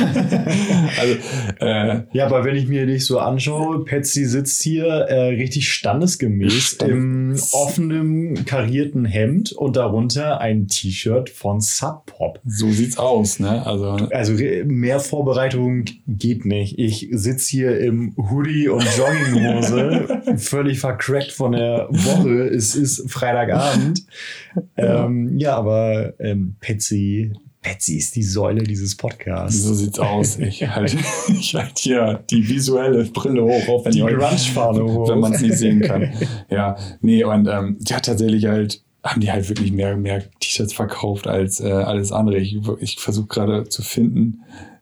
also, 0.99 1.15
äh, 1.59 2.01
Ja, 2.13 2.25
aber 2.25 2.43
wenn 2.45 2.55
ich 2.55 2.67
mir 2.67 2.85
dich 2.85 3.05
so 3.05 3.19
anschaue, 3.19 3.85
Patsy 3.85 4.25
sitzt 4.25 4.61
hier 4.63 4.85
äh, 4.85 5.27
richtig 5.35 5.69
standesgemäß 5.71 6.53
Stand- 6.53 6.91
im 6.91 7.35
offenen 7.51 8.45
karierten 8.45 9.05
Hemd 9.05 9.51
und 9.51 9.75
darunter 9.75 10.39
ein 10.39 10.67
T-Shirt 10.67 11.29
von 11.29 11.61
Sub 11.61 12.05
Pop. 12.07 12.39
so 12.45 12.69
sieht's 12.71 12.97
aus, 12.97 13.39
ne? 13.39 13.65
Also, 13.65 13.91
Also 14.11 14.33
mehr 14.65 14.99
Vorbereitung 14.99 15.85
geht 16.07 16.45
nicht. 16.45 16.79
Ich 16.79 17.07
sitze 17.11 17.49
hier 17.51 17.79
im 17.79 18.15
Hoodie 18.17 18.67
und 18.69 18.83
Jogginghose, 18.97 20.21
völlig 20.37 20.79
vercrackt 20.79 21.31
von 21.31 21.51
der 21.51 21.87
Woche. 21.91 22.47
Es 22.47 22.75
ist 22.75 23.09
Freitagabend. 23.11 23.68
Ähm, 24.77 25.37
ja, 25.37 25.55
aber 25.55 26.13
ähm, 26.19 26.55
Patsy, 26.59 27.33
Patsy 27.61 27.97
ist 27.97 28.15
die 28.15 28.23
Säule 28.23 28.63
dieses 28.63 28.95
Podcasts. 28.95 29.61
So 29.61 29.73
sieht's 29.73 29.99
aus. 29.99 30.39
Ich 30.39 30.67
halte 30.75 30.97
ich 31.29 31.53
halt 31.55 31.77
hier 31.77 32.23
die 32.29 32.47
visuelle 32.47 33.05
Brille 33.05 33.43
hoch, 33.43 33.67
auch 33.69 33.85
wenn 33.85 33.91
Die 33.91 33.99
Grunge-Fahne 33.99 34.83
hoch. 34.83 35.09
wenn 35.09 35.19
man 35.19 35.33
es 35.33 35.41
nicht 35.41 35.57
sehen 35.57 35.81
kann. 35.81 36.11
Ja, 36.49 36.77
nee, 37.01 37.23
und 37.23 37.47
ähm, 37.47 37.77
ja, 37.87 37.99
tatsächlich 37.99 38.45
halt 38.45 38.83
haben 39.03 39.21
die 39.21 39.31
halt 39.31 39.47
wirklich 39.47 39.71
mehr, 39.71 39.95
mehr 39.95 40.23
T-Shirts 40.39 40.73
verkauft 40.73 41.27
als 41.27 41.59
äh, 41.59 41.71
alles 41.71 42.11
andere. 42.11 42.37
Ich, 42.37 42.57
ich 42.79 42.97
versuche 42.99 43.27
gerade 43.27 43.69
zu 43.69 43.81
finden, 43.81 44.41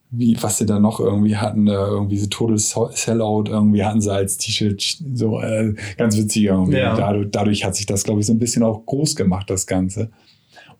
wie, 0.10 0.38
was 0.42 0.58
sie 0.58 0.66
da 0.66 0.80
noch 0.80 1.00
irgendwie 1.00 1.36
hatten, 1.36 1.68
äh, 1.68 1.74
irgendwie 1.74 2.18
so 2.18 2.28
Total 2.28 2.58
Sellout, 2.58 3.46
irgendwie 3.48 3.84
hatten 3.84 4.02
sie 4.02 4.12
als 4.14 4.38
T-Shirt, 4.38 5.00
so 5.14 5.42
äh, 5.42 5.74
ganz 5.98 6.18
witzig 6.18 6.44
irgendwie. 6.44 6.78
Ja. 6.78 6.96
Dadurch, 6.96 7.28
dadurch 7.32 7.66
hat 7.66 7.76
sich 7.76 7.86
das, 7.86 8.04
glaube 8.04 8.22
ich, 8.22 8.26
so 8.26 8.34
ein 8.34 8.40
bisschen 8.40 8.64
auch 8.64 8.86
groß 8.86 9.16
gemacht, 9.16 9.50
das 9.50 9.68
Ganze. 9.68 10.10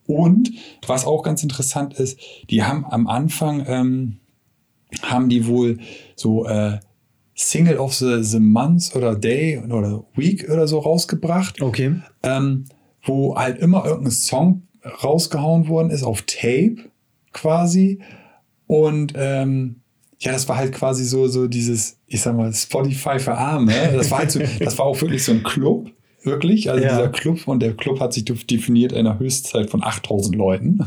Und 0.06 0.52
was 0.86 1.06
auch 1.06 1.24
ganz 1.24 1.44
interessant 1.44 1.96
ist, 1.96 2.20
die 2.50 2.64
haben 2.64 2.86
am 2.86 3.08
Anfang, 3.08 3.66
ähm, 3.68 4.18
haben 5.02 5.28
die 5.28 5.48
wohl 5.48 5.80
so 6.16 6.46
äh, 6.46 6.80
Single 7.36 7.78
of 7.78 7.94
the, 7.94 8.24
the 8.24 8.40
Month 8.40 8.96
oder 8.96 9.16
Day 9.16 9.60
oder 9.60 10.06
Week 10.16 10.50
oder 10.50 10.68
so 10.68 10.80
rausgebracht, 10.80 11.62
Okay. 11.62 11.96
ähm, 12.24 12.66
wo 13.04 13.36
halt 13.36 13.60
immer 13.60 13.86
irgendein 13.86 14.12
Song 14.12 14.64
rausgehauen 15.04 15.68
worden 15.68 15.90
ist 15.90 16.04
auf 16.04 16.22
Tape 16.22 16.78
quasi. 17.34 18.00
Und 18.68 19.14
ähm, 19.16 19.78
ja, 20.20 20.32
das 20.32 20.48
war 20.50 20.58
halt 20.58 20.74
quasi 20.74 21.06
so, 21.06 21.28
so 21.28 21.48
dieses, 21.48 21.98
ich 22.08 22.22
sag 22.22 22.36
mal, 22.36 22.54
Spotify 22.54 23.20
für 23.20 23.36
Arme. 23.38 23.74
Das 23.96 24.12
war 24.12 24.20
halt 24.20 24.32
so, 24.32 24.40
das 24.60 24.78
war 24.78 24.86
auch 24.86 25.00
wirklich 25.02 25.24
so 25.24 25.32
ein 25.32 25.44
Club. 25.44 25.92
Wirklich, 26.24 26.70
also 26.70 26.84
Ja. 26.84 26.90
dieser 26.98 27.10
Club 27.10 27.48
und 27.48 27.62
der 27.62 27.74
Club 27.76 28.00
hat 28.00 28.12
sich 28.14 28.26
definiert 28.26 28.92
in 28.92 29.00
einer 29.08 29.18
Höchstzeit 29.20 29.70
von 29.70 29.82
8000 29.84 30.36
Leuten. 30.36 30.80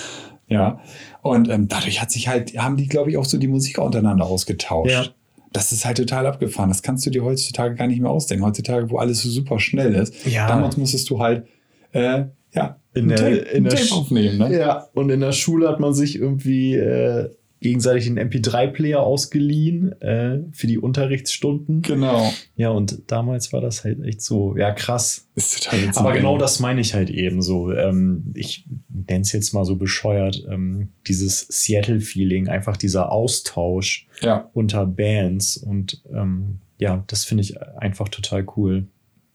ja, 0.48 0.80
und 1.22 1.48
ähm, 1.50 1.68
dadurch 1.68 2.00
hat 2.00 2.10
sich 2.10 2.28
halt, 2.28 2.56
haben 2.56 2.76
die, 2.76 2.86
glaube 2.86 3.10
ich, 3.10 3.16
auch 3.18 3.24
so 3.26 3.36
die 3.36 3.48
Musiker 3.48 3.82
untereinander 3.84 4.24
ausgetauscht. 4.26 4.90
Ja. 4.90 5.06
Das 5.52 5.72
ist 5.72 5.84
halt 5.84 5.96
total 5.96 6.26
abgefahren. 6.26 6.68
Das 6.68 6.82
kannst 6.82 7.04
du 7.04 7.10
dir 7.10 7.24
heutzutage 7.24 7.74
gar 7.74 7.86
nicht 7.86 8.00
mehr 8.00 8.10
ausdenken. 8.10 8.44
Heutzutage, 8.44 8.90
wo 8.90 8.98
alles 8.98 9.20
so 9.22 9.28
super 9.30 9.58
schnell 9.58 9.94
ist. 9.94 10.26
Ja. 10.26 10.46
Damals 10.46 10.76
musstest 10.76 11.08
du 11.10 11.18
halt, 11.20 11.46
äh, 11.92 12.24
ja, 12.52 12.78
In 12.94 13.08
der- 13.08 13.16
Tape, 13.18 13.34
in 13.36 13.64
der 13.64 13.74
Tape 13.74 13.94
aufnehmen. 13.94 14.38
Ne? 14.38 14.58
Ja, 14.58 14.88
und 14.94 15.10
in 15.10 15.20
der 15.20 15.32
Schule 15.32 15.68
hat 15.68 15.80
man 15.80 15.92
sich 15.94 16.16
irgendwie 16.16 16.74
äh, 16.74 17.30
gegenseitig 17.60 18.04
den 18.04 18.18
MP3-Player 18.20 19.00
ausgeliehen 19.00 20.00
äh, 20.00 20.38
für 20.52 20.68
die 20.68 20.78
Unterrichtsstunden. 20.78 21.82
Genau. 21.82 22.32
Ja, 22.56 22.70
und 22.70 23.02
damals 23.10 23.52
war 23.52 23.60
das 23.60 23.82
halt 23.82 24.00
echt 24.04 24.22
so, 24.22 24.56
ja, 24.56 24.70
krass. 24.70 25.26
Ist 25.34 25.64
total 25.64 25.82
witzig. 25.82 25.96
Aber 25.96 26.12
genau 26.12 26.38
das 26.38 26.60
meine 26.60 26.80
ich 26.80 26.94
halt 26.94 27.10
eben 27.10 27.42
so. 27.42 27.72
Ähm, 27.72 28.32
ich 28.34 28.64
nenne 28.88 29.22
es 29.22 29.32
jetzt 29.32 29.52
mal 29.54 29.64
so 29.64 29.74
bescheuert. 29.76 30.46
Ähm, 30.48 30.90
dieses 31.08 31.48
Seattle-Feeling, 31.48 32.48
einfach 32.48 32.76
dieser 32.76 33.10
Austausch 33.10 34.06
Ja, 34.22 34.48
unter 34.54 34.86
Bands. 34.86 35.56
Und 35.56 36.02
ähm, 36.14 36.60
ja, 36.78 37.02
das 37.08 37.24
finde 37.24 37.42
ich 37.42 37.60
einfach 37.60 38.08
total 38.08 38.46
cool. 38.56 38.86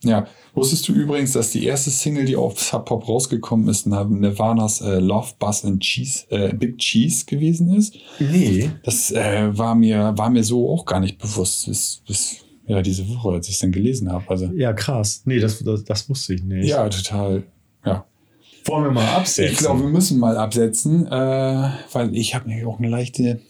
Ja. 0.03 0.27
Wusstest 0.53 0.87
du 0.87 0.93
übrigens, 0.93 1.31
dass 1.31 1.51
die 1.51 1.65
erste 1.65 1.89
Single, 1.89 2.25
die 2.25 2.35
auf 2.35 2.59
Sub 2.59 2.85
Pop 2.85 3.07
rausgekommen 3.07 3.67
ist, 3.69 3.87
Nirvana's 3.87 4.81
äh, 4.81 4.99
Love, 4.99 5.33
Buzz 5.39 5.65
and 5.65 5.81
Cheese, 5.81 6.25
äh, 6.29 6.53
Big 6.53 6.77
Cheese 6.77 7.25
gewesen 7.25 7.73
ist? 7.75 7.95
Nee. 8.19 8.69
Das 8.83 9.11
äh, 9.11 9.57
war, 9.57 9.73
mir, 9.73 10.13
war 10.15 10.29
mir 10.29 10.43
so 10.43 10.69
auch 10.69 10.85
gar 10.85 10.99
nicht 10.99 11.17
bewusst, 11.17 11.65
bis, 11.65 12.03
bis 12.07 12.37
ja, 12.67 12.81
diese 12.81 13.07
Woche, 13.09 13.29
als 13.31 13.47
ich 13.47 13.55
es 13.55 13.59
dann 13.61 13.71
gelesen 13.71 14.11
habe. 14.11 14.23
Also, 14.29 14.45
Ja, 14.53 14.73
krass. 14.73 15.23
Nee, 15.25 15.39
das, 15.39 15.59
das, 15.63 15.83
das 15.83 16.09
wusste 16.09 16.35
ich 16.35 16.43
nicht. 16.43 16.69
ja, 16.69 16.87
total. 16.87 17.43
Ja. 17.85 18.05
Wollen 18.65 18.85
wir 18.85 18.91
mal 18.91 19.07
absetzen? 19.07 19.51
Ich 19.51 19.57
glaube, 19.57 19.81
wir 19.81 19.89
müssen 19.89 20.19
mal 20.19 20.37
absetzen, 20.37 21.05
äh, 21.07 21.69
weil 21.91 22.15
ich 22.15 22.35
habe 22.35 22.47
nämlich 22.47 22.65
auch 22.65 22.79
eine 22.79 22.89
leichte 22.89 23.41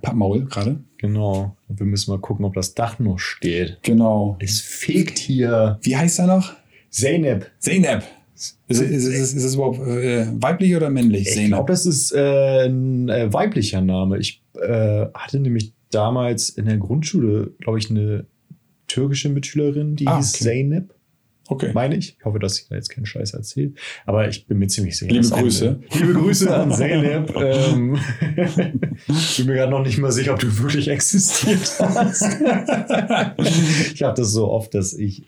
Pappmaul 0.00 0.44
gerade. 0.46 0.80
Genau. 0.98 1.56
Und 1.68 1.78
wir 1.78 1.86
müssen 1.86 2.10
mal 2.10 2.20
gucken, 2.20 2.44
ob 2.44 2.54
das 2.54 2.74
Dach 2.74 2.98
noch 2.98 3.18
steht. 3.18 3.78
Genau. 3.82 4.36
Es 4.40 4.60
fegt 4.60 5.18
hier. 5.18 5.78
Wie 5.82 5.96
heißt 5.96 6.18
er 6.18 6.26
noch? 6.26 6.52
Zeynep. 6.90 7.50
Zeynep. 7.58 8.02
Ist, 8.34 8.58
ist, 8.68 8.80
ist, 8.80 9.06
ist, 9.06 9.32
ist 9.34 9.44
es 9.44 9.54
überhaupt 9.54 9.80
äh, 9.80 10.26
weiblich 10.40 10.74
oder 10.74 10.88
männlich? 10.88 11.28
Ich 11.28 11.46
glaube, 11.46 11.70
das 11.72 11.84
ist 11.84 12.12
äh, 12.12 12.66
ein 12.66 13.08
äh, 13.08 13.32
weiblicher 13.32 13.82
Name. 13.82 14.18
Ich 14.18 14.42
äh, 14.54 15.06
hatte 15.12 15.40
nämlich 15.40 15.72
damals 15.90 16.48
in 16.48 16.64
der 16.64 16.78
Grundschule, 16.78 17.52
glaube 17.58 17.78
ich, 17.78 17.90
eine 17.90 18.24
türkische 18.86 19.28
Mitschülerin, 19.28 19.96
die 19.96 20.06
Ah, 20.06 20.16
hieß 20.16 20.34
okay. 20.34 20.44
Zeynep, 20.44 20.94
Okay. 21.50 21.72
meine 21.74 21.96
ich. 21.96 22.16
Ich 22.18 22.24
hoffe, 22.24 22.38
dass 22.38 22.58
ich 22.60 22.68
da 22.68 22.76
jetzt 22.76 22.88
keinen 22.90 23.06
Scheiß 23.06 23.34
erzähle. 23.34 23.72
Aber 24.06 24.28
ich 24.28 24.46
bin 24.46 24.58
mir 24.58 24.68
ziemlich 24.68 24.96
sicher. 24.96 25.10
Liebe 25.10 25.22
dass 25.22 25.32
eine- 25.32 25.42
Grüße. 25.42 25.80
liebe 25.98 26.12
Grüße 26.14 26.54
an 26.54 26.72
Zeynep. 26.72 27.34
ähm, 27.36 27.98
ich 29.08 29.36
bin 29.36 29.46
mir 29.46 29.54
gerade 29.54 29.70
noch 29.72 29.82
nicht 29.84 29.98
mal 29.98 30.12
sicher, 30.12 30.32
ob 30.34 30.38
du 30.40 30.58
wirklich 30.60 30.88
existiert 30.88 31.60
hast. 31.80 32.24
ich 33.94 34.02
habe 34.02 34.14
das 34.16 34.30
so 34.32 34.48
oft, 34.50 34.74
dass 34.74 34.92
ich 34.92 35.24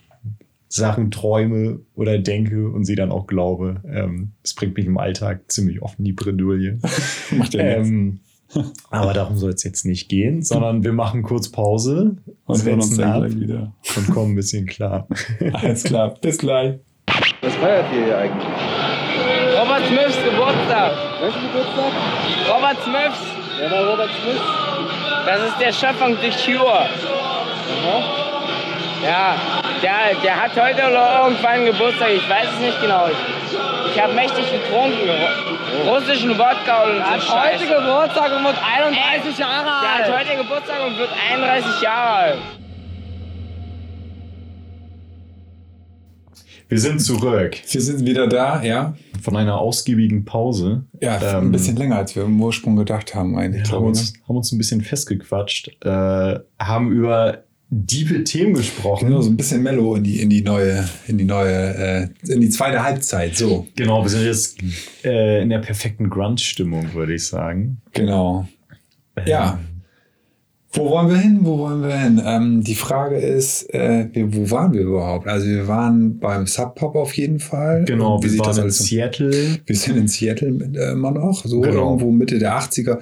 Sachen 0.69 1.11
träume 1.11 1.81
oder 1.95 2.19
denke 2.19 2.69
und 2.71 2.85
sie 2.87 2.95
dann 2.95 3.11
auch 3.13 3.27
glaube. 3.27 3.83
Ähm, 3.87 4.33
das 4.43 4.55
bringt 4.55 4.77
mich 4.77 4.87
im 4.87 4.97
Alltag 4.97 5.51
ziemlich 5.51 5.83
oft 5.83 5.99
in 5.99 6.07
die 6.07 6.13
Bredouille. 6.13 6.79
Macht 7.33 7.53
ja 7.55 7.63
nichts. 7.79 7.89
ähm, 7.91 8.21
aber 8.91 9.13
darum 9.13 9.37
soll 9.37 9.51
es 9.51 9.65
jetzt 9.65 9.85
nicht 9.85 10.09
gehen, 10.09 10.43
sondern 10.43 10.83
wir 10.85 10.93
machen 10.93 11.23
kurz 11.23 11.51
Pause 11.51 12.17
Und 12.47 12.65
hören 12.65 12.75
uns 12.81 12.97
dann 12.97 13.11
ab 13.13 13.21
gleich 13.21 13.41
wieder. 13.41 13.73
und 13.97 14.11
kommen 14.13 14.33
ein 14.33 14.37
bisschen 14.37 14.67
klar. 14.67 15.07
Alles 15.55 15.85
klar. 15.85 16.15
Bis 16.21 16.39
gleich. 16.39 16.79
Was 17.41 17.55
feiert 17.57 17.87
ihr 17.93 18.05
hier 18.05 18.19
eigentlich? 18.19 18.49
Robert 19.59 19.87
Smiths 19.87 20.17
Geburtstag. 20.25 20.93
Welchen 21.21 21.43
Geburtstag? 21.43 21.93
Robert 22.49 22.77
Smiths. 22.85 23.21
Wer 23.59 23.71
war 23.71 23.91
Robert 23.91 24.11
Smith? 24.23 24.41
Das 25.27 25.49
ist 25.49 25.61
der 25.61 25.73
Chef 25.73 25.97
von 25.99 26.17
The 26.21 26.31
Cure. 26.31 26.87
Ja, 29.05 29.37
der, 29.83 30.21
der 30.23 30.43
hat 30.43 30.51
heute 30.53 30.83
oder 30.89 31.25
irgendwann 31.25 31.65
Geburtstag. 31.67 32.11
Ich 32.15 32.29
weiß 32.29 32.47
es 32.55 32.61
nicht 32.61 32.81
genau. 32.81 33.07
Ich, 33.09 33.95
ich 33.95 34.03
habe 34.03 34.15
mächtig 34.15 34.45
getrunken. 34.51 35.09
Russischen 35.89 36.31
Wodka 36.31 36.85
und 36.85 36.97
Er 36.99 37.11
hat 37.11 37.21
so 37.23 37.33
heute. 37.33 37.65
Geburtstag 37.67 38.37
und 38.37 38.45
wird 38.45 38.57
31 38.63 39.39
Jahre 39.39 39.65
Der 39.83 39.95
hat 40.07 40.13
alt. 40.13 40.29
heute 40.29 40.43
Geburtstag 40.43 40.77
und 40.87 40.99
wird 40.99 41.11
31 41.33 41.83
Jahre 41.83 42.11
alt. 42.17 42.39
Wir 46.69 46.81
sind 46.81 47.01
zurück 47.01 47.59
Wir 47.71 47.81
sind 47.83 48.07
wieder 48.07 48.27
da, 48.29 48.63
ja. 48.63 48.95
von 49.21 49.37
einer 49.37 49.59
ausgiebigen 49.59 50.25
Pause. 50.25 50.85
Ja, 51.01 51.19
Ähm, 51.39 51.49
ein 51.49 51.53
bisschen 51.53 51.77
länger, 51.77 51.97
als 51.97 52.17
wir 52.17 52.25
im 52.25 52.41
Ursprung 52.41 52.77
gedacht 52.77 53.15
haben, 53.15 53.37
eigentlich, 53.39 53.69
Wir 53.71 53.77
haben 53.77 53.87
uns, 53.87 54.15
haben 54.27 54.37
uns 54.37 54.53
ein 54.53 54.59
bisschen 54.59 54.81
festgequatscht, 54.81 55.71
äh, 55.85 56.39
haben 56.59 56.91
über 56.93 57.45
diepe 57.75 58.23
Themen 58.25 58.53
gesprochen. 58.53 59.09
Genau, 59.09 59.23
so 59.23 59.31
ein 59.31 59.37
bisschen 59.37 59.63
mellow 59.63 59.95
in 59.97 60.05
die, 60.05 60.21
in 60.21 60.29
die 60.29 60.43
neue, 60.43 60.87
in 61.09 61.17
die 61.17 61.25
neue, 61.25 61.75
äh, 61.75 62.09
in 62.31 62.41
die 62.43 62.51
zweite 62.51 62.83
Halbzeit. 62.85 63.35
So, 63.35 63.67
Genau, 63.77 64.03
wir 64.03 64.11
sind 64.11 64.25
jetzt 64.27 64.59
äh, 65.05 65.41
in 65.43 65.49
der 65.49 65.61
perfekten 65.61 66.11
Grunge-Stimmung, 66.11 66.93
würde 66.93 67.15
ich 67.15 67.27
sagen. 67.27 67.79
genau. 67.93 68.47
Ja. 69.27 69.59
Wo 70.75 70.89
wollen 70.89 71.09
wir 71.11 71.17
hin? 71.19 71.41
Wo 71.43 71.59
wollen 71.59 71.83
wir 71.83 71.95
hin? 71.99 72.21
Ähm, 72.25 72.63
die 72.63 72.75
Frage 72.75 73.17
ist, 73.17 73.73
äh, 73.75 74.09
wir, 74.13 74.35
wo 74.35 74.51
waren 74.51 74.73
wir 74.73 74.81
überhaupt? 74.83 75.27
Also 75.29 75.47
wir 75.47 75.69
waren 75.69 76.19
beim 76.19 76.47
Sub 76.47 76.75
Pop 76.77 76.95
auf 76.97 77.15
jeden 77.15 77.41
Fall. 77.41 77.85
Genau, 77.87 78.23
wir 78.23 78.39
waren 78.39 78.65
in 78.65 78.71
Seattle. 78.71 79.61
Wir 79.67 79.77
sind 79.77 79.97
in 79.99 80.09
Seattle 80.09 80.49
äh, 80.75 80.93
immer 80.93 81.11
noch, 81.11 81.45
so 81.45 81.61
Genau. 81.61 81.91
irgendwo 81.91 82.11
Mitte 82.11 82.39
der 82.39 82.59
80er. 82.59 83.01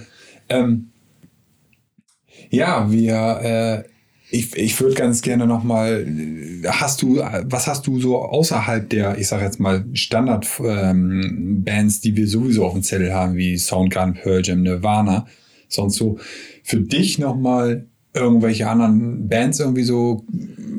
Ähm, 0.48 0.88
ja, 2.50 2.90
wir, 2.90 3.84
äh, 3.84 3.89
ich, 4.30 4.56
ich 4.56 4.80
würde 4.80 4.94
ganz 4.94 5.22
gerne 5.22 5.46
nochmal, 5.46 6.06
hast 6.66 7.02
du, 7.02 7.18
was 7.18 7.66
hast 7.66 7.86
du 7.86 8.00
so 8.00 8.18
außerhalb 8.18 8.88
der, 8.88 9.18
ich 9.18 9.28
sag 9.28 9.42
jetzt 9.42 9.58
mal, 9.58 9.84
Standard-Bands, 9.92 12.00
die 12.00 12.16
wir 12.16 12.28
sowieso 12.28 12.64
auf 12.64 12.74
dem 12.74 12.82
Zettel 12.82 13.12
haben, 13.12 13.36
wie 13.36 13.58
Soundgarden, 13.58 14.14
Pearl 14.14 14.42
Jam, 14.44 14.62
Nirvana, 14.62 15.26
sonst 15.68 15.96
so, 15.96 16.18
für 16.62 16.80
dich 16.80 17.18
nochmal 17.18 17.86
irgendwelche 18.14 18.68
anderen 18.68 19.28
Bands 19.28 19.60
irgendwie 19.60 19.82
so 19.82 20.24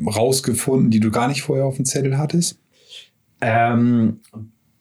rausgefunden, 0.05 0.89
die 0.89 0.99
du 0.99 1.11
gar 1.11 1.27
nicht 1.27 1.41
vorher 1.41 1.65
auf 1.65 1.75
dem 1.75 1.85
Zettel 1.85 2.17
hattest? 2.17 2.59
Ähm, 3.41 4.19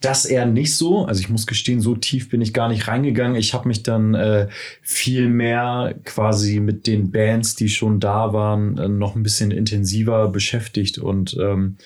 das 0.00 0.24
eher 0.24 0.46
nicht 0.46 0.76
so. 0.76 1.04
Also 1.04 1.20
ich 1.20 1.28
muss 1.28 1.46
gestehen, 1.46 1.80
so 1.80 1.94
tief 1.94 2.30
bin 2.30 2.40
ich 2.40 2.54
gar 2.54 2.68
nicht 2.68 2.88
reingegangen. 2.88 3.36
Ich 3.36 3.52
habe 3.52 3.68
mich 3.68 3.82
dann 3.82 4.14
äh, 4.14 4.48
viel 4.80 5.28
mehr 5.28 5.94
quasi 6.04 6.58
mit 6.58 6.86
den 6.86 7.10
Bands, 7.10 7.54
die 7.54 7.68
schon 7.68 8.00
da 8.00 8.32
waren, 8.32 8.78
äh, 8.78 8.88
noch 8.88 9.14
ein 9.14 9.22
bisschen 9.22 9.50
intensiver 9.50 10.28
beschäftigt 10.28 10.98
und 10.98 11.36
ähm, 11.38 11.76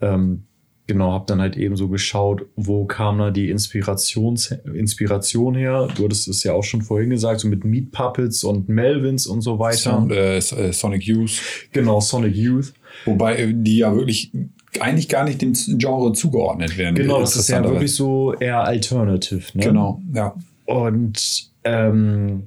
ähm, 0.00 0.44
genau, 0.86 1.12
habe 1.12 1.26
dann 1.26 1.40
halt 1.40 1.56
eben 1.56 1.76
so 1.76 1.88
geschaut, 1.88 2.46
wo 2.56 2.86
kam 2.86 3.18
da 3.18 3.30
die 3.30 3.50
Inspirations 3.50 4.50
Inspiration 4.74 5.54
her. 5.54 5.88
Du 5.94 6.04
hattest 6.04 6.28
es 6.28 6.42
ja 6.44 6.54
auch 6.54 6.64
schon 6.64 6.80
vorhin 6.80 7.10
gesagt, 7.10 7.40
so 7.40 7.48
mit 7.48 7.64
Meat 7.64 7.92
Puppets 7.92 8.44
und 8.44 8.70
Melvins 8.70 9.26
und 9.26 9.42
so 9.42 9.58
weiter. 9.58 9.76
Sound, 9.76 10.12
äh, 10.12 10.40
Sonic 10.40 11.04
Youth. 11.04 11.40
Genau, 11.72 12.00
Sonic 12.00 12.34
Youth. 12.34 12.72
Wobei 13.04 13.36
äh, 13.36 13.52
die 13.54 13.78
ja 13.78 13.94
wirklich 13.94 14.32
eigentlich 14.80 15.08
gar 15.08 15.24
nicht 15.24 15.42
dem 15.42 15.52
Genre 15.54 16.12
zugeordnet 16.12 16.78
werden. 16.78 16.94
Genau, 16.94 17.20
das 17.20 17.36
ist 17.36 17.48
ja 17.48 17.62
wirklich 17.62 17.94
so 17.94 18.34
eher 18.34 18.62
Alternative. 18.64 19.42
Ne? 19.54 19.64
Genau, 19.64 20.00
ja. 20.14 20.34
Und 20.64 21.50
ähm, 21.64 22.44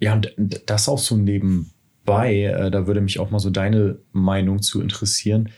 ja, 0.00 0.14
und 0.36 0.62
das 0.66 0.88
auch 0.88 0.98
so 0.98 1.16
nebenbei, 1.16 2.42
äh, 2.44 2.70
da 2.70 2.86
würde 2.86 3.00
mich 3.00 3.18
auch 3.20 3.30
mal 3.30 3.38
so 3.38 3.50
deine 3.50 3.98
Meinung 4.12 4.62
zu 4.62 4.80
interessieren, 4.80 5.50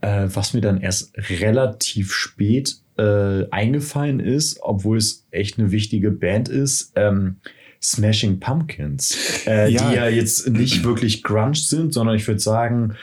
äh, 0.00 0.28
was 0.32 0.52
mir 0.54 0.60
dann 0.60 0.80
erst 0.80 1.12
relativ 1.30 2.12
spät 2.12 2.76
äh, 2.98 3.48
eingefallen 3.50 4.20
ist, 4.20 4.58
obwohl 4.62 4.98
es 4.98 5.26
echt 5.30 5.58
eine 5.58 5.70
wichtige 5.70 6.10
Band 6.10 6.48
ist. 6.48 6.92
Ähm, 6.96 7.36
Smashing 7.82 8.40
Pumpkins, 8.40 9.44
äh, 9.46 9.68
Ja. 9.70 9.90
die 9.90 9.96
ja 9.96 10.08
jetzt 10.08 10.48
nicht 10.48 10.84
wirklich 10.84 11.22
Grunge 11.22 11.54
sind, 11.54 11.92
sondern 11.92 12.16
ich 12.16 12.26
würde 12.26 12.40
sagen, 12.40 12.94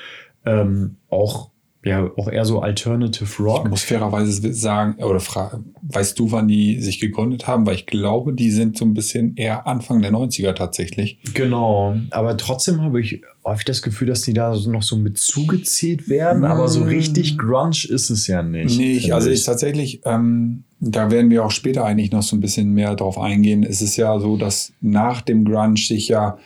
ähm, 0.43 0.95
auch, 1.07 1.51
ja, 1.84 2.11
auch 2.15 2.27
eher 2.27 2.45
so 2.45 2.59
Alternative 2.59 3.25
Ich 3.25 3.39
Rock. 3.39 3.67
muss 3.69 3.82
fairerweise 3.84 4.53
sagen, 4.53 5.01
oder 5.03 5.19
fragen, 5.19 5.73
weißt 5.82 6.17
du, 6.19 6.32
wann 6.32 6.47
die 6.47 6.79
sich 6.79 6.99
gegründet 6.99 7.47
haben? 7.47 7.65
Weil 7.65 7.75
ich 7.75 7.88
glaube, 7.88 8.34
die 8.34 8.51
sind 8.51 8.77
so 8.77 8.86
ein 8.86 8.93
bisschen 8.93 9.36
eher 9.36 9.65
Anfang 9.65 10.01
der 10.01 10.11
90er 10.11 10.53
tatsächlich. 10.53 11.17
Genau, 11.34 11.95
aber 12.11 12.38
trotzdem 12.38 12.82
habe 12.82 13.01
ich 13.01 13.21
häufig 13.43 13.65
das 13.65 13.82
Gefühl, 13.82 14.07
dass 14.09 14.21
die 14.21 14.34
da 14.34 14.55
noch 14.67 14.84
so 14.84 14.95
mit 14.95 15.17
zugezählt 15.17 16.07
werden, 16.07 16.43
aber 16.43 16.67
so 16.67 16.84
richtig 16.84 17.38
Grunge 17.38 17.88
ist 17.89 18.11
es 18.11 18.27
ja 18.27 18.43
nicht. 18.43 18.77
nee, 18.77 18.93
ich, 18.93 19.13
also 19.13 19.32
ich 19.32 19.43
tatsächlich, 19.43 20.01
ähm, 20.05 20.63
da 20.79 21.09
werden 21.09 21.32
wir 21.32 21.43
auch 21.45 21.51
später 21.51 21.84
eigentlich 21.86 22.11
noch 22.11 22.23
so 22.23 22.36
ein 22.36 22.41
bisschen 22.41 22.73
mehr 22.73 22.95
drauf 22.95 23.17
eingehen. 23.17 23.63
Es 23.63 23.82
ist 23.82 23.97
ja 23.97 24.19
so, 24.19 24.38
dass 24.38 24.73
nach 24.82 25.21
dem 25.21 25.45
Grunge 25.45 25.77
sich 25.77 26.09
ja, 26.09 26.38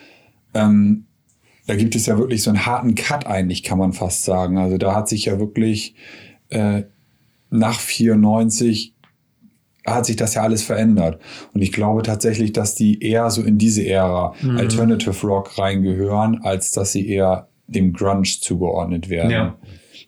ähm, 0.53 1.04
da 1.67 1.75
gibt 1.75 1.95
es 1.95 2.05
ja 2.05 2.17
wirklich 2.17 2.43
so 2.43 2.49
einen 2.51 2.65
harten 2.65 2.95
Cut 2.95 3.25
eigentlich, 3.25 3.63
kann 3.63 3.77
man 3.77 3.93
fast 3.93 4.23
sagen. 4.23 4.57
Also 4.57 4.77
da 4.77 4.95
hat 4.95 5.09
sich 5.09 5.25
ja 5.25 5.39
wirklich 5.39 5.95
äh, 6.49 6.83
nach 7.49 7.79
94 7.79 8.93
hat 9.85 10.05
sich 10.05 10.15
das 10.15 10.33
ja 10.33 10.41
alles 10.41 10.63
verändert. 10.63 11.21
Und 11.53 11.61
ich 11.61 11.71
glaube 11.71 12.01
tatsächlich, 12.01 12.53
dass 12.53 12.73
die 12.73 13.01
eher 13.03 13.29
so 13.29 13.43
in 13.43 13.57
diese 13.57 13.85
Ära 13.85 14.33
Mhm. 14.41 14.57
Alternative 14.57 15.27
Rock 15.27 15.57
reingehören, 15.59 16.41
als 16.43 16.71
dass 16.71 16.91
sie 16.91 17.07
eher 17.07 17.47
dem 17.67 17.93
Grunge 17.93 18.23
zugeordnet 18.23 19.09
werden. 19.09 19.31
Ja. 19.31 19.57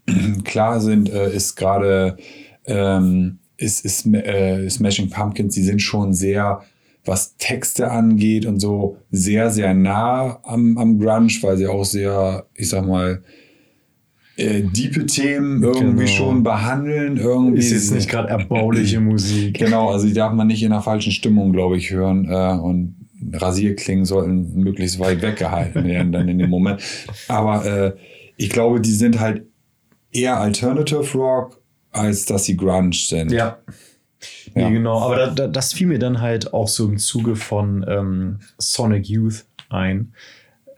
Klar 0.44 0.80
sind, 0.80 1.10
äh, 1.10 1.32
ist 1.32 1.56
gerade, 1.56 2.18
ähm, 2.66 3.40
ist, 3.58 3.86
ist, 3.86 4.06
äh, 4.08 4.68
Smashing 4.70 5.10
Pumpkins, 5.10 5.54
die 5.56 5.64
sind 5.64 5.82
schon 5.82 6.14
sehr, 6.14 6.62
was 7.08 7.36
Texte 7.38 7.90
angeht 7.92 8.46
und 8.46 8.60
so, 8.60 8.98
sehr, 9.12 9.50
sehr 9.50 9.74
nah 9.74 10.40
am, 10.44 10.78
am 10.78 11.00
Grunge, 11.00 11.32
weil 11.42 11.58
sie 11.58 11.68
auch 11.68 11.86
sehr, 11.86 12.46
ich 12.56 12.70
sag 12.70 12.86
mal, 12.86 13.24
äh, 14.36 14.62
diepe 14.62 15.06
Themen 15.08 15.64
irgendwie 15.64 16.06
Genau. 16.06 16.08
schon 16.16 16.44
behandeln. 16.44 17.18
Irgendwie 17.18 17.60
Ist 17.60 17.72
jetzt 17.72 17.92
nicht 17.94 18.10
gerade 18.10 18.30
erbauliche 18.30 19.00
Musik. 19.00 19.58
Genau, 19.58 19.90
also 19.90 20.06
die 20.06 20.14
darf 20.14 20.34
man 20.34 20.48
nicht 20.48 20.62
in 20.62 20.70
der 20.70 20.82
falschen 20.82 21.12
Stimmung, 21.12 21.54
glaube 21.54 21.78
ich, 21.78 21.90
hören. 21.92 22.28
Äh, 22.30 22.60
und 22.60 22.96
Rasierklingen 23.34 24.06
sollten 24.06 24.54
möglichst 24.62 25.00
weit 25.00 25.24
weggehalten 25.24 25.84
werden 25.86 26.12
dann 26.12 26.30
in 26.30 26.38
dem 26.38 26.52
Moment. 26.52 26.82
Aber 27.28 27.66
äh, 27.66 27.94
ich 28.38 28.50
glaube, 28.52 28.80
die 28.80 28.92
sind 28.94 29.20
halt 29.20 29.48
eher 30.12 30.40
Alternative 30.40 31.18
Rock, 31.18 31.60
als 31.92 32.26
dass 32.26 32.46
sie 32.46 32.56
Grunge 32.56 32.94
sind. 32.94 33.32
Ja. 33.32 33.58
Ja. 34.60 34.70
Nee, 34.70 34.76
genau, 34.76 35.00
aber 35.02 35.16
da, 35.18 35.28
da, 35.32 35.48
das 35.48 35.74
fiel 35.74 35.88
mir 35.88 36.00
dann 36.00 36.22
halt 36.22 36.54
auch 36.54 36.68
so 36.68 36.86
im 36.86 36.98
Zuge 36.98 37.36
von 37.36 37.86
ähm, 37.88 38.40
Sonic 38.58 39.08
Youth 39.08 39.46
ein, 39.70 40.14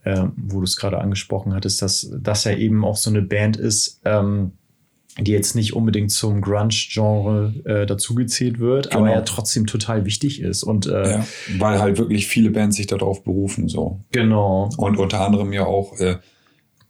ähm, 0.06 0.34
wo 0.38 0.58
du 0.60 0.64
es 0.64 0.76
gerade 0.78 1.00
angesprochen 1.00 1.54
hattest, 1.54 1.82
dass 1.82 2.10
das 2.22 2.44
ja 2.46 2.54
eben 2.54 2.84
auch 2.86 2.96
so 2.96 3.10
eine 3.10 3.22
Band 3.22 3.58
ist, 3.58 4.02
ähm, 4.06 4.54
die 5.20 5.32
jetzt 5.32 5.54
nicht 5.56 5.74
unbedingt 5.74 6.12
zum 6.12 6.40
Grunge-Genre 6.40 7.54
äh, 7.66 7.86
dazugezählt 7.86 8.60
wird, 8.60 8.94
aber 8.94 9.06
Genau. 9.06 9.16
ja 9.16 9.22
trotzdem 9.22 9.66
total 9.68 10.06
wichtig 10.06 10.40
ist. 10.42 10.64
Und 10.64 10.88
äh, 10.88 11.12
Ja, 11.18 11.26
weil 11.58 11.80
halt 11.80 11.98
wirklich 11.98 12.28
viele 12.28 12.52
Bands 12.52 12.78
sich 12.78 12.88
darauf 12.88 13.24
berufen 13.24 13.68
so. 13.68 14.00
genau. 14.12 14.70
Und 14.78 14.98
unter 14.98 15.20
anderem 15.26 15.52
ja 15.52 15.66
auch 15.66 16.00
äh, 16.00 16.18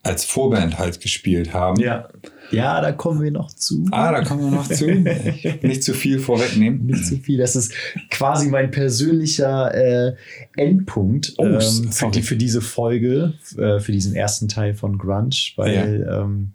als 0.03 0.25
Vorband 0.25 0.77
halt 0.77 1.01
gespielt 1.01 1.53
haben. 1.53 1.79
Ja. 1.81 2.07
Ja, 2.51 2.81
da 2.81 2.91
kommen 2.91 3.21
wir 3.21 3.31
noch 3.31 3.51
zu. 3.51 3.85
Ah, 3.91 4.11
da 4.11 4.23
kommen 4.23 4.41
wir 4.45 4.51
noch 4.51 4.67
zu. 4.67 4.89
Ich 4.89 5.61
nicht 5.63 5.83
zu 5.83 5.93
viel 5.93 6.19
vorwegnehmen. 6.19 6.85
nicht 6.85 7.05
zu 7.05 7.17
viel. 7.17 7.37
Das 7.37 7.55
ist 7.55 7.73
quasi 8.09 8.47
mein 8.49 8.71
persönlicher 8.71 9.73
äh, 9.73 10.15
Endpunkt 10.55 11.33
Oh, 11.37 11.45
ähm, 11.45 11.91
für, 11.91 12.09
die, 12.11 12.21
für 12.21 12.35
diese 12.35 12.61
Folge, 12.61 13.33
äh, 13.57 13.79
für 13.79 13.91
diesen 13.91 14.15
ersten 14.15 14.47
Teil 14.47 14.73
von 14.73 14.97
Grunge, 14.97 15.35
weil 15.55 16.07
ähm, 16.11 16.51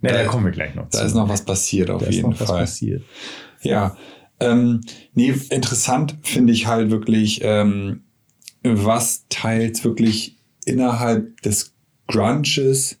na, 0.00 0.10
da, 0.10 0.18
Da- 0.22 0.24
kommen 0.24 0.44
wir 0.46 0.52
gleich 0.52 0.74
noch 0.74 0.88
Da 0.90 0.98
zu. 1.00 1.04
ist 1.06 1.14
noch 1.14 1.28
was 1.28 1.44
passiert 1.44 1.90
auf 1.90 2.02
Da 2.02 2.08
ist 2.08 2.16
jeden 2.16 2.30
noch 2.30 2.40
was 2.40 2.48
Fall. 2.48 2.60
passiert. 2.60 3.02
Ja, 3.62 3.96
ähm, 4.40 4.80
nee, 5.14 5.32
interessant 5.50 6.16
finde 6.22 6.52
ich 6.52 6.66
halt 6.66 6.90
wirklich, 6.90 7.40
ähm, 7.44 8.00
was 8.64 9.24
teils 9.28 9.84
wirklich 9.84 10.36
innerhalb 10.64 11.40
des 11.42 11.72
Grunges 12.08 12.96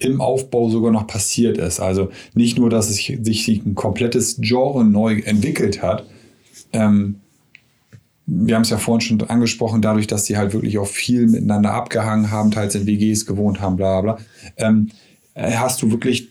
im 0.00 0.20
Aufbau 0.20 0.68
sogar 0.70 0.90
noch 0.90 1.06
passiert 1.06 1.58
ist. 1.58 1.78
Also 1.80 2.10
nicht 2.34 2.58
nur, 2.58 2.70
dass 2.70 2.88
es 2.88 2.96
sich, 2.96 3.48
ein 3.64 3.74
komplettes 3.74 4.38
Genre 4.40 4.84
neu 4.84 5.20
entwickelt 5.20 5.82
hat. 5.82 6.06
Ähm, 6.72 7.16
wir 8.26 8.54
haben 8.54 8.62
es 8.62 8.70
ja 8.70 8.78
vorhin 8.78 9.00
schon 9.00 9.20
angesprochen, 9.28 9.82
dadurch, 9.82 10.06
dass 10.06 10.26
sie 10.26 10.36
halt 10.36 10.52
wirklich 10.52 10.78
auch 10.78 10.86
viel 10.86 11.26
miteinander 11.26 11.72
abgehangen 11.72 12.30
haben, 12.30 12.50
teils 12.50 12.74
in 12.74 12.86
WGs 12.86 13.26
gewohnt 13.26 13.60
haben, 13.60 13.76
bla 13.76 14.00
bla. 14.00 14.18
Ähm, 14.56 14.90
äh, 15.34 15.52
hast 15.52 15.82
du 15.82 15.90
wirklich 15.90 16.28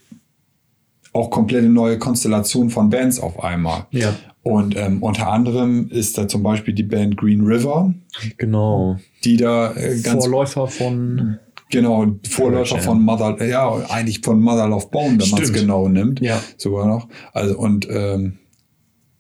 auch 1.14 1.30
komplette 1.30 1.68
neue 1.68 1.98
Konstellationen 1.98 2.70
von 2.70 2.90
Bands 2.90 3.20
auf 3.20 3.44
einmal. 3.44 3.86
Ja. 3.92 4.16
Und 4.44 4.76
ähm, 4.78 5.04
unter 5.04 5.30
anderem 5.30 5.90
ist 5.90 6.18
da 6.18 6.28
zum 6.28 6.44
Beispiel 6.44 6.74
die 6.74 6.84
Band 6.84 7.18
Green 7.18 7.42
River, 7.42 7.94
Genau. 8.38 8.98
die 9.26 9.38
da 9.38 9.74
äh, 9.76 10.00
ganz 10.00 10.24
Vorläufer 10.24 10.68
von. 10.68 11.38
Genau 11.70 12.06
Vorläufer 12.30 12.80
von 12.80 13.02
Mother, 13.02 13.46
ja 13.46 13.70
eigentlich 13.90 14.22
von 14.22 14.42
Mother 14.42 14.68
Love 14.68 14.88
Bone, 14.92 15.20
wenn 15.20 15.30
man 15.30 15.42
es 15.42 15.54
genau 15.54 15.88
nimmt, 15.88 16.20
Ja. 16.22 16.42
sogar 16.58 16.88
noch. 16.88 17.08
Also 17.34 17.58
und 17.58 17.88
ähm, 17.90 18.40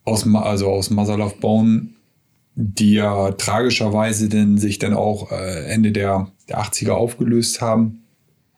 aus, 0.03 0.25
also 0.33 0.67
aus 0.67 0.89
Mother 0.89 1.17
Love 1.17 1.35
Bone, 1.39 1.89
die 2.55 2.93
ja 2.93 3.31
tragischerweise 3.31 4.27
denn 4.29 4.57
sich 4.57 4.79
dann 4.79 4.93
auch 4.93 5.31
äh, 5.31 5.65
Ende 5.65 5.91
der, 5.91 6.31
der 6.49 6.59
80er 6.61 6.91
aufgelöst 6.91 7.61
haben. 7.61 8.03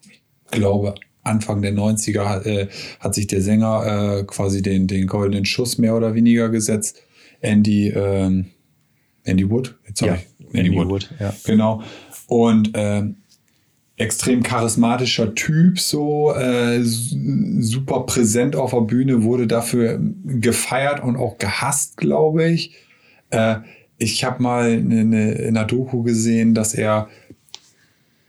Ich 0.09 0.21
glaube, 0.51 0.95
Anfang 1.23 1.61
der 1.61 1.73
90er 1.73 2.25
hat, 2.25 2.45
äh, 2.47 2.67
hat 2.99 3.13
sich 3.13 3.27
der 3.27 3.41
Sänger 3.41 4.17
äh, 4.19 4.23
quasi 4.23 4.61
den, 4.63 4.87
den 4.87 5.05
goldenen 5.07 5.45
Schuss 5.45 5.77
mehr 5.77 5.95
oder 5.95 6.15
weniger 6.15 6.49
gesetzt. 6.49 6.97
Andy, 7.41 7.89
ähm, 7.89 8.47
Andy 9.23 9.49
Wood? 9.49 9.77
Jetzt 9.87 10.01
Ja, 10.01 10.15
ich- 10.15 10.55
Andy 10.55 10.75
Wood, 10.75 11.09
ja. 11.19 11.33
Genau. 11.45 11.83
Und 12.27 12.71
ähm, 12.73 13.17
extrem 13.97 14.41
charismatischer 14.41 15.35
Typ, 15.35 15.79
so 15.79 16.33
äh, 16.33 16.79
super 16.81 18.01
präsent 18.01 18.55
auf 18.55 18.71
der 18.71 18.81
Bühne, 18.81 19.23
wurde 19.23 19.47
dafür 19.47 19.99
gefeiert 20.25 21.03
und 21.03 21.17
auch 21.17 21.37
gehasst, 21.37 21.97
glaube 21.97 22.49
ich. 22.49 22.75
Äh, 23.29 23.57
ich 23.97 24.23
habe 24.23 24.41
mal 24.41 24.71
eine, 24.71 25.01
eine, 25.01 25.31
in 25.33 25.55
einer 25.55 25.67
Doku 25.67 26.01
gesehen, 26.01 26.55
dass 26.55 26.73
er 26.73 27.09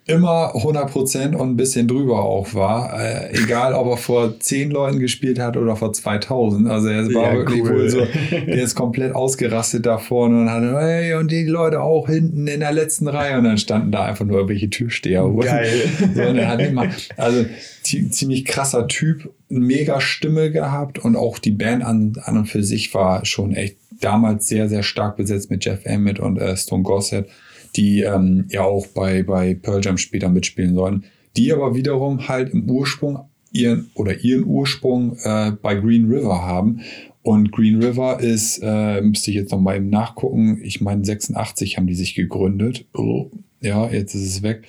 immer 0.04 0.54
100% 0.56 1.34
und 1.36 1.50
ein 1.50 1.56
bisschen 1.56 1.86
drüber 1.86 2.24
auch 2.24 2.54
war. 2.54 3.00
Äh, 3.00 3.32
egal, 3.44 3.72
ob 3.74 3.86
er 3.86 3.96
vor 3.96 4.38
10 4.40 4.70
Leuten 4.72 4.98
gespielt 4.98 5.38
hat 5.38 5.56
oder 5.56 5.76
vor 5.76 5.92
2000. 5.92 6.68
Also 6.68 6.88
er 6.88 7.06
war 7.14 7.32
Ja, 7.32 7.36
wirklich 7.38 7.62
cool. 7.62 7.70
wohl 7.70 7.88
so, 7.88 8.06
der 8.30 8.48
ist 8.62 8.74
komplett 8.74 9.14
ausgerastet 9.14 9.86
da 9.86 9.98
vorne 9.98 10.40
und 10.40 10.50
hatte, 10.50 10.76
hey, 10.80 11.14
und 11.14 11.30
die 11.30 11.44
Leute 11.44 11.80
auch 11.82 12.08
hinten 12.08 12.48
in 12.48 12.60
der 12.60 12.72
letzten 12.72 13.06
Reihe. 13.06 13.38
Und 13.38 13.44
dann 13.44 13.58
standen 13.58 13.92
da 13.92 14.04
einfach 14.04 14.24
nur 14.24 14.38
irgendwelche 14.38 14.70
Türsteher. 14.70 15.24
Geil. 15.40 15.70
So, 16.14 16.22
und 16.22 16.46
hat 16.48 16.60
immer, 16.60 16.88
also 17.16 17.46
zie- 17.84 18.10
ziemlich 18.10 18.44
krasser 18.44 18.88
Typ, 18.88 19.30
mega 19.48 20.00
Stimme 20.00 20.50
gehabt 20.50 20.98
und 20.98 21.14
auch 21.16 21.38
die 21.38 21.52
Band 21.52 21.84
an, 21.84 22.14
an 22.24 22.38
und 22.38 22.46
für 22.46 22.62
sich 22.64 22.92
war 22.92 23.24
schon 23.24 23.54
echt 23.54 23.76
damals 24.00 24.48
sehr, 24.48 24.68
sehr 24.68 24.82
stark 24.82 25.16
besetzt 25.16 25.48
mit 25.50 25.64
Jeff 25.64 25.84
Emmett 25.84 26.18
und 26.18 26.38
äh, 26.38 26.56
Stone 26.56 26.82
Gossett, 26.82 27.28
die 27.76 28.02
ähm, 28.02 28.46
ja 28.48 28.62
auch 28.62 28.86
bei, 28.88 29.22
bei 29.22 29.54
Pearl 29.54 29.80
Jam 29.82 29.98
später 29.98 30.28
mitspielen 30.28 30.74
sollen, 30.74 31.04
die 31.36 31.52
aber 31.52 31.74
wiederum 31.74 32.28
halt 32.28 32.50
im 32.52 32.68
Ursprung 32.68 33.20
ihren 33.52 33.90
oder 33.94 34.18
ihren 34.20 34.44
Ursprung 34.44 35.16
äh, 35.22 35.52
bei 35.52 35.74
Green 35.74 36.10
River 36.10 36.42
haben. 36.42 36.80
Und 37.22 37.52
Green 37.52 37.82
River 37.82 38.18
ist, 38.20 38.58
äh, 38.62 39.00
müsste 39.00 39.30
ich 39.30 39.36
jetzt 39.36 39.52
noch 39.52 39.60
mal 39.60 39.76
eben 39.76 39.90
nachgucken, 39.90 40.60
ich 40.62 40.80
meine 40.80 41.04
86 41.04 41.76
haben 41.76 41.86
die 41.86 41.94
sich 41.94 42.14
gegründet. 42.14 42.86
Oh, 42.94 43.30
ja, 43.60 43.88
jetzt 43.88 44.14
ist 44.14 44.26
es 44.26 44.42
weg. 44.42 44.64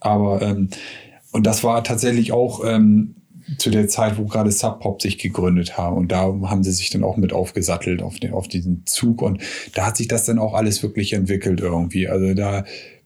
Aber 0.00 0.40
ähm, 0.42 0.68
und 1.32 1.46
das 1.46 1.64
war 1.64 1.82
tatsächlich 1.82 2.32
auch 2.32 2.62
ähm, 2.64 3.16
zu 3.58 3.70
der 3.70 3.88
Zeit, 3.88 4.18
wo 4.18 4.24
gerade 4.24 4.50
Sub 4.50 4.80
Pop 4.80 5.00
sich 5.00 5.18
gegründet 5.18 5.78
haben. 5.78 5.96
Und 5.96 6.12
da 6.12 6.22
haben 6.22 6.64
sie 6.64 6.72
sich 6.72 6.90
dann 6.90 7.04
auch 7.04 7.16
mit 7.16 7.32
aufgesattelt 7.32 8.02
auf, 8.02 8.18
den, 8.18 8.32
auf 8.32 8.48
diesen 8.48 8.84
Zug. 8.86 9.22
Und 9.22 9.40
da 9.74 9.86
hat 9.86 9.96
sich 9.96 10.08
das 10.08 10.24
dann 10.24 10.38
auch 10.38 10.54
alles 10.54 10.82
wirklich 10.82 11.12
entwickelt 11.12 11.60
irgendwie. 11.60 12.08
Also 12.08 12.34
da, 12.34 12.64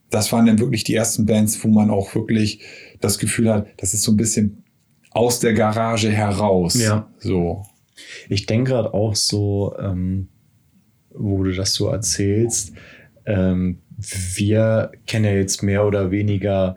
das 0.09 0.31
waren 0.31 0.45
dann 0.45 0.59
wirklich 0.59 0.83
die 0.83 0.95
ersten 0.95 1.25
Bands, 1.25 1.63
wo 1.63 1.67
man 1.67 1.89
auch 1.89 2.15
wirklich 2.15 2.61
das 2.99 3.19
Gefühl 3.19 3.51
hat, 3.51 3.67
das 3.77 3.93
ist 3.93 4.03
so 4.03 4.11
ein 4.11 4.17
bisschen 4.17 4.63
aus 5.11 5.39
der 5.39 5.53
Garage 5.53 6.09
heraus. 6.09 6.79
Ja. 6.79 7.09
So. 7.19 7.63
Ich 8.29 8.45
denke 8.45 8.71
gerade 8.71 8.93
auch 8.93 9.15
so, 9.15 9.75
ähm, 9.79 10.29
wo 11.13 11.43
du 11.43 11.53
das 11.53 11.73
so 11.73 11.87
erzählst, 11.87 12.73
ähm, 13.25 13.79
wir 13.97 14.91
kennen 15.05 15.25
ja 15.25 15.33
jetzt 15.33 15.61
mehr 15.61 15.85
oder 15.85 16.09
weniger 16.09 16.75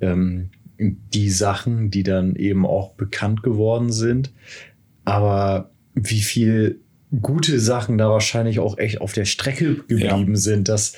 ähm, 0.00 0.50
die 0.80 1.30
Sachen, 1.30 1.90
die 1.90 2.02
dann 2.02 2.36
eben 2.36 2.64
auch 2.66 2.92
bekannt 2.92 3.42
geworden 3.42 3.92
sind. 3.92 4.32
Aber 5.04 5.70
wie 5.94 6.20
viel 6.20 6.80
gute 7.22 7.58
Sachen 7.60 7.98
da 7.98 8.08
wahrscheinlich 8.10 8.58
auch 8.60 8.78
echt 8.78 9.00
auf 9.00 9.12
der 9.12 9.24
Strecke 9.24 9.74
geblieben 9.88 10.36
sind, 10.36 10.68
dass 10.68 10.94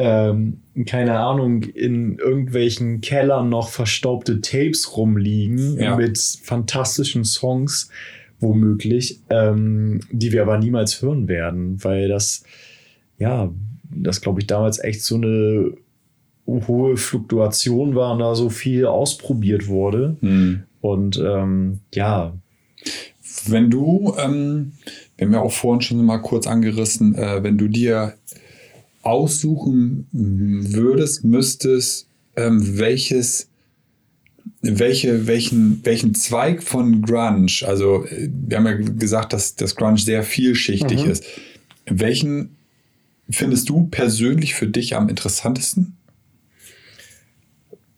ähm, 0.00 0.60
keine 0.86 1.18
Ahnung, 1.18 1.64
in 1.64 2.18
irgendwelchen 2.18 3.00
Kellern 3.00 3.48
noch 3.48 3.68
verstaubte 3.68 4.40
Tapes 4.40 4.96
rumliegen 4.96 5.76
Ja. 5.80 5.96
mit 5.96 6.18
fantastischen 6.18 7.24
Songs, 7.24 7.90
womöglich, 8.38 9.20
ähm, 9.28 9.98
die 10.12 10.30
wir 10.30 10.42
aber 10.42 10.58
niemals 10.58 11.02
hören 11.02 11.26
werden, 11.26 11.82
weil 11.82 12.06
das, 12.06 12.44
ja, 13.18 13.52
das 13.90 14.20
glaube 14.20 14.40
ich 14.40 14.46
damals 14.46 14.78
echt 14.78 15.02
so 15.02 15.16
eine 15.16 15.72
hohe 16.48 16.96
Fluktuation 16.96 17.94
war 17.94 18.12
und 18.12 18.20
da 18.20 18.34
so 18.34 18.48
viel 18.48 18.86
ausprobiert 18.86 19.68
wurde. 19.68 20.16
Hm. 20.20 20.62
Und 20.80 21.22
ähm, 21.24 21.80
ja, 21.94 22.32
Wenn 23.46 23.70
du, 23.70 24.14
ähm, 24.18 24.72
wir 25.16 25.26
haben 25.26 25.34
ja 25.34 25.40
auch 25.40 25.52
vorhin 25.52 25.80
schon 25.80 26.04
mal 26.04 26.18
kurz 26.18 26.46
angerissen, 26.46 27.14
äh, 27.14 27.42
wenn 27.42 27.58
du 27.58 27.68
dir 27.68 28.14
aussuchen 29.02 30.06
würdest, 30.12 31.24
müsstest, 31.24 32.06
ähm, 32.36 32.78
welches, 32.78 33.48
welche, 34.62 35.26
welchen, 35.26 35.80
welchen 35.84 36.14
Zweig 36.14 36.62
von 36.62 37.02
Grunge, 37.02 37.52
also 37.66 38.04
äh, 38.06 38.28
wir 38.32 38.58
haben 38.58 38.66
ja 38.66 38.74
gesagt, 38.74 39.32
dass 39.32 39.54
das 39.54 39.76
Grunge 39.76 39.98
sehr 39.98 40.22
vielschichtig 40.22 41.04
Mhm. 41.04 41.10
ist. 41.10 41.24
Welchen 41.86 42.56
findest 43.30 43.68
du 43.68 43.86
persönlich 43.90 44.54
für 44.54 44.66
dich 44.66 44.96
am 44.96 45.08
interessantesten? 45.08 45.97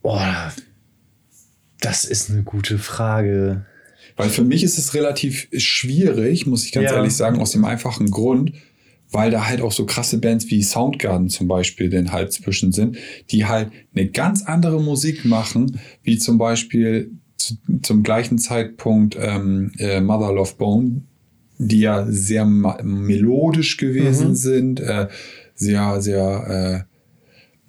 Boah, 0.02 0.52
das 1.80 2.04
ist 2.04 2.30
eine 2.30 2.42
gute 2.42 2.78
Frage. 2.78 3.66
Weil 4.16 4.28
für 4.28 4.44
mich 4.44 4.62
ist 4.64 4.76
es 4.78 4.94
relativ 4.94 5.48
schwierig, 5.56 6.46
muss 6.46 6.64
ich 6.64 6.72
ganz 6.72 6.90
Ja. 6.90 6.96
ehrlich 6.96 7.14
sagen, 7.16 7.38
aus 7.40 7.52
dem 7.52 7.64
einfachen 7.64 8.10
Grund, 8.10 8.52
weil 9.10 9.30
da 9.30 9.48
halt 9.48 9.60
auch 9.60 9.72
so 9.72 9.86
krasse 9.86 10.18
Bands 10.18 10.50
wie 10.50 10.62
Soundgarden 10.62 11.28
zum 11.30 11.48
Beispiel 11.48 11.88
den 11.88 12.12
halt 12.12 12.32
zwischen 12.32 12.72
sind, 12.72 12.96
die 13.30 13.46
halt 13.46 13.70
eine 13.94 14.08
ganz 14.08 14.42
andere 14.42 14.80
Musik 14.82 15.24
machen, 15.24 15.80
wie 16.02 16.18
zum 16.18 16.38
Beispiel 16.38 17.12
zu, 17.36 17.54
zum 17.82 18.02
gleichen 18.02 18.38
Zeitpunkt 18.38 19.16
ähm, 19.18 19.72
äh, 19.78 20.00
Mother 20.00 20.32
Love 20.32 20.54
Bone, 20.58 21.02
die 21.58 21.80
ja 21.80 22.06
sehr 22.08 22.44
melodisch 22.44 23.76
gewesen 23.78 24.30
Mhm. 24.30 24.34
sind, 24.34 24.80
äh, 24.80 25.08
sehr, 25.54 26.00
sehr, 26.00 26.86
äh, 26.86 26.89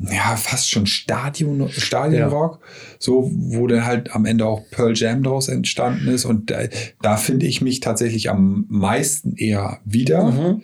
ja, 0.09 0.35
fast 0.35 0.69
schon 0.69 0.87
Stadion, 0.87 1.69
Stadionrock, 1.69 2.59
so, 2.97 3.31
wo 3.33 3.67
dann 3.67 3.85
halt 3.85 4.15
am 4.15 4.25
Ende 4.25 4.45
auch 4.45 4.61
Pearl 4.71 4.93
Jam 4.95 5.23
daraus 5.23 5.47
entstanden 5.47 6.07
ist. 6.07 6.25
Und 6.25 6.49
da, 6.49 6.61
da 7.01 7.17
finde 7.17 7.45
ich 7.45 7.61
mich 7.61 7.79
tatsächlich 7.81 8.29
am 8.29 8.65
meisten 8.69 9.35
eher 9.35 9.79
wieder. 9.85 10.31
Mhm. 10.31 10.61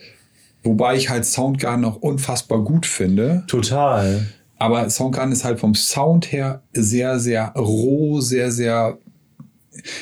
Wobei 0.64 0.96
ich 0.96 1.10
halt 1.10 1.26
Soundgarden 1.26 1.86
auch 1.86 1.98
unfassbar 1.98 2.64
gut 2.64 2.86
finde. 2.86 3.44
Total. 3.48 4.28
Aber 4.58 4.90
Soundgarden 4.90 5.32
ist 5.32 5.44
halt 5.44 5.60
vom 5.60 5.76
Sound 5.76 6.32
her 6.32 6.64
sehr, 6.74 7.20
sehr 7.20 7.54
roh, 7.56 8.22
sehr, 8.22 8.52
sehr. 8.52 8.98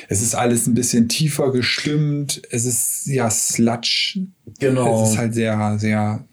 Es 0.07 0.21
ist 0.21 0.33
alles 0.33 0.65
ein 0.67 0.73
bisschen 0.73 1.09
tiefer 1.09 1.51
gestimmt. 1.51 2.41
Es 2.49 2.63
ist 2.63 3.05
ja 3.07 3.29
Sludge. 3.29 4.27
Genau. 4.59 5.03
Es 5.03 5.11
ist 5.11 5.17
halt 5.17 5.33
sehr, 5.33 5.77
sehr. 5.77 6.23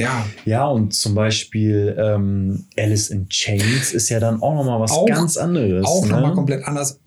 Ja, 0.00 0.26
Ja, 0.44 0.66
und 0.66 0.94
zum 0.94 1.14
Beispiel 1.14 1.96
ähm, 1.98 2.64
Alice 2.78 3.10
in 3.10 3.28
Chains 3.28 3.92
ist 3.92 4.08
ja 4.08 4.18
dann 4.20 4.42
auch 4.42 4.54
nochmal 4.54 4.80
was 4.80 4.92
Auch- 4.92 5.06
ganz 5.06 5.36
anderes. 5.36 5.84
auch 5.86 6.04
ne? 6.04 6.12
nochmal 6.12 6.32
komplett 6.34 6.64
anders. 6.66 7.00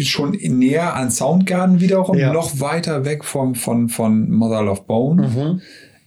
Schon 0.00 0.30
näher 0.30 0.94
an 0.94 1.10
Soundgarden 1.10 1.80
wiederum, 1.80 2.16
Ja. 2.16 2.32
noch 2.32 2.60
weiter 2.60 3.04
weg 3.04 3.24
vom, 3.24 3.54
von, 3.56 3.88
von 3.88 4.30
Mother 4.30 4.62
Love 4.62 4.82
Bone. 4.86 5.28
Mhm. 5.28 5.60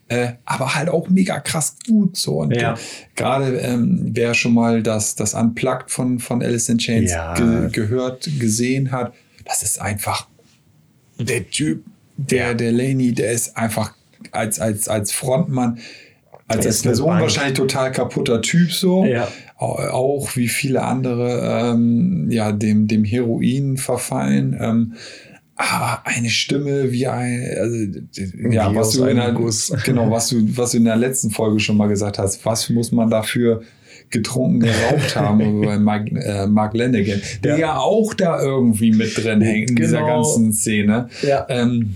Äh, 0.07 0.33
aber 0.45 0.75
halt 0.75 0.89
auch 0.89 1.09
mega 1.09 1.39
krass 1.39 1.75
gut 1.87 2.15
so. 2.17 2.39
Und 2.39 2.55
Ja. 2.55 2.73
äh, 2.73 2.77
gerade 3.15 3.57
ähm, 3.59 4.11
wer 4.13 4.33
schon 4.33 4.53
mal 4.53 4.81
das, 4.81 5.15
das 5.15 5.33
Unplugged 5.33 5.91
von, 5.91 6.19
von 6.19 6.41
Alice 6.41 6.69
in 6.69 6.77
Chains 6.77 7.11
Ja. 7.11 7.33
ge 7.33 7.69
gehört, 7.71 8.29
gesehen 8.39 8.91
hat, 8.91 9.13
das 9.45 9.61
ist 9.63 9.81
einfach 9.81 10.27
der 11.19 11.49
Typ, 11.49 11.83
der, 12.17 12.53
der 12.55 12.71
Laney, 12.71 13.13
der 13.13 13.31
ist 13.31 13.57
einfach 13.57 13.93
als, 14.31 14.59
als, 14.59 14.87
als 14.87 15.11
Frontmann, 15.11 15.79
als, 16.57 16.65
ist 16.65 16.85
eine 16.85 16.91
Person 16.93 17.19
wahrscheinlich 17.19 17.53
total 17.57 17.91
kaputter 17.91 18.41
Typ 18.41 18.71
so. 18.71 19.05
Ja. 19.05 19.27
Au- 19.57 19.77
Auch 19.91 20.35
wie 20.35 20.47
viele 20.47 20.83
andere 20.83 21.71
ähm, 21.71 22.27
ja, 22.29 22.51
dem, 22.51 22.87
dem 22.87 23.03
Heroin 23.03 23.77
verfallen. 23.77 24.57
Ähm, 24.59 24.93
aber 25.55 26.01
eine 26.05 26.29
Stimme 26.29 26.91
wie 26.91 27.05
ein, 27.07 27.45
also, 27.59 27.75
ja, 28.49 28.71
Wie 28.71 28.75
was 28.75 28.91
du 28.91 29.05
in 29.05 29.17
der, 29.17 29.31
Guss. 29.31 29.71
genau, 29.85 30.09
was 30.09 30.29
du, 30.29 30.37
was 30.57 30.71
du 30.71 30.77
in 30.77 30.85
der 30.85 30.95
letzten 30.95 31.29
Folge 31.29 31.59
schon 31.59 31.77
mal 31.77 31.87
gesagt 31.87 32.17
hast, 32.17 32.43
was 32.45 32.69
muss 32.69 32.91
man 32.91 33.09
dafür 33.11 33.61
getrunken 34.09 34.61
geraucht 34.61 35.15
haben 35.15 35.61
bei 35.61 35.77
Mark, 35.79 36.11
äh, 36.11 36.47
Mark 36.47 36.73
Lennigan, 36.73 37.21
der 37.43 37.53
Ja. 37.53 37.59
ja. 37.59 37.77
auch 37.77 38.13
da 38.15 38.41
irgendwie 38.41 38.91
mit 38.91 39.15
drin 39.15 39.41
hängt 39.41 39.69
in 39.69 39.75
dieser 39.75 39.99
Genau. 39.99 40.15
ganzen 40.23 40.51
Szene. 40.51 41.07
Ja. 41.21 41.45
Ähm, 41.47 41.95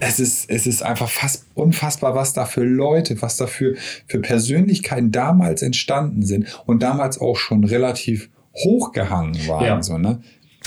es 0.00 0.20
ist, 0.20 0.48
es 0.50 0.66
ist 0.66 0.82
einfach 0.82 1.08
fast 1.08 1.46
unfassbar, 1.54 2.14
was 2.14 2.32
da 2.32 2.44
für 2.44 2.62
Leute, 2.62 3.20
was 3.20 3.36
da 3.36 3.46
für, 3.46 3.74
für 4.06 4.20
Persönlichkeiten 4.20 5.10
damals 5.10 5.62
entstanden 5.62 6.22
sind 6.24 6.60
und 6.66 6.82
damals 6.82 7.20
auch 7.20 7.36
schon 7.36 7.64
relativ 7.64 8.30
hochgehangen 8.54 9.48
waren. 9.48 9.64
Ja. 9.64 9.82
So, 9.82 9.98
ne? 9.98 10.20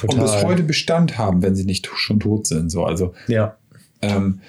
Und 0.07 0.19
bis 0.19 0.43
heute 0.43 0.63
Bestand 0.63 1.17
haben, 1.17 1.41
wenn 1.43 1.55
sie 1.55 1.65
nicht 1.65 1.87
schon 1.95 2.19
tot 2.19 2.47
sind. 2.47 2.69
So. 2.69 2.85
Also, 2.85 3.13
Ja. 3.27 3.57
ähm, 4.01 4.41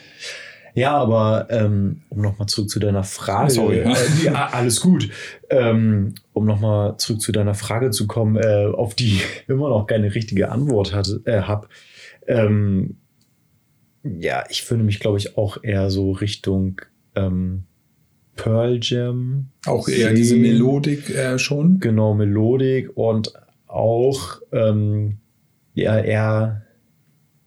Ja, 0.74 0.96
aber 0.96 1.48
ähm, 1.50 2.00
um 2.08 2.22
nochmal 2.22 2.48
zurück 2.48 2.70
zu 2.70 2.80
deiner 2.80 3.04
Frage. 3.04 3.50
Sorry. 3.50 3.80
Äh, 3.80 3.94
ja, 4.24 4.48
alles 4.52 4.80
gut. 4.80 5.10
Ähm, 5.50 6.14
um 6.32 6.46
nochmal 6.46 6.96
zurück 6.96 7.20
zu 7.20 7.30
deiner 7.30 7.54
Frage 7.54 7.90
zu 7.90 8.06
kommen, 8.06 8.36
äh, 8.36 8.66
auf 8.72 8.94
die 8.94 9.16
ich 9.16 9.24
immer 9.48 9.68
noch 9.68 9.86
keine 9.86 10.14
richtige 10.14 10.50
Antwort 10.50 10.94
hatte, 10.94 11.20
äh, 11.26 11.42
habe. 11.42 11.68
Ähm, 12.26 12.96
ja, 14.04 14.44
ich 14.48 14.68
würde 14.70 14.84
mich, 14.84 15.00
glaube 15.00 15.18
ich, 15.18 15.36
auch 15.36 15.62
eher 15.62 15.90
so 15.90 16.12
Richtung 16.12 16.80
ähm, 17.14 17.64
Pearl 18.36 18.78
Jam. 18.82 19.48
Auch 19.66 19.88
eher 19.88 20.08
sehen. 20.08 20.16
diese 20.16 20.36
Melodik 20.36 21.10
äh, 21.10 21.38
schon. 21.38 21.78
Genau, 21.80 22.14
Melodik 22.14 22.96
und 22.96 23.32
auch 23.66 24.40
ähm, 24.52 25.18
ja, 25.74 25.98
eher 25.98 26.62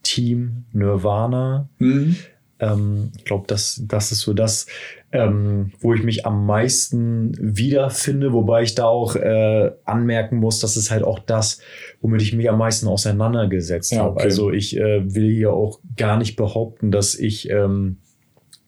Team 0.04 0.66
Nirvana. 0.72 1.70
Mhm. 1.80 2.16
Ähm, 2.60 3.12
ich 3.18 3.26
glaube, 3.26 3.46
das, 3.48 3.82
das 3.86 4.12
ist 4.12 4.22
so 4.22 4.34
das, 4.34 4.68
ähm, 5.16 5.72
wo 5.80 5.94
ich 5.94 6.04
mich 6.04 6.26
am 6.26 6.46
meisten 6.46 7.32
wiederfinde, 7.40 8.34
wobei 8.34 8.64
ich 8.64 8.76
da 8.76 8.86
auch 8.86 9.16
äh, 9.16 9.72
anmerken 9.86 10.38
muss, 10.38 10.60
dass 10.60 10.76
es 10.76 10.92
halt 10.92 11.04
auch 11.04 11.20
das, 11.20 11.60
womit 12.02 12.22
ich 12.22 12.34
mich 12.34 12.50
am 12.50 12.58
meisten 12.58 12.88
auseinandergesetzt 12.88 13.92
Ja, 13.92 14.00
habe. 14.00 14.12
okay. 14.16 14.24
Also 14.24 14.52
ich 14.52 14.78
äh, 14.78 15.14
will 15.16 15.32
hier 15.34 15.54
auch 15.54 15.80
gar 15.98 16.18
nicht 16.18 16.36
behaupten, 16.36 16.92
dass 16.92 17.16
ich 17.16 17.50
ähm, 17.50 17.98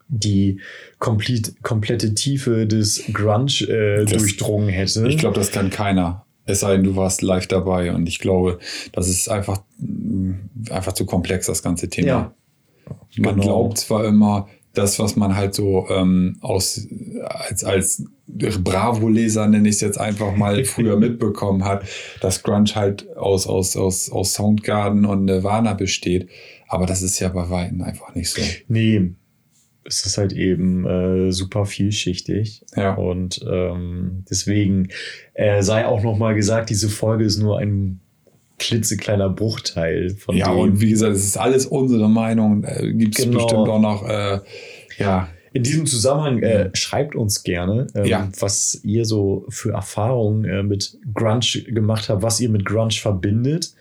die 0.10 0.62
komplett, 1.00 1.62
komplette 1.64 2.14
Tiefe 2.16 2.66
des 2.66 3.04
Grunge 3.14 3.52
äh, 3.68 4.06
Das- 4.06 4.14
durchdrungen 4.18 4.70
hätte. 4.70 5.08
Ich 5.08 5.18
glaube, 5.18 5.36
das 5.36 5.52
kann 5.52 5.70
keiner. 5.70 6.24
Es 6.46 6.62
sei 6.62 6.78
denn, 6.78 6.86
du 6.86 6.96
warst 6.96 7.22
live 7.22 7.48
dabei. 7.48 7.94
Und 7.94 8.08
ich 8.08 8.20
glaube, 8.20 8.60
das 8.94 9.10
ist 9.10 9.30
einfach, 9.30 9.60
mh, 9.80 10.36
einfach 10.70 10.94
zu 10.94 11.06
komplex, 11.06 11.48
das 11.48 11.62
ganze 11.62 11.90
Thema. 11.90 12.08
Ja. 12.08 12.34
Man 13.18 13.34
Genau. 13.36 13.44
glaubt 13.44 13.80
zwar 13.80 14.06
immer, 14.06 14.48
das, 14.74 15.00
was 15.00 15.16
man 15.16 15.36
halt 15.36 15.56
so 15.56 15.88
ähm, 15.90 16.38
aus, 16.42 16.88
als, 17.24 17.64
als 17.64 18.04
Bravo-Leser, 18.28 19.48
nenne 19.48 19.70
ich 19.70 19.76
es 19.76 19.82
jetzt 19.82 20.00
einfach 20.00 20.36
mal, 20.36 20.64
früher 20.66 20.98
mitbekommen 20.98 21.64
hat, 21.64 21.84
dass 22.22 22.44
Grunge 22.44 22.76
halt 22.76 23.16
aus, 23.18 23.48
aus, 23.48 23.76
aus, 23.76 24.12
aus 24.12 24.34
Soundgarden 24.34 25.06
und 25.06 25.26
Nirvana 25.26 25.74
besteht. 25.74 26.30
Aber 26.68 26.86
das 26.86 27.02
ist 27.02 27.20
ja 27.20 27.30
bei 27.30 27.50
Weitem 27.50 27.82
einfach 27.82 28.14
nicht 28.14 28.30
so. 28.30 28.42
Nee, 28.68 29.14
es 29.88 30.06
ist 30.06 30.18
halt 30.18 30.34
eben 30.34 30.86
äh, 30.86 31.32
super 31.32 31.66
vielschichtig. 31.66 32.66
Ja. 32.76 32.94
Und 32.94 33.40
ähm, 33.50 34.26
deswegen 34.30 34.90
äh, 35.34 35.64
sei 35.64 35.86
auch 35.86 36.04
noch 36.04 36.18
mal 36.18 36.36
gesagt, 36.36 36.70
diese 36.70 36.90
Folge 36.90 37.24
ist 37.24 37.38
nur 37.38 37.58
ein 37.58 38.02
klitzekleiner 38.60 39.30
Bruchteil 39.30 40.10
von 40.12 40.36
Ja, 40.36 40.50
dem. 40.52 40.60
und 40.60 40.82
wie 40.82 40.90
gesagt, 40.90 41.14
es 41.16 41.24
ist 41.24 41.38
alles 41.38 41.66
unsere 41.66 42.10
Meinung. 42.10 42.64
Äh, 42.64 42.92
Gibt 42.94 43.18
es 43.18 43.24
Genau. 43.26 43.38
bestimmt 43.38 43.68
auch 43.70 43.80
noch, 43.80 44.08
äh, 44.08 44.40
ja, 44.98 45.30
In 45.54 45.64
diesem 45.64 45.86
Zusammenhang 45.88 46.44
äh, 46.44 46.70
schreibt 46.74 47.16
uns 47.16 47.42
gerne, 47.44 47.88
ähm, 47.96 48.06
Ja. 48.06 48.30
was 48.40 48.80
ihr 48.84 49.06
so 49.06 49.46
für 49.50 49.72
Erfahrungen 49.74 50.46
äh, 50.46 50.62
mit 50.62 50.98
Grunge 51.16 51.64
gemacht 51.68 52.10
habt, 52.10 52.22
was 52.22 52.40
ihr 52.40 52.50
mit 52.50 52.66
Grunge 52.66 52.92
verbindet. 52.92 53.74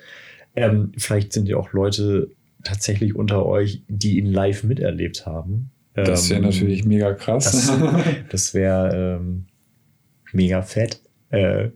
Ähm, 0.55 0.93
vielleicht 0.97 1.33
sind 1.35 1.49
ja 1.49 1.57
auch 1.59 1.73
Leute 1.73 2.31
tatsächlich 2.65 3.15
unter 3.15 3.45
euch, 3.45 3.83
die 3.89 4.17
ihn 4.19 4.27
live 4.27 4.63
miterlebt 4.65 5.27
haben. 5.27 5.71
das 5.95 6.31
wäre 6.31 6.39
Ähm, 6.41 6.47
natürlich 6.47 6.85
mega 6.85 7.13
krass. 7.13 7.45
Das, 7.53 7.71
das 8.31 8.55
wäre 8.55 9.19
ähm, 9.21 9.47
mega 10.33 10.63
fett. 10.63 11.01
Äh, 11.31 11.71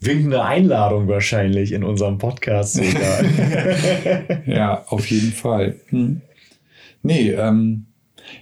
winkende 0.00 0.44
Einladung 0.44 1.08
wahrscheinlich 1.08 1.72
in 1.72 1.84
unserem 1.84 2.18
Podcast 2.18 2.74
sogar. 2.74 3.24
Ja, 4.46 4.84
auf 4.88 5.06
jeden 5.06 5.32
Fall. 5.32 5.76
Hm. 5.88 6.20
Nee, 7.02 7.30
ähm, 7.30 7.86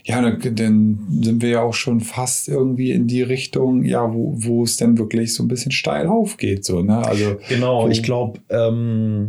ja, 0.05 0.20
dann, 0.30 1.07
sind 1.20 1.42
wir 1.42 1.48
ja 1.48 1.62
auch 1.62 1.74
schon 1.74 2.00
fast 2.00 2.48
irgendwie 2.48 2.92
in 2.92 3.07
die 3.07 3.22
Richtung, 3.22 3.84
ja, 3.84 4.12
wo, 4.12 4.34
wo 4.36 4.64
es 4.64 4.76
dann 4.76 4.98
wirklich 4.98 5.34
so 5.34 5.42
ein 5.42 5.48
bisschen 5.48 5.72
steil 5.72 6.07
aufgeht, 6.07 6.64
so, 6.64 6.82
ne? 6.82 6.98
Also, 6.98 7.36
genau, 7.48 7.88
ich 7.88 8.03
glaube, 8.03 8.40
ähm, 8.48 9.28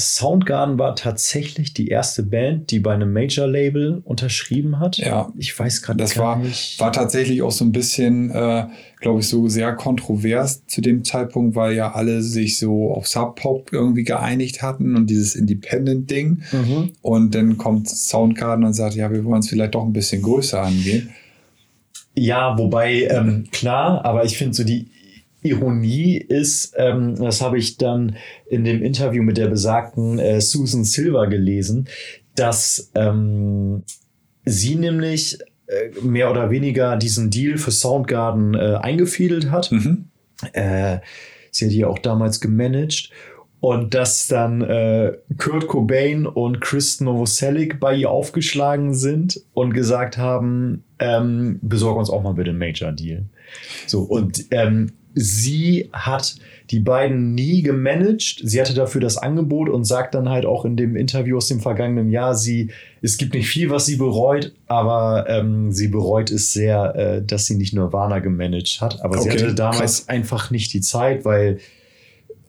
Soundgarden 0.00 0.78
war 0.78 0.94
tatsächlich 0.94 1.74
die 1.74 1.88
erste 1.88 2.22
Band, 2.22 2.70
die 2.70 2.78
bei 2.78 2.94
einem 2.94 3.12
Major-Label 3.12 4.00
unterschrieben 4.04 4.78
hat. 4.78 4.98
Ja. 4.98 5.32
Ich 5.36 5.58
weiß 5.58 5.82
gerade 5.82 5.98
das 5.98 6.14
gar 6.14 6.24
war, 6.24 6.38
nicht. 6.38 6.78
war 6.78 6.92
tatsächlich 6.92 7.42
auch 7.42 7.50
so 7.50 7.64
ein 7.64 7.72
bisschen, 7.72 8.30
äh, 8.30 8.66
glaube 9.00 9.20
ich, 9.20 9.28
so 9.28 9.48
sehr 9.48 9.74
kontrovers 9.74 10.64
zu 10.66 10.80
dem 10.80 11.02
Zeitpunkt, 11.02 11.56
weil 11.56 11.74
ja 11.74 11.92
alle 11.92 12.22
sich 12.22 12.58
so 12.58 12.92
auf 12.92 13.08
Sub-Pop 13.08 13.72
irgendwie 13.72 14.04
geeinigt 14.04 14.62
hatten 14.62 14.94
und 14.94 15.10
dieses 15.10 15.34
Independent-Ding. 15.34 16.42
Mhm. 16.52 16.92
Und 17.02 17.34
dann 17.34 17.58
kommt 17.58 17.88
Soundgarden 17.88 18.64
und 18.64 18.74
sagt, 18.74 18.94
ja, 18.94 19.10
wir 19.10 19.24
wollen 19.24 19.40
es 19.40 19.48
vielleicht 19.48 19.74
doch 19.74 19.84
ein 19.84 19.92
bisschen 19.92 20.22
größer 20.22 20.62
angehen. 20.62 21.10
Ja, 22.14 22.56
wobei, 22.56 23.08
ähm, 23.10 23.46
klar, 23.50 24.04
aber 24.04 24.24
ich 24.24 24.38
finde 24.38 24.54
so 24.54 24.64
die 24.64 24.88
Ironie 25.42 26.16
ist, 26.16 26.74
ähm, 26.76 27.16
das 27.16 27.40
habe 27.40 27.58
ich 27.58 27.76
dann 27.76 28.16
in 28.48 28.64
dem 28.64 28.82
Interview 28.82 29.22
mit 29.22 29.36
der 29.36 29.48
besagten 29.48 30.18
äh, 30.18 30.40
Susan 30.40 30.84
Silver 30.84 31.28
gelesen, 31.28 31.88
dass 32.34 32.90
ähm, 32.94 33.84
sie 34.44 34.76
nämlich 34.76 35.38
äh, 35.66 36.00
mehr 36.02 36.30
oder 36.30 36.50
weniger 36.50 36.96
diesen 36.96 37.30
Deal 37.30 37.58
für 37.58 37.70
Soundgarden 37.70 38.54
äh, 38.54 38.78
eingefädelt 38.80 39.50
hat. 39.50 39.70
Mhm. 39.70 40.06
Äh, 40.52 40.98
sie 41.50 41.66
hat 41.66 41.72
die 41.72 41.84
auch 41.84 41.98
damals 41.98 42.40
gemanagt. 42.40 43.10
Und 43.60 43.94
dass 43.94 44.28
dann 44.28 44.62
äh, 44.62 45.14
Kurt 45.36 45.66
Cobain 45.66 46.26
und 46.26 46.60
Chris 46.60 47.00
Novoselic 47.00 47.80
bei 47.80 47.96
ihr 47.96 48.08
aufgeschlagen 48.08 48.94
sind 48.94 49.40
und 49.52 49.74
gesagt 49.74 50.16
haben, 50.16 50.84
ähm, 51.00 51.58
besorg 51.60 51.98
uns 51.98 52.08
auch 52.08 52.22
mal 52.22 52.34
bitte 52.34 52.50
einen 52.50 52.60
Major-Deal. 52.60 53.24
So, 53.86 54.02
und 54.02 54.44
ähm, 54.52 54.92
sie 55.18 55.90
hat 55.92 56.36
die 56.70 56.80
beiden 56.80 57.34
nie 57.34 57.62
gemanagt. 57.62 58.40
Sie 58.42 58.60
hatte 58.60 58.74
dafür 58.74 59.00
das 59.00 59.16
Angebot 59.16 59.68
und 59.68 59.84
sagt 59.84 60.14
dann 60.14 60.28
halt 60.28 60.44
auch 60.46 60.64
in 60.64 60.76
dem 60.76 60.96
Interview 60.96 61.36
aus 61.38 61.48
dem 61.48 61.60
vergangenen 61.60 62.10
Jahr, 62.10 62.34
sie, 62.34 62.70
es 63.00 63.16
gibt 63.16 63.34
nicht 63.34 63.48
viel, 63.48 63.70
was 63.70 63.86
sie 63.86 63.96
bereut, 63.96 64.52
aber 64.66 65.26
ähm, 65.28 65.72
sie 65.72 65.88
bereut 65.88 66.30
es 66.30 66.52
sehr, 66.52 66.94
äh, 66.94 67.22
dass 67.24 67.46
sie 67.46 67.56
nicht 67.56 67.72
Nirvana 67.74 68.18
gemanagt 68.18 68.80
hat. 68.80 69.02
Aber 69.02 69.18
sie 69.18 69.30
Okay, 69.30 69.38
hatte 69.44 69.54
damals 69.54 69.78
krass. 70.06 70.08
einfach 70.08 70.50
nicht 70.50 70.72
die 70.74 70.80
Zeit, 70.82 71.24
weil 71.24 71.58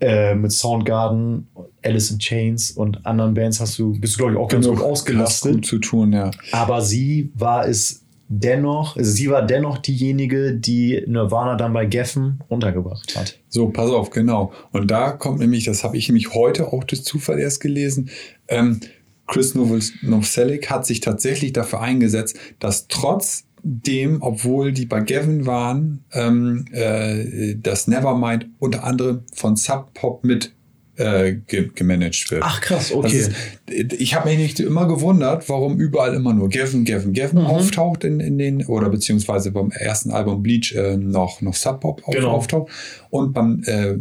äh, 0.01 0.35
mit 0.35 0.51
Soundgarden, 0.51 1.47
Alice 1.83 2.11
in 2.11 2.19
Chains 2.19 2.71
und 2.71 3.05
anderen 3.05 3.33
Bands 3.33 3.59
hast 3.59 3.79
du, 3.79 3.97
bist 3.99 4.15
du, 4.15 4.17
glaube 4.19 4.33
ich, 4.33 4.37
auch 4.39 4.47
ganz 4.49 4.65
gut 4.65 4.75
Genug 4.77 4.89
ausgelastet. 4.89 5.53
Gut 5.53 5.65
zu 5.65 5.79
tun, 5.79 6.13
ja. 6.13 6.31
Aber 6.51 6.81
sie 6.81 7.31
war 7.35 7.67
es 7.67 8.03
dennoch, 8.29 8.95
also 8.95 9.11
sie 9.11 9.29
war 9.29 9.45
dennoch 9.45 9.79
diejenige, 9.79 10.53
die 10.53 11.03
Nirvana 11.07 11.55
dann 11.55 11.73
bei 11.73 11.85
Geffen 11.85 12.41
untergebracht 12.47 13.17
hat. 13.17 13.39
So, 13.49 13.69
pass 13.69 13.89
auf, 13.89 14.11
genau. 14.11 14.53
Und 14.71 14.89
da 14.89 15.11
kommt 15.11 15.39
nämlich, 15.39 15.65
das 15.65 15.83
habe 15.83 15.97
ich 15.97 16.07
nämlich 16.07 16.33
heute 16.33 16.71
auch 16.71 16.83
durch 16.83 17.03
Zufall 17.03 17.39
erst 17.39 17.59
gelesen, 17.59 18.09
ähm, 18.47 18.79
Chris 19.27 19.53
Novos- 19.53 19.93
Novoselic 20.01 20.69
hat 20.69 20.85
sich 20.85 21.01
tatsächlich 21.01 21.53
dafür 21.53 21.81
eingesetzt, 21.81 22.37
dass 22.57 22.87
trotzdem, 22.87 24.21
obwohl 24.21 24.71
die 24.71 24.87
bei 24.87 25.01
Gavin 25.01 25.45
waren, 25.45 26.03
ähm, 26.13 26.65
äh, 26.71 27.55
das 27.55 27.87
Nevermind 27.87 28.47
unter 28.57 28.83
anderem 28.83 29.23
von 29.33 29.55
Sub 29.55 29.93
Pop 29.93 30.23
mit 30.23 30.53
äh, 30.99 31.37
ge 31.47 31.69
gemanagt 31.73 32.29
wird. 32.31 32.43
krass, 32.61 32.93
Das 33.01 33.13
ist, 33.13 33.31
ich 33.67 34.13
habe 34.15 34.29
mich 34.29 34.37
nicht 34.37 34.59
immer 34.59 34.87
gewundert, 34.87 35.47
warum 35.49 35.79
überall 35.79 36.13
immer 36.13 36.33
nur 36.33 36.49
Gavin, 36.49 36.85
Gavin, 36.85 37.13
Gavin 37.13 37.39
Mhm. 37.39 37.45
auftaucht 37.47 38.03
in, 38.03 38.19
in 38.19 38.37
den, 38.37 38.65
oder 38.65 38.89
beziehungsweise 38.89 39.51
beim 39.51 39.71
ersten 39.71 40.11
Album 40.11 40.43
Bleach 40.43 40.73
äh, 40.75 40.97
noch, 40.97 41.41
noch 41.41 41.55
Sub 41.55 41.79
Pop 41.81 42.03
Genau. 42.11 42.31
auftaucht 42.31 42.71
und 43.09 43.33
beim 43.33 43.63
äh, 43.65 43.95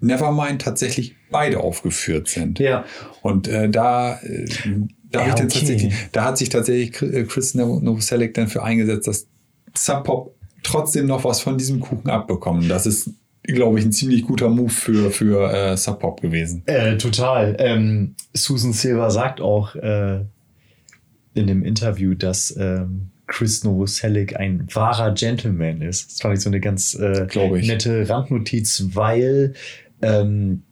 Nevermind 0.00 0.62
tatsächlich 0.62 1.16
beide 1.30 1.60
aufgeführt 1.60 2.28
sind. 2.28 2.58
Ja. 2.58 2.84
Und 3.22 3.48
äh, 3.48 3.68
da, 3.68 4.18
äh, 4.22 4.44
da, 5.10 5.26
Ja, 5.26 5.32
okay. 5.34 5.90
da 6.12 6.24
hat 6.24 6.38
sich 6.38 6.48
tatsächlich 6.50 6.92
Chris- 6.92 7.28
Chris 7.28 7.54
Novo- 7.54 7.80
Novoselic 7.80 8.34
dann 8.34 8.48
für 8.48 8.62
eingesetzt, 8.62 9.08
dass 9.08 9.26
Sub 9.76 10.04
Pop 10.04 10.34
trotzdem 10.62 11.06
noch 11.06 11.24
was 11.24 11.40
von 11.40 11.56
diesem 11.58 11.80
Kuchen 11.80 12.10
abbekommen. 12.10 12.68
Das 12.68 12.86
ist, 12.86 13.10
glaube 13.46 13.78
ich, 13.78 13.84
ein 13.84 13.92
ziemlich 13.92 14.24
guter 14.24 14.48
Move 14.48 14.70
für, 14.70 15.10
für 15.10 15.52
äh, 15.52 15.76
Sub 15.76 16.00
Pop 16.00 16.20
gewesen. 16.20 16.62
Äh, 16.66 16.96
total. 16.96 17.56
Ähm, 17.58 18.14
Susan 18.34 18.72
Silver 18.72 19.10
sagt 19.10 19.40
auch 19.40 19.74
äh, 19.76 20.20
in 21.34 21.46
dem 21.46 21.64
Interview, 21.64 22.14
dass 22.14 22.56
ähm, 22.56 23.10
Chris 23.26 23.64
Novoselic 23.64 24.36
ein 24.36 24.66
wahrer 24.72 25.12
Gentleman 25.12 25.82
ist. 25.82 26.12
Das 26.12 26.20
fand 26.20 26.34
ich 26.34 26.40
so 26.40 26.50
eine 26.50 26.60
ganz 26.60 26.94
äh, 26.94 27.26
nette 27.62 28.08
Randnotiz, 28.08 28.90
weil 28.94 29.54
ähm, 30.02 30.62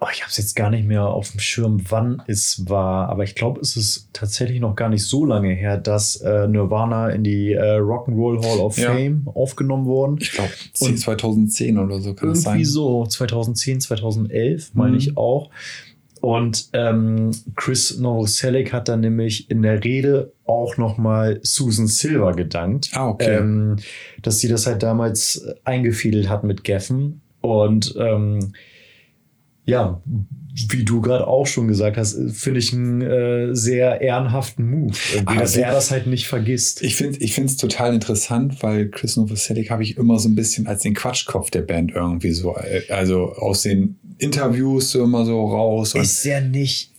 oh, 0.00 0.06
ich 0.12 0.20
habe 0.22 0.30
es 0.30 0.36
jetzt 0.36 0.54
gar 0.56 0.70
nicht 0.70 0.86
mehr 0.86 1.06
auf 1.06 1.30
dem 1.30 1.40
Schirm, 1.40 1.80
wann 1.88 2.22
es 2.26 2.68
war, 2.68 3.08
aber 3.08 3.24
ich 3.24 3.34
glaube, 3.34 3.60
es 3.60 3.76
ist 3.76 4.08
tatsächlich 4.12 4.60
noch 4.60 4.76
gar 4.76 4.88
nicht 4.88 5.06
so 5.06 5.24
lange 5.24 5.52
her, 5.54 5.78
dass 5.78 6.16
äh, 6.16 6.46
Nirvana 6.48 7.08
in 7.10 7.24
die 7.24 7.52
äh, 7.52 7.78
Rock'n'Roll 7.78 8.44
Hall 8.44 8.58
of 8.60 8.76
Ja. 8.78 8.92
Fame 8.92 9.26
aufgenommen 9.34 9.86
worden. 9.86 10.18
Ich 10.20 10.32
glaube, 10.32 10.50
Und 10.80 10.98
2010 10.98 11.78
oder 11.78 12.00
so 12.00 12.14
kann 12.14 12.30
es 12.30 12.42
sein. 12.42 12.54
Irgendwie 12.54 12.64
so 12.66 13.06
2010, 13.06 13.80
2011 13.80 14.70
meine 14.74 14.92
Mhm. 14.92 14.98
ich 14.98 15.16
auch. 15.16 15.50
Und 16.22 16.70
ähm, 16.72 17.30
Chris 17.56 17.98
Novoselic 17.98 18.72
hat 18.72 18.88
dann 18.88 19.00
nämlich 19.00 19.50
in 19.50 19.62
der 19.62 19.84
Rede 19.84 20.32
auch 20.44 20.76
nochmal 20.76 21.38
Susan 21.42 21.86
Silver 21.86 22.32
gedankt, 22.32 22.90
Ah, 22.94 23.08
okay. 23.10 23.36
ähm, 23.36 23.76
dass 24.22 24.40
sie 24.40 24.48
das 24.48 24.66
halt 24.66 24.82
damals 24.82 25.46
eingefädelt 25.64 26.28
hat 26.28 26.42
mit 26.42 26.64
Geffen. 26.64 27.20
Und 27.42 27.94
ähm, 27.98 28.52
ja, 29.66 30.00
wie 30.70 30.84
du 30.84 31.02
gerade 31.02 31.26
auch 31.26 31.46
schon 31.46 31.68
gesagt 31.68 31.98
hast, 31.98 32.16
finde 32.32 32.60
ich 32.60 32.72
einen 32.72 33.02
äh, 33.02 33.54
sehr 33.54 34.00
ehrenhaften 34.00 34.70
Move, 34.70 34.94
dass 35.38 35.52
sie- 35.52 35.60
er 35.60 35.72
das 35.72 35.90
halt 35.90 36.06
nicht 36.06 36.26
vergisst. 36.28 36.82
Ich 36.82 36.96
finde 36.96 37.18
es 37.20 37.56
total 37.58 37.92
interessant, 37.92 38.62
weil 38.62 38.88
Chris 38.88 39.16
Novoselic 39.18 39.68
habe 39.70 39.82
ich 39.82 39.98
immer 39.98 40.18
so 40.18 40.28
ein 40.30 40.34
bisschen 40.34 40.66
als 40.66 40.80
den 40.82 40.94
Quatschkopf 40.94 41.50
der 41.50 41.60
Band 41.62 41.92
irgendwie 41.94 42.30
so, 42.32 42.56
äh, 42.56 42.90
also 42.90 43.32
aus 43.34 43.62
den 43.62 43.98
Interviews 44.18 44.92
so 44.92 45.04
immer 45.04 45.26
so 45.26 45.44
raus. 45.46 45.94
Ist 45.94 46.24
er 46.24 46.40
nicht 46.40 46.92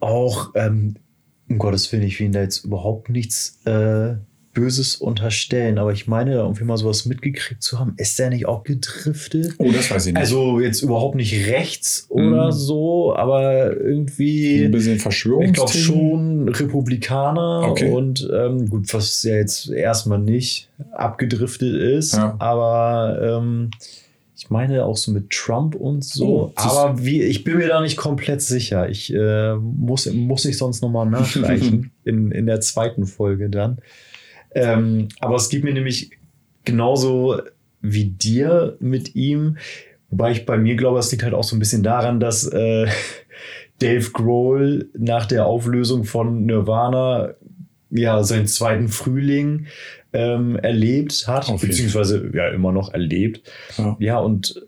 auch, 0.00 0.52
ähm, 0.54 0.94
um 1.50 1.58
Gottes 1.58 1.92
Willen, 1.92 2.04
ich 2.04 2.18
will 2.18 2.26
ihn 2.28 2.32
da 2.32 2.40
jetzt 2.40 2.64
überhaupt 2.64 3.10
nichts 3.10 3.60
äh, 3.66 4.14
Böses 4.54 4.96
unterstellen, 4.96 5.78
aber 5.78 5.92
ich 5.92 6.06
meine, 6.06 6.32
da 6.34 6.42
irgendwie 6.42 6.64
mal 6.64 6.76
sowas 6.76 7.06
mitgekriegt 7.06 7.62
zu 7.62 7.78
haben. 7.78 7.94
Ist 7.96 8.18
der 8.18 8.28
nicht 8.30 8.46
auch 8.46 8.64
gedriftet? 8.64 9.54
oh, 9.58 9.70
das 9.72 9.90
weiß 9.90 10.06
ich 10.06 10.12
nicht. 10.12 10.20
Also 10.20 10.60
jetzt 10.60 10.82
überhaupt 10.82 11.14
nicht 11.14 11.46
rechts 11.48 12.06
oder 12.10 12.46
Mhm. 12.48 12.52
so, 12.52 13.16
aber 13.16 13.70
ein 13.70 13.76
irgendwie. 13.80 14.68
bisschen 14.68 14.96
Ich 14.96 15.02
Verschwörungstheorien. 15.02 15.54
glaube 15.54 15.72
schon 15.72 16.48
Republikaner 16.50 17.68
Okay. 17.70 17.90
und 17.90 18.28
ähm, 18.32 18.68
gut, 18.68 18.92
was 18.92 19.22
ja 19.22 19.36
jetzt 19.36 19.70
erstmal 19.70 20.18
nicht 20.18 20.68
abgedriftet 20.92 21.74
ist, 21.74 22.14
Ja. 22.14 22.36
aber 22.38 23.18
ähm, 23.22 23.70
ich 24.36 24.50
meine 24.50 24.84
auch 24.84 24.96
so 24.96 25.12
mit 25.12 25.30
Trump 25.30 25.74
und 25.76 26.04
so. 26.04 26.26
Oh, 26.26 26.52
aber 26.56 27.02
wie, 27.04 27.22
ich 27.22 27.44
bin 27.44 27.56
mir 27.58 27.68
da 27.68 27.80
nicht 27.80 27.96
komplett 27.96 28.42
sicher. 28.42 28.88
Ich 28.88 29.12
äh, 29.14 29.54
muss, 29.54 30.06
muss 30.12 30.44
ich 30.44 30.58
sonst 30.58 30.82
nochmal 30.82 31.06
nachreichen 31.10 31.92
in, 32.04 32.32
in 32.32 32.46
der 32.46 32.60
zweiten 32.60 33.06
Folge 33.06 33.48
dann. 33.48 33.78
Ähm, 34.54 35.08
aber 35.20 35.36
es 35.36 35.48
geht 35.48 35.64
mir 35.64 35.72
nämlich 35.72 36.10
genauso 36.64 37.40
wie 37.80 38.04
dir 38.06 38.76
mit 38.80 39.14
ihm. 39.14 39.58
Wobei 40.10 40.32
ich 40.32 40.46
bei 40.46 40.58
mir 40.58 40.76
glaube, 40.76 40.98
es 40.98 41.10
liegt 41.10 41.24
halt 41.24 41.34
auch 41.34 41.44
so 41.44 41.56
ein 41.56 41.58
bisschen 41.58 41.82
daran, 41.82 42.20
dass 42.20 42.46
äh, 42.46 42.86
Dave 43.78 44.10
Grohl 44.12 44.90
nach 44.96 45.26
der 45.26 45.46
Auflösung 45.46 46.04
von 46.04 46.44
Nirvana 46.44 47.34
ja 47.90 48.22
seinen 48.22 48.46
zweiten 48.46 48.88
Frühling 48.88 49.66
ähm, 50.12 50.56
erlebt 50.56 51.26
hat, 51.26 51.46
beziehungsweise 51.60 52.30
ja 52.32 52.48
immer 52.48 52.72
noch 52.72 52.92
erlebt. 52.92 53.50
Ja. 53.76 53.96
Ja, 53.98 54.18
und 54.18 54.66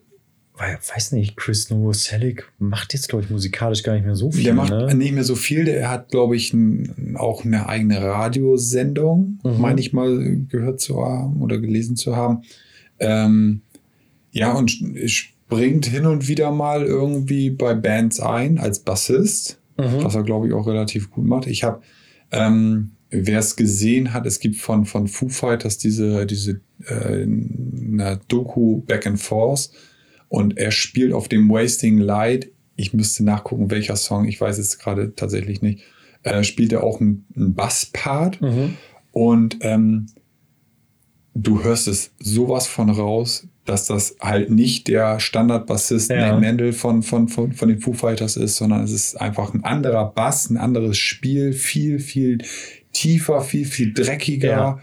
weiß 0.57 1.12
nicht, 1.12 1.36
Chris 1.36 1.68
Novoselic 1.70 2.48
macht 2.59 2.92
jetzt, 2.92 3.09
glaube 3.09 3.24
ich, 3.24 3.30
musikalisch 3.30 3.82
gar 3.82 3.94
nicht 3.94 4.05
mehr 4.05 4.14
so 4.14 4.30
viel. 4.30 4.44
Der 4.44 4.55
macht 4.55 4.70
ne? 4.70 4.94
nicht 4.94 5.12
mehr 5.12 5.24
so 5.24 5.34
viel. 5.34 5.64
Der 5.64 5.90
hat, 5.90 6.11
glaube 6.11 6.36
ich, 6.36 6.52
ein, 6.52 7.16
auch 7.18 7.44
eine 7.44 7.68
eigene 7.68 8.00
Radiosendung, 8.00 9.40
Mhm. 9.42 9.61
meine 9.61 9.80
ich 9.80 9.92
mal 9.92 10.38
gehört 10.48 10.80
zu 10.80 11.05
haben 11.05 11.42
oder 11.42 11.59
gelesen 11.59 11.96
zu 11.96 12.14
haben. 12.16 12.42
Ähm, 13.00 13.62
ja, 14.30 14.52
und 14.52 14.70
springt 15.07 15.86
hin 15.86 16.07
und 16.07 16.28
wieder 16.28 16.50
mal 16.52 16.84
irgendwie 16.84 17.50
bei 17.50 17.74
Bands 17.74 18.20
ein 18.20 18.59
als 18.59 18.78
Bassist, 18.80 19.59
Mhm. 19.76 20.05
was 20.05 20.14
er, 20.14 20.22
glaube 20.22 20.46
ich, 20.46 20.52
auch 20.52 20.66
relativ 20.68 21.11
gut 21.11 21.24
macht. 21.26 21.48
Ich 21.48 21.64
habe, 21.64 21.82
ähm, 22.30 22.92
wer 23.11 23.40
es 23.40 23.57
gesehen 23.57 24.12
hat, 24.12 24.24
es 24.24 24.38
gibt 24.38 24.57
von, 24.57 24.84
von 24.86 25.09
Foo 25.09 25.28
Fighters 25.28 25.78
diese, 25.78 26.26
diese 26.26 26.61
äh, 26.86 27.22
eine 27.24 28.20
Doku 28.28 28.82
Back 28.82 29.07
and 29.09 29.20
Forth 29.20 29.70
und 30.35 30.59
er 30.59 30.70
spielt 30.72 31.12
auf 31.12 31.28
dem 31.28 31.49
Wasting 31.49 31.99
Light. 31.99 32.51
Ich 32.76 32.93
müsste 32.93 33.22
nachgucken, 33.24 33.70
welcher 33.70 33.97
Song, 33.97 34.26
ich 34.26 34.41
weiß 34.41 34.59
es 34.59 34.78
gerade 34.78 35.14
tatsächlich 35.14 35.62
nicht. 35.62 35.82
Äh, 36.24 36.43
spielt 36.43 36.72
er 36.72 36.82
auch 36.82 37.01
einen, 37.01 37.26
einen 37.37 37.55
Basspart 37.55 38.41
Mhm. 38.41 38.74
und 39.12 39.59
ähm, 39.61 40.07
du 41.35 41.62
hörst 41.62 41.87
es 41.89 42.12
sowas 42.18 42.66
von 42.66 42.91
raus, 42.91 43.47
dass 43.64 43.87
das 43.87 44.16
halt 44.20 44.51
nicht 44.51 44.89
der 44.89 45.20
Standardbassist 45.20 46.11
Ja. 46.11 46.16
Nate 46.28 46.41
Mendel 46.41 46.72
von, 46.72 47.03
von, 47.03 47.28
von, 47.28 47.53
von 47.53 47.68
den 47.68 47.80
Foo 47.80 47.93
Fighters 47.93 48.37
ist, 48.37 48.57
sondern 48.57 48.82
es 48.85 48.93
ist 48.93 49.20
einfach 49.20 49.55
ein 49.55 49.64
anderer 49.64 50.12
Bass, 50.12 50.51
ein 50.51 50.57
anderes 50.57 50.99
Spiel, 50.99 51.53
viel, 51.53 51.99
viel 51.99 52.39
tiefer, 52.93 53.41
viel, 53.41 53.64
viel 53.66 53.93
dreckiger. 53.95 54.49
Ja. 54.51 54.80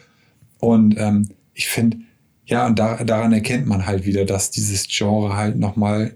Und 0.60 0.96
ähm, 0.98 1.30
ich 1.54 1.68
finde, 1.68 1.98
ja, 2.52 2.68
und 2.68 2.78
da, 2.78 3.04
daran 3.04 3.34
erkennt 3.34 3.66
man 3.66 3.86
halt 3.88 4.06
wieder, 4.06 4.26
dass 4.26 4.52
dieses 4.52 4.88
Genre 4.88 5.36
halt 5.36 5.58
nochmal 5.58 6.14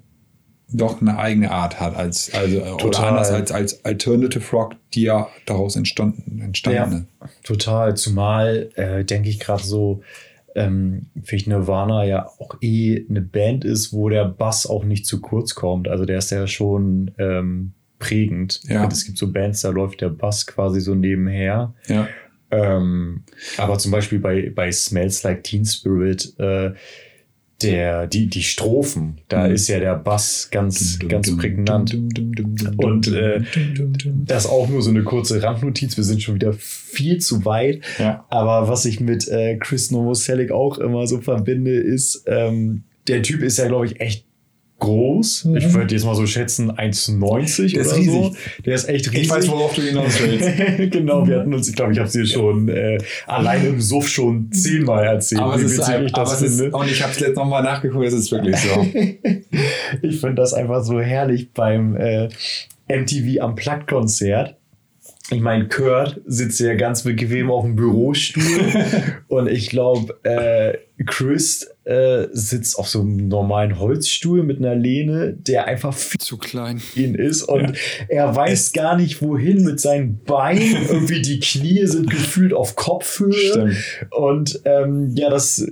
doch 0.67 0.99
eine 0.99 1.17
eigene 1.17 1.51
Art 1.51 1.79
hat, 1.79 1.95
als, 1.95 2.33
also, 2.33 2.61
oder 2.61 2.77
Total. 2.77 3.09
anders 3.09 3.31
als, 3.31 3.51
als 3.51 3.85
Alternative 3.85 4.43
Rock, 4.51 4.75
die 4.93 5.03
ja 5.03 5.27
daraus 5.45 5.75
entstanden, 5.75 6.41
entstanden 6.41 7.07
Ja. 7.21 7.27
ist. 7.27 7.43
Total, 7.43 7.95
zumal 7.95 8.69
äh, 8.75 9.05
denke 9.05 9.29
ich 9.29 9.39
gerade 9.39 9.63
so, 9.63 10.01
ähm, 10.55 11.07
finde 11.15 11.35
ich 11.35 11.47
Nirvana 11.47 12.05
ja 12.05 12.25
auch 12.39 12.55
eh 12.61 13.05
eine 13.09 13.21
Band 13.21 13.63
ist, 13.63 13.93
wo 13.93 14.09
der 14.09 14.25
Bass 14.25 14.65
auch 14.65 14.83
nicht 14.85 15.05
zu 15.05 15.21
kurz 15.21 15.53
kommt. 15.53 15.87
Also 15.87 16.05
der 16.05 16.17
ist 16.17 16.31
ja 16.31 16.47
schon 16.47 17.11
ähm, 17.19 17.73
prägend. 17.99 18.61
Ja. 18.67 18.87
es 18.87 19.05
gibt 19.05 19.17
so 19.17 19.31
Bands, 19.31 19.61
da 19.61 19.69
läuft 19.69 20.01
der 20.01 20.09
Bass 20.09 20.47
quasi 20.47 20.81
so 20.81 20.95
nebenher. 20.95 21.73
Ja. 21.87 22.07
Ähm, 22.51 23.23
aber 23.57 23.77
zum 23.77 23.91
Beispiel 23.91 24.19
bei, 24.19 24.51
bei 24.53 24.71
Smells 24.71 25.23
Like 25.23 25.43
Teen 25.43 25.65
Spirit, 25.65 26.33
äh, 26.39 26.71
der, 27.61 28.05
die, 28.07 28.27
die 28.27 28.43
Strophen, 28.43 29.21
da 29.29 29.47
Mhm. 29.47 29.53
ist 29.55 29.67
ja 29.69 29.79
der 29.79 29.95
Bass 29.95 30.49
ganz, 30.51 30.99
ganz 31.07 31.35
prägnant. 31.37 31.93
Und, 32.77 33.07
äh, 33.07 33.41
Das 34.25 34.43
ist 34.45 34.51
auch 34.51 34.67
nur 34.67 34.81
so 34.81 34.89
eine 34.89 35.03
kurze 35.03 35.41
Randnotiz. 35.41 35.95
Wir 35.95 36.03
sind 36.03 36.21
schon 36.21 36.35
wieder 36.35 36.51
viel 36.53 37.19
zu 37.19 37.45
weit. 37.45 37.81
Ja. 37.97 38.25
Aber 38.29 38.67
was 38.67 38.83
ich 38.85 38.99
mit 38.99 39.27
äh, 39.29 39.57
Chris 39.57 39.89
Novoselic 39.89 40.51
auch 40.51 40.77
immer 40.79 41.07
so 41.07 41.21
verbinde, 41.21 41.71
ist, 41.71 42.25
ähm, 42.27 42.83
der 43.07 43.23
Typ 43.23 43.41
ist 43.41 43.57
ja, 43.57 43.67
glaube 43.67 43.85
ich, 43.85 44.01
echt 44.01 44.25
groß. 44.79 45.47
Ich 45.55 45.73
würde 45.73 45.93
jetzt 45.95 46.05
mal 46.05 46.15
so 46.15 46.27
schätzen, 46.27 46.71
1,90 46.71 47.71
Der 47.73 47.81
ist 47.81 47.93
oder 47.93 48.03
so. 48.03 48.21
riesig. 48.21 48.63
Der 48.65 48.75
ist 48.75 48.89
echt 48.89 49.11
riesig. 49.11 49.23
Ich 49.23 49.29
weiß, 49.29 49.47
worauf 49.47 49.73
du 49.73 49.81
hinaus 49.81 50.19
willst. 50.21 50.91
genau, 50.91 51.25
wir 51.27 51.39
hatten 51.39 51.53
uns, 51.53 51.69
ich 51.69 51.75
glaube, 51.75 51.93
ich 51.93 51.99
habe 51.99 52.07
es 52.07 52.13
dir 52.13 52.25
schon 52.25 52.67
äh, 52.67 52.97
allein 53.25 53.65
im 53.65 53.81
Suff 53.81 54.07
schon 54.07 54.51
zehnmal 54.51 55.05
erzählt. 55.05 55.41
aber 55.41 55.55
es 55.55 55.61
wie 55.61 55.65
ist, 55.65 55.77
witzig 55.77 55.95
ein, 55.95 56.05
ich 56.05 56.11
das 56.13 56.33
es 56.33 56.41
ist, 56.41 56.61
finde. 56.61 56.77
und 56.77 56.91
ich 56.91 57.01
habe 57.01 57.11
es 57.13 57.19
jetzt 57.19 57.35
nochmal 57.35 57.63
nachgeguckt, 57.63 58.05
es 58.05 58.13
ist 58.13 58.31
wirklich 58.31 58.57
so. 58.57 58.85
Ich 60.01 60.19
finde 60.19 60.35
das 60.35 60.53
einfach 60.53 60.83
so 60.83 60.99
herrlich 60.99 61.53
beim 61.53 61.95
äh, 61.95 62.27
MTV 62.89 63.41
am 63.41 63.55
Platt-Konzert. 63.55 64.57
Ich 65.31 65.41
meine, 65.41 65.67
Kurt 65.67 66.21
sitzt 66.25 66.59
ja 66.59 66.75
ganz 66.75 67.03
bequem 67.03 67.49
auf 67.49 67.63
dem 67.63 67.75
Bürostuhl 67.75 68.43
und 69.27 69.47
ich 69.47 69.69
glaube, 69.69 70.19
äh, 70.23 70.77
Chris 71.05 71.67
äh, 71.83 72.27
sitzt 72.31 72.77
auf 72.77 72.87
so 72.87 73.01
einem 73.01 73.27
normalen 73.27 73.79
Holzstuhl 73.79 74.43
mit 74.43 74.59
einer 74.59 74.75
Lehne, 74.75 75.33
der 75.33 75.65
einfach 75.65 75.95
viel 75.95 76.19
Zu 76.19 76.37
klein. 76.37 76.79
ihn 76.95 77.15
ist 77.15 77.41
und 77.41 77.73
er 78.07 78.35
weiß 78.35 78.73
gar 78.73 78.95
nicht 78.95 79.21
wohin 79.21 79.63
mit 79.63 79.79
seinen 79.79 80.23
Beinen. 80.23 80.85
Irgendwie 80.89 81.21
die 81.21 81.39
Knie 81.39 81.87
sind 81.87 82.09
gefühlt 82.09 82.53
auf 82.53 82.75
Kopfhöhe 82.75 83.33
Stimmt. 83.33 83.77
und 84.11 84.61
ähm, 84.65 85.11
ja, 85.15 85.29
das 85.31 85.65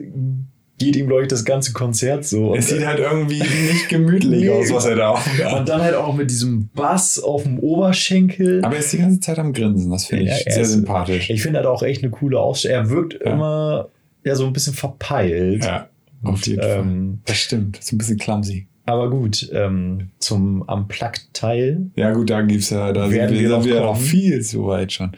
geht 0.80 0.96
ihm, 0.96 1.08
glaube 1.08 1.22
ich, 1.22 1.28
das 1.28 1.46
ganze 1.46 1.72
Konzert 1.72 2.26
so. 2.26 2.52
Und, 2.52 2.58
Es 2.60 2.70
sieht 2.70 2.86
halt 2.86 3.00
irgendwie 3.00 3.40
nicht 3.40 3.88
gemütlich 3.90 4.50
aus, 4.50 4.72
was 4.74 4.86
er 4.86 4.96
da 4.96 5.10
aufhat. 5.10 5.54
und 5.60 5.70
dann 5.70 5.82
halt 5.82 5.96
auch 5.96 6.14
mit 6.16 6.30
diesem 6.32 6.70
Bass 6.74 7.20
auf 7.20 7.44
dem 7.44 7.60
Oberschenkel. 7.60 8.64
Aber 8.66 8.74
er 8.76 8.80
ist 8.80 8.92
die 8.92 8.98
ganze 8.98 9.20
Zeit 9.20 9.40
am 9.40 9.54
Grinsen, 9.54 9.92
das 9.92 10.06
finde 10.08 10.24
ich 10.26 10.30
Ja, 10.32 10.38
er 10.46 10.54
sehr 10.54 10.64
ist- 10.64 10.72
sympathisch. 10.72 11.30
Ich 11.30 11.42
finde 11.42 11.60
halt 11.60 11.68
auch 11.68 11.84
echt 11.84 12.02
eine 12.04 12.12
coole 12.12 12.40
Ausstellung. 12.40 12.86
Er 12.86 12.90
wirkt 12.90 13.14
Ja. 13.24 13.34
immer 13.34 13.90
ja 14.26 14.36
so 14.36 14.46
ein 14.46 14.54
bisschen 14.54 14.74
verpeilt. 14.74 15.64
ja, 15.64 15.90
auf 16.24 16.30
Und, 16.36 16.48
jeden 16.48 16.62
Fall. 16.62 16.80
ähm, 16.80 17.20
Das 17.26 17.38
stimmt, 17.38 17.78
das 17.78 17.86
ist 17.86 17.92
ein 17.94 17.98
bisschen 18.00 18.18
clumsy. 18.18 18.68
Aber 18.86 19.10
gut, 19.10 19.50
ähm, 19.54 20.10
zum 20.20 20.62
Unplugged-Teil. 20.64 21.92
Ja 21.96 22.12
gut, 22.12 22.30
da 22.30 22.42
gibt's 22.42 22.70
ja, 22.72 22.92
da 22.92 23.04
sind 23.08 23.14
Werden 23.14 23.34
wir, 23.36 23.42
wir 23.42 23.50
noch 23.50 23.64
wir 23.66 23.76
noch 23.80 23.94
kommen. 23.94 24.02
viel 24.06 24.42
zu 24.42 24.66
weit 24.68 24.92
schon. 24.92 25.12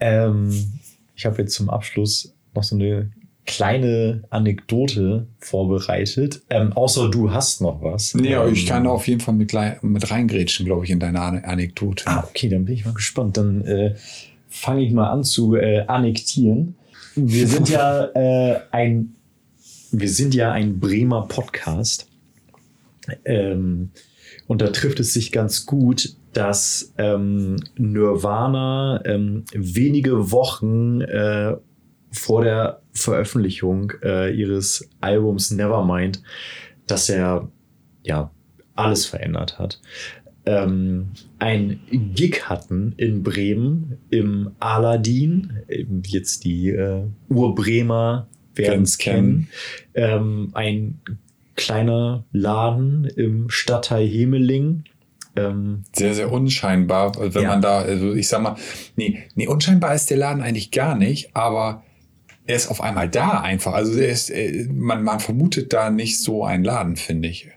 Ähm, 0.00 0.50
ich 1.14 1.26
habe 1.26 1.42
jetzt 1.42 1.54
zum 1.54 1.70
Abschluss 1.70 2.34
noch 2.54 2.62
so 2.64 2.74
eine 2.74 3.10
kleine 3.46 4.24
Anekdote 4.30 5.26
vorbereitet. 5.38 6.42
Ähm, 6.50 6.72
außer 6.72 7.10
du 7.10 7.30
hast 7.32 7.60
noch 7.60 7.82
was. 7.82 8.14
Nee, 8.14 8.34
ähm, 8.34 8.52
ich 8.52 8.66
kann 8.66 8.86
auf 8.86 9.06
jeden 9.06 9.20
Fall 9.20 9.34
mit, 9.34 9.52
mit 9.82 10.10
reingrätschen, 10.10 10.66
glaube 10.66 10.84
ich, 10.84 10.90
in 10.90 11.00
deine 11.00 11.20
Ane- 11.20 11.44
Anekdote. 11.44 12.04
Ah, 12.06 12.24
okay, 12.28 12.48
dann 12.48 12.64
bin 12.64 12.74
ich 12.74 12.84
mal 12.84 12.94
gespannt. 12.94 13.36
Dann 13.36 13.62
äh, 13.62 13.94
fange 14.48 14.82
ich 14.84 14.92
mal 14.92 15.10
an 15.10 15.24
zu 15.24 15.56
äh, 15.56 15.80
annektieren. 15.86 16.76
Wir 17.16 17.46
sind 17.46 17.68
ja 17.68 18.04
äh, 18.14 18.60
ein, 18.70 19.14
wir 19.92 20.08
sind 20.08 20.34
ja 20.34 20.52
ein 20.52 20.80
Bremer 20.80 21.26
Podcast. 21.28 22.08
Ähm, 23.24 23.90
und 24.46 24.62
da 24.62 24.68
trifft 24.68 25.00
es 25.00 25.12
sich 25.12 25.32
ganz 25.32 25.66
gut, 25.66 26.16
dass 26.32 26.92
ähm, 26.98 27.56
Nirvana 27.76 29.02
ähm, 29.04 29.44
wenige 29.52 30.30
Wochen 30.32 31.02
äh, 31.02 31.56
vor 32.10 32.42
der 32.42 32.80
Veröffentlichung 32.94 33.92
äh, 34.02 34.32
ihres 34.34 34.88
Albums 35.00 35.50
Nevermind, 35.50 36.22
dass 36.86 37.08
er 37.08 37.50
ja 38.02 38.30
alles 38.74 39.06
verändert 39.06 39.58
hat. 39.58 39.80
ähm, 40.46 41.08
ein 41.38 41.80
Gig 41.90 42.42
hatten 42.48 42.92
in 42.98 43.22
Bremen 43.22 43.96
im 44.10 44.50
Aladdin. 44.60 45.60
Eben 45.68 46.02
Jetzt 46.04 46.44
die 46.44 46.68
äh, 46.70 47.04
Urbremer 47.30 48.28
werden 48.54 48.82
es 48.82 48.98
kennen. 48.98 49.48
Ähm, 49.94 50.50
ein 50.52 51.00
kleiner 51.56 52.24
Laden 52.32 53.04
im 53.04 53.48
Stadtteil 53.48 54.06
Hemeling. 54.06 54.84
Ähm, 55.36 55.82
Sehr, 55.94 56.14
sehr 56.14 56.30
unscheinbar, 56.30 57.12
wenn 57.18 57.42
Ja. 57.42 57.48
man 57.48 57.62
da, 57.62 57.78
also 57.78 58.12
ich 58.12 58.28
sag 58.28 58.42
mal, 58.42 58.56
nee, 58.96 59.24
nee, 59.34 59.46
unscheinbar 59.48 59.94
ist 59.94 60.10
der 60.10 60.18
Laden 60.18 60.42
eigentlich 60.42 60.70
gar 60.72 60.94
nicht, 60.96 61.34
aber 61.34 61.82
er 62.46 62.56
ist 62.56 62.68
auf 62.68 62.80
einmal 62.80 63.08
da 63.08 63.40
einfach. 63.40 63.72
Also 63.72 63.98
er 63.98 64.08
ist, 64.08 64.30
äh, 64.30 64.66
man, 64.70 65.02
man 65.02 65.20
vermutet 65.20 65.72
da 65.72 65.90
nicht 65.90 66.20
so 66.20 66.44
einen 66.44 66.64
Laden, 66.64 66.96
finde 66.96 67.28
ich. 67.28 67.48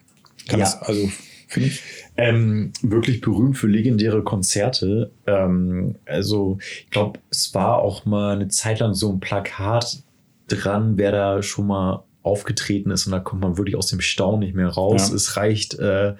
Kann 0.47 0.59
Ja. 0.59 0.65
das, 0.65 0.81
also 0.81 1.09
finde 1.47 1.69
ich. 1.69 1.81
ähm, 2.17 2.71
wirklich 2.81 3.21
berühmt 3.21 3.57
für 3.57 3.67
legendäre 3.67 4.23
Konzerte. 4.23 5.11
Ähm, 5.25 5.95
also 6.05 6.57
ich 6.85 6.89
glaube, 6.89 7.19
es 7.29 7.53
war 7.53 7.79
auch 7.79 8.05
mal 8.05 8.35
eine 8.35 8.47
Zeit 8.47 8.79
lang 8.79 8.93
so 8.93 9.11
ein 9.11 9.19
Plakat 9.19 10.03
dran, 10.47 10.97
wer 10.97 11.11
da 11.11 11.41
schon 11.43 11.67
mal 11.67 12.03
aufgetreten 12.23 12.91
ist 12.91 13.05
und 13.05 13.11
da 13.13 13.19
kommt 13.19 13.41
man 13.41 13.57
wirklich 13.57 13.75
aus 13.75 13.87
dem 13.87 14.01
Staunen 14.01 14.39
nicht 14.41 14.55
mehr 14.55 14.67
raus. 14.69 15.09
Ja. 15.09 15.15
Es 15.15 15.37
reicht 15.37 15.75
äh, 15.79 16.15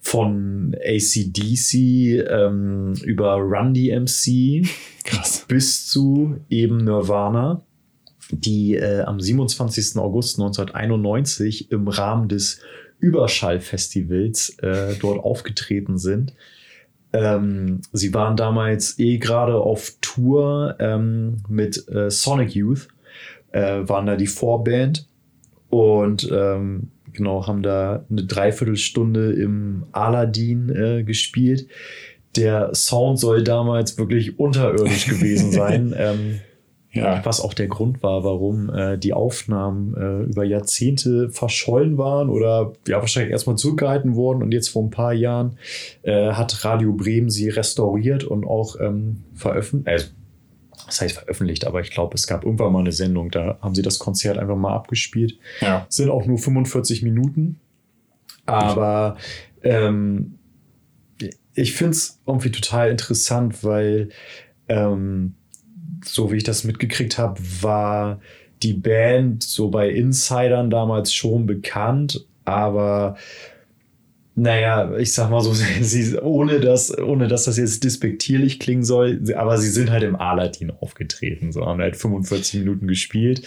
von 0.00 0.76
ACDC 0.84 1.74
ähm, 2.28 2.94
über 3.02 3.34
Run 3.36 3.74
DMC 3.74 4.66
Krass. 5.04 5.44
bis 5.48 5.86
zu 5.88 6.36
eben 6.50 6.78
Nirvana, 6.84 7.62
die 8.30 8.76
äh, 8.76 9.02
am 9.02 9.20
27. 9.20 9.96
August 9.98 10.38
1991 10.38 11.70
im 11.70 11.88
Rahmen 11.88 12.28
des 12.28 12.60
Überschallfestivals 13.00 14.56
äh, 14.60 14.94
dort 15.00 15.22
aufgetreten 15.22 15.98
sind. 15.98 16.34
Ähm, 17.12 17.80
sie 17.92 18.12
waren 18.12 18.36
damals 18.36 18.98
eh 18.98 19.18
gerade 19.18 19.56
auf 19.56 19.92
Tour 20.00 20.76
ähm, 20.80 21.36
mit 21.48 21.88
äh, 21.88 22.10
Sonic 22.10 22.54
Youth, 22.54 22.88
äh, 23.52 23.86
waren 23.86 24.06
da 24.06 24.16
die 24.16 24.26
Vorband 24.26 25.06
und 25.70 26.28
ähm, 26.32 26.90
genau 27.12 27.46
haben 27.46 27.62
da 27.62 28.04
eine 28.10 28.24
Dreiviertelstunde 28.24 29.32
im 29.32 29.84
Aladdin 29.92 30.70
äh, 30.70 31.04
gespielt. 31.04 31.68
Der 32.36 32.74
Sound 32.74 33.20
soll 33.20 33.44
damals 33.44 33.96
wirklich 33.96 34.38
unterirdisch 34.38 35.06
gewesen 35.06 35.52
sein. 35.52 35.94
Ja. 36.94 37.24
was 37.24 37.40
auch 37.40 37.54
der 37.54 37.66
Grund 37.66 38.02
war, 38.02 38.24
warum 38.24 38.72
äh, 38.72 38.96
die 38.96 39.12
Aufnahmen 39.12 39.94
äh, 39.94 40.30
über 40.30 40.44
Jahrzehnte 40.44 41.28
verschollen 41.28 41.98
waren 41.98 42.30
oder 42.30 42.72
ja 42.86 43.00
wahrscheinlich 43.00 43.32
erstmal 43.32 43.56
zurückgehalten 43.56 44.14
wurden 44.14 44.42
und 44.42 44.52
jetzt 44.52 44.68
vor 44.68 44.82
ein 44.82 44.90
paar 44.90 45.12
Jahren 45.12 45.58
äh, 46.02 46.32
hat 46.32 46.64
Radio 46.64 46.92
Bremen 46.92 47.30
sie 47.30 47.48
restauriert 47.48 48.24
und 48.24 48.46
auch 48.46 48.76
ähm, 48.80 49.24
veröffentlicht. 49.34 50.06
Äh, 50.06 50.10
das 50.86 51.00
heißt 51.00 51.14
veröffentlicht, 51.14 51.66
aber 51.66 51.80
ich 51.80 51.90
glaube, 51.90 52.14
es 52.14 52.26
gab 52.26 52.44
irgendwann 52.44 52.72
mal 52.72 52.80
eine 52.80 52.92
Sendung, 52.92 53.30
da 53.30 53.58
haben 53.60 53.74
sie 53.74 53.82
das 53.82 53.98
Konzert 53.98 54.38
einfach 54.38 54.56
mal 54.56 54.74
abgespielt. 54.74 55.38
Ja. 55.60 55.86
Sind 55.88 56.10
auch 56.10 56.26
nur 56.26 56.38
45 56.38 57.02
Minuten. 57.02 57.58
Aber 58.46 59.16
ähm, 59.62 60.38
ich 61.54 61.72
finde 61.72 61.92
es 61.92 62.20
irgendwie 62.26 62.50
total 62.50 62.90
interessant, 62.90 63.64
weil 63.64 64.10
ähm, 64.68 65.34
so 66.04 66.30
wie 66.32 66.36
ich 66.36 66.44
das 66.44 66.64
mitgekriegt 66.64 67.18
habe, 67.18 67.40
war 67.60 68.20
die 68.62 68.74
Band 68.74 69.42
so 69.42 69.68
bei 69.68 69.90
Insidern 69.90 70.70
damals 70.70 71.12
schon 71.12 71.46
bekannt, 71.46 72.26
aber 72.44 73.16
naja, 74.36 74.96
ich 74.96 75.12
sag 75.12 75.30
mal 75.30 75.40
so, 75.40 75.52
sie, 75.80 76.18
ohne, 76.18 76.60
dass, 76.60 76.96
ohne 76.98 77.28
dass 77.28 77.44
das 77.44 77.56
jetzt 77.56 77.84
despektierlich 77.84 78.58
klingen 78.58 78.82
soll, 78.84 79.20
aber 79.36 79.58
sie 79.58 79.70
sind 79.70 79.90
halt 79.90 80.02
im 80.02 80.16
Aladdin 80.16 80.72
aufgetreten, 80.72 81.52
so 81.52 81.64
haben 81.64 81.80
halt 81.80 81.96
45 81.96 82.60
Minuten 82.60 82.88
gespielt. 82.88 83.46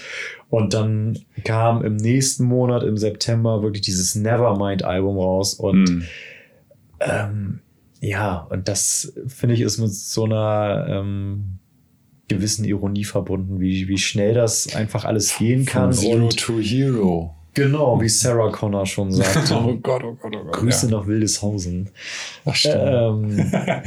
Und 0.49 0.73
dann 0.73 1.19
kam 1.43 1.83
im 1.83 1.97
nächsten 1.97 2.45
Monat, 2.45 2.83
im 2.83 2.95
September, 2.97 3.63
wirklich 3.63 3.81
dieses 3.81 4.15
Nevermind-Album 4.15 5.17
raus. 5.17 5.55
Und 5.55 5.89
Hm. 5.89 6.03
ähm, 7.01 7.59
ja, 7.99 8.47
und 8.49 8.67
das 8.67 9.13
finde 9.27 9.55
ich 9.55 9.61
ist 9.61 9.79
mit 9.79 9.91
so 9.91 10.23
einer 10.23 10.85
ähm, 10.89 11.59
gewissen 12.27 12.65
Ironie 12.65 13.05
verbunden, 13.05 13.59
wie, 13.59 13.87
wie 13.87 13.97
schnell 13.97 14.33
das 14.33 14.75
einfach 14.75 15.05
alles 15.05 15.37
gehen 15.37 15.65
kann. 15.65 15.93
Von 15.93 16.03
Zero 16.03 16.23
Und 16.25 16.37
to 16.37 16.59
Hero. 16.59 17.35
genau, 17.53 18.01
wie 18.01 18.09
Sarah 18.09 18.51
Connor 18.51 18.85
schon 18.85 19.11
sagte. 19.13 19.55
Oh 19.55 19.75
Gott, 19.75 20.03
oh 20.03 20.15
Gott, 20.15 20.35
oh 20.35 20.43
Gott. 20.43 20.53
Grüße 20.53 20.89
ja. 20.89 20.97
nach 20.97 21.07
Wildeshausen. 21.07 21.89
Ach, 22.45 22.55
stimmt. 22.55 22.75
Ähm, 22.77 23.51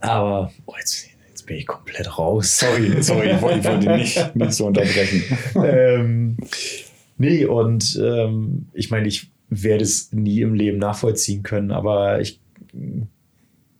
aber 0.00 0.52
oh, 0.66 0.74
jetzt, 0.78 1.06
jetzt 1.28 1.46
bin 1.46 1.56
ich 1.56 1.66
komplett 1.66 2.16
raus. 2.18 2.58
sorry, 2.58 3.02
sorry, 3.02 3.32
ich 3.32 3.42
wollte, 3.42 3.64
wollte 3.64 3.90
nicht, 3.96 4.36
nicht 4.36 4.52
so 4.52 4.66
unterbrechen. 4.66 5.24
ähm, 5.56 6.36
nee, 7.18 7.44
und 7.44 8.00
ähm, 8.02 8.68
ich 8.72 8.90
meine, 8.90 9.08
ich 9.08 9.30
werde 9.48 9.82
es 9.82 10.12
nie 10.12 10.42
im 10.42 10.54
Leben 10.54 10.78
nachvollziehen 10.78 11.42
können, 11.42 11.72
aber 11.72 12.20
ich 12.20 12.40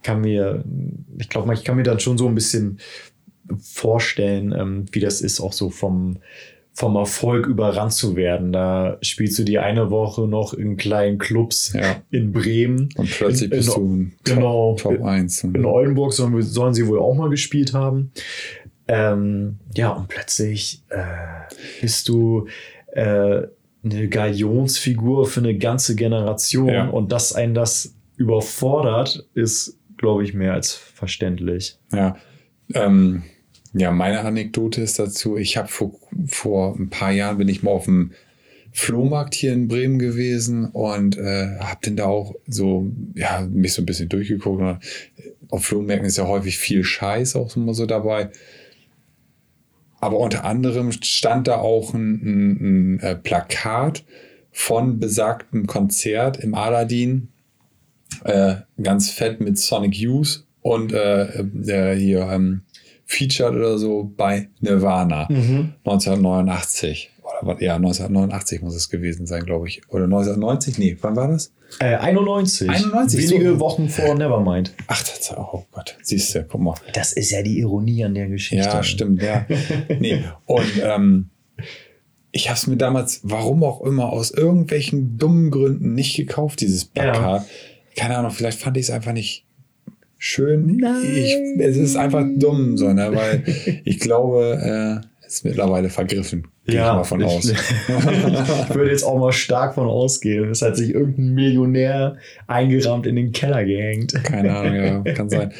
kann 0.02 0.20
mir, 0.22 0.64
ich 1.18 1.28
glaube, 1.28 1.52
ich 1.54 1.64
kann 1.64 1.76
mir 1.76 1.82
dann 1.82 2.00
schon 2.00 2.18
so 2.18 2.26
ein 2.26 2.34
bisschen 2.34 2.80
vorstellen, 3.59 4.53
ähm, 4.57 4.86
wie 4.92 5.01
das 5.01 5.20
ist, 5.20 5.40
auch 5.40 5.53
so 5.53 5.70
vom, 5.70 6.18
vom 6.72 6.96
Erfolg 6.96 7.46
überrannt 7.46 7.92
zu 7.92 8.16
werden. 8.16 8.53
Da 8.53 8.98
spielst 9.03 9.38
du 9.38 9.44
die 9.44 9.59
eine 9.59 9.90
Woche 9.90 10.22
noch 10.28 10.55
in 10.55 10.76
kleinen 10.76 11.18
Clubs 11.18 11.72
Ja. 11.74 11.96
in 12.11 12.32
Bremen. 12.32 12.88
Und 12.96 13.11
plötzlich 13.11 13.51
in, 13.51 13.57
bist 13.57 13.76
in, 13.76 13.82
du 13.82 13.88
ein 13.88 14.12
genau. 14.24 14.76
Top, 14.76 14.96
Top 14.96 15.05
1. 15.05 15.44
in 15.44 15.64
Oldenburg 15.64 16.12
sollen, 16.12 16.40
sollen 16.42 16.74
sie 16.74 16.86
wohl 16.86 16.98
auch 17.01 17.14
mal 17.14 17.28
gespielt 17.30 17.74
haben. 17.74 18.12
Ähm, 18.88 19.59
ja, 19.74 19.90
und 19.90 20.09
plötzlich 20.09 20.82
äh, 20.88 20.98
bist 21.80 22.09
du 22.09 22.46
äh, 22.92 23.42
eine 23.82 24.09
Galionsfigur 24.09 25.26
für 25.26 25.40
eine 25.40 25.57
ganze 25.57 25.94
Generation 25.94 26.68
Ja. 26.68 26.88
und 26.88 27.12
dass 27.12 27.32
einen 27.32 27.55
das 27.55 27.94
überfordert, 28.16 29.26
ist, 29.34 29.78
glaube 29.96 30.24
ich, 30.24 30.34
mehr 30.34 30.53
als 30.55 30.72
verständlich. 30.74 31.78
Ja, 31.92 32.16
ähm, 32.74 33.22
ja, 33.72 33.90
meine 33.90 34.20
Anekdote 34.20 34.80
ist 34.80 34.98
dazu, 34.98 35.36
ich 35.36 35.56
habe 35.56 35.68
vor, 35.68 35.92
vor 36.26 36.76
ein 36.76 36.90
paar 36.90 37.12
Jahren 37.12 37.38
bin 37.38 37.48
ich 37.48 37.62
mal 37.62 37.70
auf 37.70 37.84
dem 37.84 38.12
Flohmarkt 38.72 39.34
hier 39.34 39.52
in 39.52 39.68
Bremen 39.68 39.98
gewesen 39.98 40.66
und 40.66 41.16
äh, 41.18 41.58
habe 41.58 41.80
dann 41.82 41.96
da 41.96 42.06
auch 42.06 42.34
so, 42.46 42.90
ja, 43.14 43.46
mich 43.50 43.74
so 43.74 43.82
ein 43.82 43.86
bisschen 43.86 44.08
durchgeguckt. 44.08 44.60
Und 44.60 44.78
auf 45.50 45.64
Flohmärkten 45.64 46.06
ist 46.06 46.18
ja 46.18 46.26
häufig 46.26 46.58
viel 46.58 46.84
Scheiß 46.84 47.36
auch 47.36 47.56
immer 47.56 47.74
so 47.74 47.86
dabei. 47.86 48.30
Aber 50.00 50.18
unter 50.18 50.44
anderem 50.44 50.92
stand 50.92 51.48
da 51.48 51.56
auch 51.58 51.94
ein, 51.94 52.14
ein, 52.22 52.96
ein 52.96 53.00
äh, 53.00 53.16
Plakat 53.16 54.04
von 54.52 54.98
besagtem 54.98 55.66
Konzert 55.66 56.38
im 56.38 56.54
Aladdin, 56.54 57.28
äh, 58.24 58.56
ganz 58.82 59.10
fett 59.10 59.40
mit 59.40 59.58
Sonic 59.58 59.94
Youth 59.94 60.44
und 60.62 60.92
äh, 60.92 61.42
äh, 61.42 61.96
hier 61.96 62.28
ähm, 62.30 62.62
featured 63.11 63.56
oder 63.56 63.76
so 63.76 64.12
bei 64.16 64.48
Nirvana 64.61 65.26
1989. 65.26 67.11
Oder 67.22 67.54
was? 67.54 67.61
Ja, 67.61 67.74
1989 67.74 68.62
muss 68.62 68.76
es 68.76 68.88
gewesen 68.88 69.26
sein, 69.26 69.44
glaube 69.44 69.66
ich. 69.66 69.82
Oder 69.88 70.04
1990? 70.04 70.78
Nee, 70.78 70.96
wann 71.00 71.16
war 71.16 71.28
das? 71.28 71.52
Äh, 71.80 71.96
91. 71.96 72.70
91, 72.70 73.30
Wenige 73.30 73.54
so. 73.54 73.61
Wochen 73.61 73.88
vor 73.88 74.14
Nevermind. 74.14 74.74
Ach, 74.86 75.02
das, 75.02 75.32
oh 75.36 75.64
Gott, 75.72 75.96
siehst 76.02 76.34
du, 76.34 76.44
guck 76.44 76.61
mal. 76.61 76.74
Das 76.92 77.12
ist 77.12 77.30
ja 77.30 77.42
die 77.42 77.58
Ironie 77.58 78.04
an 78.04 78.14
der 78.14 78.28
Geschichte. 78.28 78.64
Ja, 78.64 78.82
stimmt, 78.82 79.22
ja. 79.22 79.44
nee, 79.98 80.24
und 80.46 80.80
ähm, 80.82 81.30
ich 82.30 82.48
habe 82.48 82.56
es 82.56 82.66
mir 82.68 82.76
damals, 82.76 83.20
warum 83.24 83.64
auch 83.64 83.80
immer, 83.82 84.12
aus 84.12 84.30
irgendwelchen 84.30 85.18
dummen 85.18 85.50
Gründen 85.50 85.94
nicht 85.94 86.16
gekauft, 86.16 86.61
dieses 86.61 86.84
Plakat. 86.84 87.44
Keine 87.96 88.16
Ahnung, 88.16 88.30
vielleicht 88.30 88.61
fand 88.61 88.76
ich 88.76 88.84
es 88.84 88.90
einfach 88.90 89.12
nicht 89.12 89.46
schön. 90.20 90.76
Nein. 90.76 91.02
Ich, 91.02 91.34
es 91.58 91.76
ist 91.76 91.96
einfach 91.96 92.24
dumm, 92.36 92.76
so, 92.76 92.92
ne? 92.92 93.10
weil 93.12 93.42
ich 93.84 93.98
glaube, 93.98 95.02
äh, 95.02 95.06
es 95.26 95.36
ist 95.36 95.44
mittlerweile 95.44 95.88
vergriffen. 95.88 96.46
Gehe 96.66 96.76
ich 96.76 96.80
mal 96.80 97.04
von 97.04 97.20
ich, 97.20 97.26
aus. 97.26 97.44
ich 98.68 98.74
würde 98.74 98.90
jetzt 98.90 99.02
auch 99.02 99.18
mal 99.18 99.32
stark 99.32 99.74
von 99.74 99.88
ausgehen. 99.88 100.50
Es 100.50 100.62
hat 100.62 100.76
sich 100.76 100.94
irgendein 100.94 101.34
Millionär 101.34 102.16
eingerahmt 102.46 103.06
in 103.06 103.16
den 103.16 103.32
Keller 103.32 103.64
gehängt. 103.64 104.12
Keine 104.22 104.54
Ahnung, 104.54 105.04
ja, 105.06 105.14
kann 105.14 105.30
sein. 105.30 105.52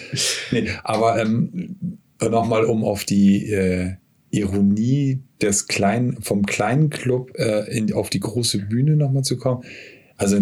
Nee, 0.53 0.69
aber 0.85 1.21
ähm, 1.21 1.99
nochmal, 2.21 2.65
um 2.65 2.85
auf 2.85 3.05
die 3.05 3.51
äh, 3.51 3.95
Ironie 4.31 5.21
des 5.41 5.67
kleinen, 5.67 6.21
vom 6.21 6.47
kleinen 6.47 6.91
Club 6.91 7.33
äh, 7.37 7.77
in, 7.77 7.93
auf 7.93 8.11
die 8.11 8.21
große 8.21 8.59
Bühne 8.59 8.97
nochmal 8.97 9.25
zu 9.25 9.39
kommen. 9.39 9.65
Also, 10.17 10.39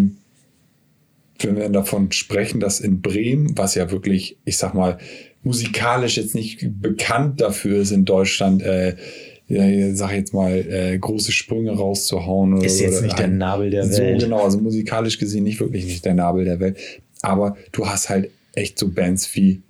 wenn 1.45 1.57
wir 1.57 1.69
davon 1.69 2.13
sprechen, 2.13 2.61
dass 2.61 2.81
in 2.81 3.01
Bremen, 3.01 3.57
was 3.57 3.75
ja 3.75 3.91
wirklich, 3.91 4.39
ich 4.45 4.57
sag 4.59 4.75
mal, 4.75 4.99
musikalisch 5.43 6.17
jetzt 6.17 6.35
nicht 6.35 6.67
bekannt 6.81 7.41
dafür 7.41 7.81
ist 7.81 7.93
in 7.93 8.05
Deutschland, 8.05 8.63
äh, 8.63 8.97
ja, 9.47 9.95
sag 9.95 10.13
jetzt 10.13 10.35
mal, 10.35 10.53
äh, 10.53 10.99
große 10.99 11.33
Sprünge 11.33 11.73
rauszuhauen. 11.73 12.55
Oder, 12.55 12.67
Ist 12.67 12.81
jetzt 12.81 12.99
oder 12.99 13.07
nicht 13.07 13.19
der 13.19 13.27
halt 13.27 13.37
Nabel 13.37 13.71
der 13.71 13.85
so 13.85 14.03
Welt. 14.03 14.21
genau, 14.21 14.45
also 14.45 14.59
musikalisch 14.59 15.19
gesehen 15.19 15.45
nicht 15.45 15.61
wirklich 15.61 15.87
nicht 15.87 16.05
der 16.05 16.15
Nabel 16.15 16.45
der 16.45 16.61
Welt. 16.61 16.77
Aber 17.23 17.57
du 17.73 17.87
hast 17.87 18.11
halt 18.11 18.31
echt 18.55 18.79
so 18.79 18.89
Bands 18.89 19.35
wie 19.35 19.63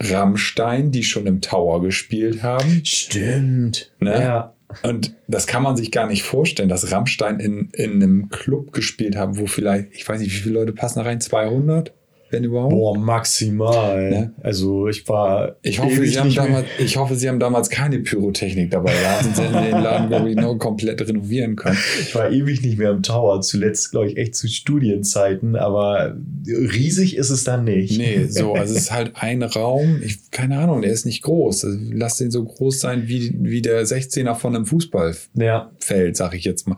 Rammstein, 0.00 0.90
die 0.90 1.04
schon 1.04 1.26
im 1.26 1.40
Tower 1.40 1.80
gespielt 1.82 2.42
haben. 2.42 2.82
Stimmt. 2.84 3.92
Ne? 4.00 4.12
Ja. 4.12 4.54
Und 4.82 5.14
das 5.26 5.46
kann 5.46 5.62
man 5.62 5.76
sich 5.76 5.90
gar 5.90 6.06
nicht 6.06 6.22
vorstellen, 6.22 6.68
dass 6.68 6.92
Rammstein 6.92 7.40
in, 7.40 7.70
in 7.72 8.02
einem 8.02 8.28
Club 8.28 8.72
gespielt 8.72 9.16
haben, 9.16 9.38
wo 9.38 9.46
vielleicht, 9.46 9.94
ich 9.94 10.06
weiß 10.06 10.20
nicht, 10.20 10.32
wie 10.32 10.40
viele 10.40 10.60
Leute 10.60 10.72
passen 10.72 10.98
da 10.98 11.04
rein? 11.04 11.20
200? 11.20 11.94
Wenn 12.30 12.44
überhaupt? 12.44 12.72
Boah, 12.74 12.96
maximal. 12.98 14.10
Ne? 14.10 14.34
Also 14.42 14.88
ich 14.88 15.08
war. 15.08 15.56
Ich 15.62 15.78
hoffe, 15.80 16.04
sie 16.06 16.18
haben 16.18 16.34
damals, 16.34 16.66
ich 16.78 16.96
hoffe, 16.96 17.14
sie 17.16 17.28
haben 17.28 17.40
damals 17.40 17.70
keine 17.70 17.98
Pyrotechnik 18.00 18.70
dabei. 18.70 18.92
Da 19.02 19.18
hätten 19.20 19.34
sie 19.34 19.42
den 19.42 19.82
Laden, 19.82 20.08
glaube 20.08 20.30
ich, 20.30 20.36
noch 20.36 20.56
komplett 20.58 21.00
renovieren 21.00 21.56
können. 21.56 21.78
Ich 22.00 22.14
war 22.14 22.30
ewig 22.30 22.62
nicht 22.62 22.78
mehr 22.78 22.90
im 22.90 23.02
Tower. 23.02 23.40
Zuletzt, 23.40 23.90
glaube 23.92 24.08
ich, 24.08 24.16
echt 24.18 24.34
zu 24.36 24.46
Studienzeiten. 24.48 25.56
Aber 25.56 26.16
riesig 26.46 27.16
ist 27.16 27.30
es 27.30 27.44
dann 27.44 27.64
nicht. 27.64 27.96
Nee, 27.98 28.26
so, 28.28 28.52
also 28.54 28.74
es 28.74 28.80
ist 28.82 28.92
halt 28.92 29.12
ein 29.14 29.42
Raum, 29.42 30.00
ich, 30.04 30.30
keine 30.30 30.58
Ahnung, 30.58 30.82
der 30.82 30.90
ist 30.92 31.06
nicht 31.06 31.22
groß. 31.22 31.64
Also 31.64 31.78
lass 31.92 32.16
den 32.18 32.30
so 32.30 32.44
groß 32.44 32.78
sein 32.80 33.04
wie, 33.08 33.32
wie 33.40 33.62
der 33.62 33.84
16er 33.86 34.34
von 34.34 34.54
einem 34.54 34.66
Fußballfeld, 34.66 35.28
Ja. 35.38 35.70
sag 36.12 36.34
ich 36.34 36.44
jetzt 36.44 36.68
mal. 36.68 36.76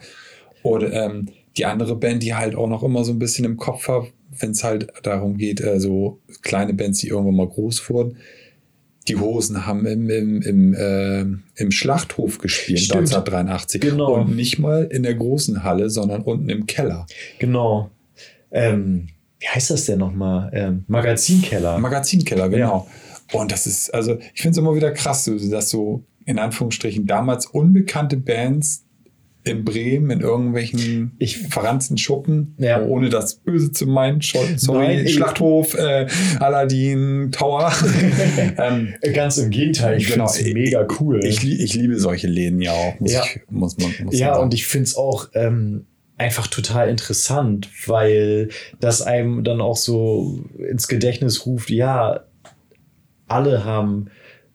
Oder 0.62 0.92
ähm, 0.92 1.26
die 1.56 1.64
andere 1.64 1.96
Band, 1.96 2.22
die 2.22 2.34
halt 2.34 2.54
auch 2.54 2.68
noch 2.68 2.82
immer 2.82 3.02
so 3.04 3.12
ein 3.12 3.18
bisschen 3.18 3.44
im 3.44 3.56
Kopf 3.56 3.88
habe, 3.88 4.08
wenn 4.40 4.50
es 4.52 4.64
halt 4.64 4.88
darum 5.02 5.36
geht, 5.36 5.60
äh, 5.60 5.78
so 5.78 6.20
kleine 6.42 6.74
Bands, 6.74 7.00
die 7.00 7.08
irgendwann 7.08 7.36
mal 7.36 7.48
groß 7.48 7.88
wurden. 7.90 8.16
Die 9.08 9.16
Hosen 9.16 9.66
haben 9.66 9.86
im, 9.86 10.10
im, 10.10 10.42
im, 10.42 10.74
äh, 10.74 11.20
im 11.20 11.70
Schlachthof 11.70 12.38
gespielt, 12.38 12.80
Stimmt. 12.80 13.08
1983. 13.08 13.80
Genau. 13.80 14.14
Und 14.14 14.36
nicht 14.36 14.58
mal 14.58 14.84
in 14.84 15.02
der 15.02 15.14
großen 15.14 15.64
Halle, 15.64 15.90
sondern 15.90 16.22
unten 16.22 16.48
im 16.48 16.66
Keller. 16.66 17.06
Genau. 17.38 17.90
Ähm, 18.50 19.08
wie 19.38 19.48
heißt 19.48 19.70
das 19.70 19.86
denn 19.86 19.98
nochmal? 19.98 20.50
Ähm, 20.52 20.84
Magazinkeller. 20.86 21.78
Magazinkeller, 21.78 22.48
genau. 22.50 22.86
Und 23.32 23.52
das 23.52 23.66
ist, 23.66 23.92
also 23.94 24.18
ich 24.34 24.42
finde 24.42 24.50
es 24.50 24.58
immer 24.58 24.74
wieder 24.74 24.90
krass, 24.90 25.30
dass 25.50 25.70
so 25.70 26.04
in 26.26 26.38
Anführungsstrichen 26.38 27.06
damals 27.06 27.46
unbekannte 27.46 28.16
Bands 28.16 28.84
in 29.42 29.64
Bremen 29.64 30.10
in 30.10 30.20
irgendwelchen 30.20 31.12
Ich- 31.18 31.38
verranzten 31.38 31.96
Schuppen, 31.96 32.54
Ja. 32.58 32.82
ohne 32.82 33.08
das 33.08 33.36
Böse 33.36 33.72
zu 33.72 33.86
meinen, 33.86 34.20
sorry, 34.20 34.86
Nein, 34.96 35.06
ich- 35.06 35.14
Schlachthof, 35.14 35.74
äh, 35.74 36.06
Aladdin, 36.40 37.30
Tower. 37.32 37.72
ähm, 38.58 38.94
Äh, 39.00 39.12
Ganz 39.12 39.38
im 39.38 39.50
Gegenteil, 39.50 39.96
ich 39.98 40.08
Genau. 40.10 40.28
finde 40.28 40.48
es 40.48 40.54
mega 40.54 40.86
cool. 41.00 41.20
ich, 41.24 41.42
lie- 41.42 41.56
ich 41.56 41.74
liebe 41.74 41.98
solche 41.98 42.26
Läden 42.26 42.60
ja 42.60 42.72
auch, 42.72 43.00
muss 43.00 43.12
Ja. 43.12 43.22
ich, 43.24 43.40
muss 43.50 43.78
man, 43.78 43.92
muss 44.04 44.18
ja, 44.18 44.34
sagen. 44.34 44.42
und 44.44 44.54
ich 44.54 44.66
finde 44.66 44.84
es 44.84 44.96
auch 44.96 45.28
ähm, 45.34 45.86
einfach 46.18 46.46
total 46.46 46.90
interessant, 46.90 47.70
weil 47.86 48.50
das 48.78 49.00
einem 49.00 49.42
dann 49.42 49.62
auch 49.62 49.76
so 49.78 50.38
ins 50.70 50.86
Gedächtnis 50.86 51.46
ruft, 51.46 51.70
ja, 51.70 52.24
alle 53.26 53.64
haben 53.64 54.06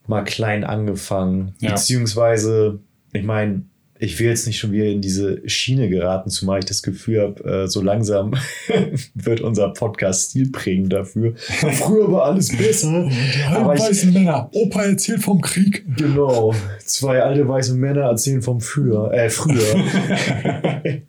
mal 0.08 0.24
klein 0.24 0.64
angefangen, 0.64 1.56
Ja. 1.60 1.72
beziehungsweise, 1.72 2.80
ich 3.14 3.24
meine, 3.24 3.64
ich 3.98 4.20
will 4.20 4.28
jetzt 4.28 4.46
nicht 4.46 4.60
schon 4.60 4.74
wieder 4.74 4.86
in 4.86 5.02
diese 5.02 5.48
Schiene 5.48 5.88
geraten, 5.90 6.30
zumal 6.30 6.60
ich 6.60 6.66
das 6.66 6.84
Gefühl 6.84 7.22
habe, 7.22 7.64
äh, 7.64 7.68
so 7.68 7.82
langsam 7.82 8.34
wird 9.14 9.40
unser 9.42 9.70
Podcast 9.70 10.32
stilprägend 10.32 10.92
dafür. 10.92 11.36
Früher 11.36 12.12
war 12.12 12.26
alles 12.26 12.56
besser. 12.56 13.10
aber 13.50 13.76
ich, 13.90 14.06
Männer, 14.06 14.50
Opa 14.52 14.84
erzählt 14.84 15.24
vom 15.24 15.40
Krieg. 15.40 15.86
Genau. 15.98 16.54
Zwei 16.80 17.22
alte 17.22 17.48
weiße 17.48 17.76
Männer 17.76 18.02
erzählen 18.02 18.42
vom 18.42 18.60
früher, 18.60 19.14
äh, 19.14 19.30
früher. 19.30 19.64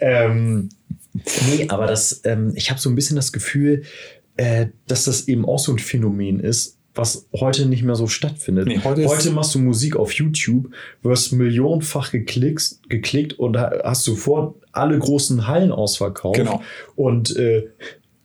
ähm, 0.00 0.70
nee, 1.14 1.68
aber 1.68 1.86
das, 1.86 2.20
ähm, 2.24 2.52
ich 2.56 2.70
habe 2.70 2.80
so 2.80 2.90
ein 2.90 2.96
bisschen 2.96 3.16
das 3.16 3.32
Gefühl, 3.32 3.82
äh, 4.36 4.66
dass 4.88 5.04
das 5.04 5.28
eben 5.28 5.44
auch 5.44 5.60
so 5.60 5.72
ein 5.72 5.78
Phänomen 5.78 6.40
ist, 6.40 6.73
was 6.94 7.28
heute 7.34 7.66
nicht 7.66 7.82
mehr 7.82 7.96
so 7.96 8.06
stattfindet. 8.06 8.66
Nee, 8.68 8.80
heute 8.84 9.06
heute 9.06 9.30
machst 9.30 9.54
du 9.54 9.58
Musik 9.58 9.96
auf 9.96 10.12
YouTube, 10.12 10.70
wirst 11.02 11.32
millionenfach 11.32 12.12
geklickt, 12.12 12.78
geklickt 12.88 13.32
und 13.34 13.56
ha- 13.56 13.72
hast 13.82 14.04
sofort 14.04 14.56
alle 14.72 14.98
großen 14.98 15.46
Hallen 15.48 15.72
ausverkauft. 15.72 16.36
Genau. 16.38 16.62
Und 16.94 17.36
äh, 17.36 17.68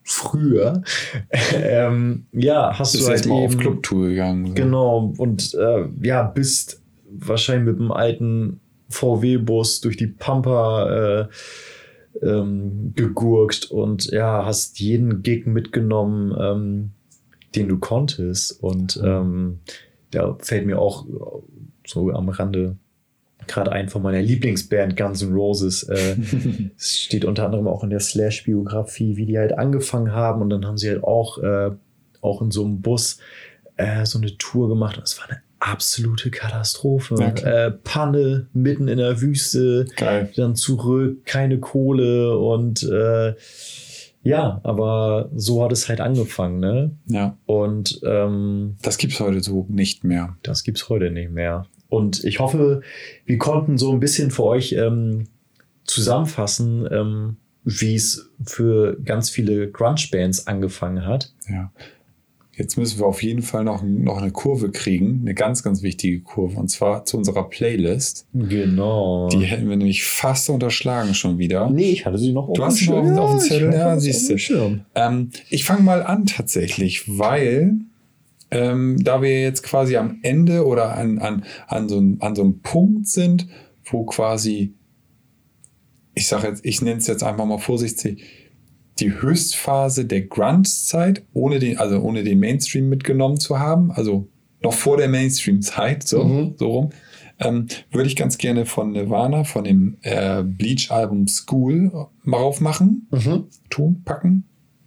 früher, 0.03 0.83
ähm, 1.55 2.25
ja, 2.31 2.77
hast 2.77 2.91
Bist 2.93 3.03
du 3.03 3.07
halt 3.07 3.17
erstmal 3.19 3.43
auf 3.45 3.51
eben, 3.51 3.59
Clubtour 3.61 4.07
gegangen. 4.07 4.47
so. 4.47 4.53
Genau, 4.53 5.13
und 5.17 5.53
äh, 5.55 5.85
ja, 6.01 6.23
bist 6.23 6.81
wahrscheinlich 7.11 7.65
mit 7.73 7.79
dem 7.79 7.91
alten 7.91 8.59
VW-Bus 8.89 9.81
durch 9.81 9.97
die 9.97 10.07
Pampa 10.07 10.89
äh, 11.21 12.25
ähm, 12.25 12.93
gegurkt 12.95 13.65
und 13.71 14.11
ja, 14.11 14.45
hast 14.45 14.79
jeden 14.79 15.21
Gig 15.21 15.45
mitgenommen, 15.45 16.35
ähm, 16.39 16.91
den 17.55 17.67
du 17.67 17.77
konntest. 17.79 18.63
Und 18.63 18.99
ähm, 19.03 19.59
da 20.11 20.35
fällt 20.39 20.65
mir 20.65 20.79
auch 20.79 21.05
so 21.85 22.11
am 22.11 22.29
Rande 22.29 22.77
gerade 23.47 23.71
ein 23.71 23.89
von 23.89 24.01
meiner 24.01 24.21
Lieblingsband 24.21 24.95
Guns 24.95 25.21
N' 25.21 25.33
Roses. 25.33 25.83
Äh, 25.83 26.15
es 26.77 26.99
steht 27.01 27.25
unter 27.25 27.45
anderem 27.45 27.67
auch 27.67 27.83
in 27.83 27.89
der 27.89 27.99
Slash-Biografie, 27.99 29.17
wie 29.17 29.25
die 29.25 29.37
halt 29.37 29.57
angefangen 29.57 30.11
haben. 30.11 30.41
Und 30.41 30.49
dann 30.49 30.65
haben 30.65 30.77
sie 30.77 30.89
halt 30.89 31.03
auch, 31.03 31.37
äh, 31.39 31.71
auch 32.21 32.41
in 32.41 32.51
so 32.51 32.63
einem 32.63 32.81
Bus 32.81 33.19
äh, 33.77 34.05
so 34.05 34.19
eine 34.19 34.37
Tour 34.37 34.69
gemacht. 34.69 34.97
Und 34.97 35.03
es 35.03 35.17
war 35.17 35.29
eine 35.29 35.41
absolute 35.59 36.31
Katastrophe. 36.31 37.15
Äh, 37.43 37.71
Panne 37.71 38.47
mitten 38.53 38.87
in 38.87 38.97
der 38.97 39.21
Wüste, 39.21 39.85
Geil. 39.97 40.31
dann 40.35 40.55
zurück, 40.55 41.25
keine 41.25 41.59
Kohle 41.59 42.37
und 42.37 42.83
äh, 42.83 43.33
ja, 44.29 44.61
aber 44.63 45.29
so 45.35 45.63
hat 45.63 45.71
es 45.71 45.89
halt 45.89 45.99
angefangen, 46.01 46.59
ne? 46.59 46.91
Ja, 47.07 47.35
Und 47.45 47.99
ähm, 48.05 48.75
das 48.81 48.97
gibt's 48.97 49.19
heute 49.19 49.41
so 49.41 49.65
nicht 49.69 50.03
mehr. 50.03 50.37
das 50.43 50.63
gibt's 50.63 50.87
heute 50.89 51.11
nicht 51.11 51.31
mehr. 51.31 51.65
Und 51.89 52.23
ich 52.23 52.39
hoffe, 52.39 52.81
wir 53.25 53.37
konnten 53.39 53.77
so 53.77 53.91
ein 53.91 53.99
bisschen 53.99 54.29
für 54.31 54.43
euch 54.43 54.73
ähm, 54.73 55.25
zusammenfassen, 55.85 56.87
ähm, 56.91 57.37
wie 57.63 57.95
es 57.95 58.29
für 58.45 58.97
ganz 59.03 59.29
viele 59.29 59.69
Grunge-Bands 59.69 60.47
angefangen 60.47 61.05
hat. 61.05 61.33
Ja. 61.49 61.71
Jetzt 62.59 62.77
müssen 62.77 62.99
wir 62.99 63.05
auf 63.05 63.23
jeden 63.23 63.41
Fall 63.41 63.63
noch, 63.63 63.83
noch 63.83 64.17
eine 64.17 64.31
Kurve 64.31 64.69
kriegen, 64.69 65.21
eine 65.21 65.33
ganz, 65.33 65.63
ganz 65.63 65.81
wichtige 65.81 66.19
Kurve, 66.19 66.59
und 66.59 66.67
zwar 66.67 67.05
zu 67.05 67.15
unserer 67.15 67.47
Playlist. 67.47 68.27
Genau. 68.33 69.29
Die 69.29 69.45
hätten 69.45 69.69
wir 69.69 69.77
nämlich 69.77 70.03
fast 70.03 70.49
unterschlagen 70.49 71.13
schon 71.13 71.37
wieder. 71.37 71.69
nee, 71.69 71.91
ich 71.91 72.05
hatte 72.05 72.17
sie 72.17 72.33
noch 72.33 72.51
Du 72.51 72.61
hast 72.61 72.75
sie 72.75 72.89
noch 72.89 73.05
auf 73.17 73.31
dem 73.31 73.39
Zettel, 73.39 73.73
ja, 73.73 73.97
siehst 73.97 74.29
du. 74.29 74.35
Ähm, 74.93 75.29
ich 75.49 75.63
fange 75.63 75.83
mal 75.83 76.03
an 76.03 76.25
tatsächlich, 76.25 77.17
weil 77.17 77.77
ähm, 78.51 78.97
da 79.05 79.21
wir 79.21 79.41
jetzt 79.41 79.63
quasi 79.63 79.95
am 79.95 80.19
Ende 80.21 80.65
oder 80.65 80.97
an, 80.97 81.17
an, 81.19 81.45
an, 81.67 81.87
so, 81.87 81.97
an 82.19 82.35
so 82.35 82.41
einem 82.41 82.59
Punkt 82.59 83.07
sind, 83.07 83.47
wo 83.85 84.03
quasi, 84.03 84.73
ich 86.13 86.27
sage 86.27 86.47
jetzt, 86.47 86.65
ich 86.65 86.81
nenne 86.81 86.97
es 86.97 87.07
jetzt 87.07 87.23
einfach 87.23 87.45
mal 87.45 87.57
vorsichtig, 87.57 88.21
die 88.99 89.21
Höchstphase 89.21 90.05
der 90.05 90.21
Grunge-Zeit, 90.21 91.23
ohne 91.33 91.59
den, 91.59 91.77
also 91.77 91.99
ohne 92.01 92.23
den 92.23 92.39
Mainstream 92.39 92.89
mitgenommen 92.89 93.39
zu 93.39 93.59
haben, 93.59 93.91
also 93.91 94.27
noch 94.61 94.73
vor 94.73 94.97
der 94.97 95.07
Mainstream-Zeit, 95.09 96.07
so, 96.07 96.23
Mhm. 96.23 96.53
so 96.57 96.67
rum, 96.71 96.89
ähm, 97.39 97.67
würde 97.91 98.07
ich 98.09 98.15
ganz 98.15 98.37
gerne 98.37 98.65
von 98.65 98.91
Nirvana, 98.91 99.43
von 99.45 99.63
dem 99.63 99.97
äh, 100.01 100.43
Bleach-Album 100.43 101.27
School 101.27 101.91
mal 102.23 102.37
raufmachen, 102.37 103.07
Mhm. 103.11 103.45
tun, 103.69 104.01
packen, 104.03 104.43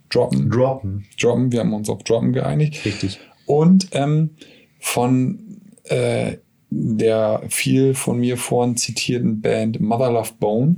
droppen, 0.09 0.49
Droppen. 0.49 1.05
droppen, 1.19 1.51
wir 1.51 1.61
haben 1.61 1.73
uns 1.73 1.89
auf 1.89 2.03
droppen 2.03 2.33
geeinigt. 2.33 2.85
Richtig. 2.85 3.19
Und 3.47 3.87
ähm, 3.93 4.31
von 4.79 5.39
äh, 5.85 6.37
der 6.69 7.43
viel 7.49 7.93
von 7.93 8.19
mir 8.19 8.37
vorhin 8.37 8.77
zitierten 8.77 9.41
Band 9.41 9.79
Mother 9.81 10.11
Love 10.11 10.31
Bone 10.39 10.75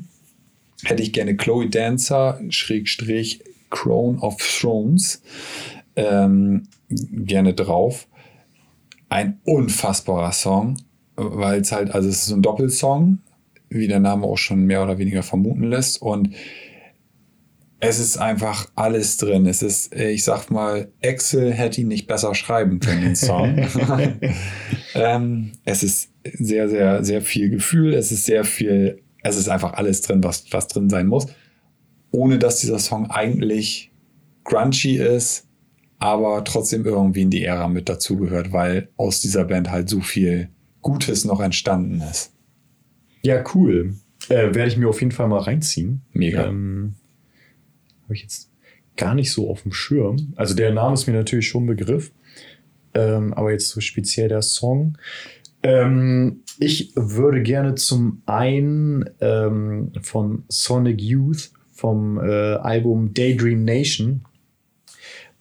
hätte 0.84 1.04
ich 1.04 1.14
gerne 1.14 1.36
Chloe 1.36 1.70
Dancer, 1.70 2.40
Schrägstrich 2.50 3.42
Crown 3.70 4.20
of 4.20 4.38
Thrones, 4.38 5.22
ähm, 5.96 6.64
gerne 6.90 7.54
drauf. 7.54 8.08
Ein 9.10 9.40
unfassbarer 9.44 10.32
Song, 10.32 10.78
weil 11.16 11.62
es 11.62 11.72
halt, 11.72 11.92
also 11.92 12.10
es 12.10 12.18
ist 12.18 12.26
so 12.28 12.36
ein 12.36 12.42
Doppelsong, 12.42 13.20
wie 13.70 13.88
der 13.88 14.00
Name 14.00 14.26
auch 14.26 14.38
schon 14.38 14.66
mehr 14.66 14.84
oder 14.84 14.98
weniger 14.98 15.24
vermuten 15.24 15.64
lässt. 15.64 16.02
Und 16.02 16.36
es 17.80 18.00
ist 18.00 18.18
einfach 18.18 18.70
alles 18.76 19.18
drin. 19.18 19.46
Es 19.46 19.62
ist, 19.62 19.94
ich 19.94 20.24
sag 20.24 20.50
mal, 20.50 20.92
Excel 21.02 21.54
hätte 21.54 21.82
ihn 21.82 21.88
nicht 21.88 22.08
besser 22.08 22.34
schreiben 22.34 22.80
können, 22.80 23.02
den 23.02 23.16
Song. 23.16 23.58
ähm, 24.96 25.52
es 25.66 25.84
ist 25.84 26.10
sehr, 26.24 26.70
sehr, 26.70 27.04
sehr 27.04 27.22
viel 27.22 27.50
Gefühl. 27.50 27.94
Es 27.94 28.12
ist 28.12 28.26
sehr 28.26 28.44
viel, 28.44 29.02
es 29.26 29.38
ist 29.38 29.50
einfach 29.50 29.74
alles 29.74 30.02
drin, 30.02 30.24
was, 30.24 30.46
was 30.52 30.68
drin 30.68 30.90
sein 30.90 31.08
muss. 31.08 31.26
Ohne 32.12 32.38
dass 32.38 32.60
dieser 32.60 32.78
Song 32.78 33.10
eigentlich 33.10 33.92
grungy 34.44 34.98
ist, 34.98 35.48
aber 35.98 36.44
trotzdem 36.44 36.86
irgendwie 36.86 37.24
in 37.24 37.32
die 37.32 37.44
Ära 37.44 37.68
mit 37.68 37.90
dazugehört, 37.90 38.54
weil 38.54 38.90
aus 38.98 39.22
dieser 39.22 39.46
Band 39.46 39.72
halt 39.72 39.90
so 39.90 40.02
viel 40.02 40.50
Gutes 40.82 41.26
noch 41.26 41.40
entstanden 41.40 42.02
ist. 42.02 42.34
Ja, 43.24 43.44
cool. 43.56 43.96
Äh, 44.30 44.54
Werde 44.54 44.68
ich 44.68 44.78
mir 44.78 44.88
auf 44.88 45.02
jeden 45.02 45.12
Fall 45.12 45.28
mal 45.28 45.40
reinziehen. 45.40 46.02
Mega. 46.14 46.46
Ähm, 46.46 46.94
Habe 48.04 48.14
ich 48.14 48.22
jetzt 48.22 48.52
gar 48.96 49.16
nicht 49.16 49.32
so 49.32 49.50
auf 49.50 49.64
dem 49.64 49.74
Schirm. 49.74 50.34
Also 50.36 50.54
der 50.54 50.72
Name 50.72 50.94
ist 50.94 51.08
mir 51.08 51.14
natürlich 51.14 51.48
schon 51.48 51.64
ein 51.64 51.76
Begriff. 51.76 52.12
Ähm, 52.94 53.34
aber 53.34 53.52
jetzt 53.52 53.70
so 53.70 53.82
speziell 53.82 54.30
der 54.30 54.44
Song. 54.44 55.00
Ähm, 55.64 56.44
ich 56.60 56.92
würde 56.96 57.44
gerne 57.44 57.76
zum 57.76 58.22
einen 58.26 59.10
ähm, 59.20 59.92
von 60.02 60.44
Sonic 60.48 61.02
Youth 61.02 61.52
vom 61.74 62.18
äh, 62.18 62.56
Album 62.56 63.14
Daydream 63.14 63.66
Nation, 63.66 64.22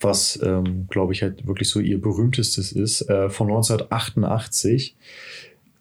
was 0.00 0.38
ähm, 0.42 0.86
glaube 0.90 1.12
ich 1.12 1.22
halt 1.22 1.46
wirklich 1.46 1.70
so 1.70 1.80
ihr 1.80 2.00
berühmtestes 2.00 2.72
ist, 2.72 3.02
äh, 3.02 3.30
von 3.30 3.48
1988. 3.48 4.96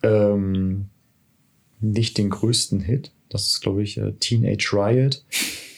Ähm, 0.04 0.90
nicht 1.80 2.18
den 2.18 2.30
größten 2.30 2.80
Hit, 2.82 3.12
das 3.30 3.48
ist 3.48 3.62
glaube 3.62 3.84
ich 3.84 3.98
äh, 3.98 4.14
Teenage 4.14 4.70
Riot, 4.74 5.24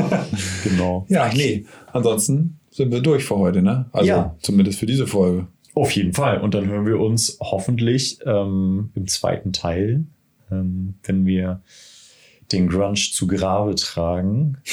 genau. 0.63 1.05
Ja, 1.09 1.31
nee. 1.33 1.65
Ansonsten 1.93 2.59
sind 2.69 2.91
wir 2.91 3.01
durch 3.01 3.23
für 3.23 3.37
heute, 3.37 3.61
ne? 3.63 3.87
Also 3.91 4.09
Ja. 4.09 4.35
zumindest 4.39 4.79
für 4.79 4.85
diese 4.85 5.07
Folge. 5.07 5.47
Auf 5.73 5.91
jeden 5.91 6.13
Fall. 6.13 6.41
Und 6.41 6.53
dann 6.53 6.67
hören 6.67 6.85
wir 6.85 6.99
uns 6.99 7.37
hoffentlich 7.41 8.19
ähm, 8.25 8.91
im 8.93 9.07
zweiten 9.07 9.53
Teil, 9.53 10.05
ähm, 10.51 10.95
wenn 11.03 11.25
wir 11.25 11.61
den 12.51 12.67
Grunge 12.69 12.95
zu 12.95 13.25
Grabe 13.27 13.75
tragen. 13.75 14.57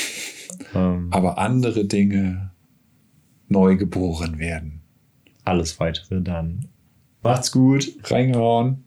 Ähm, 0.73 1.09
Aber 1.11 1.39
andere 1.39 1.85
Dinge 1.85 2.53
neu 3.49 3.77
geboren 3.77 4.39
werden. 4.39 4.81
alles 5.45 5.79
weitere 5.81 6.21
dann. 6.21 6.69
Macht's 7.23 7.53
gut. 7.53 7.93
Reingehauen. 8.05 8.85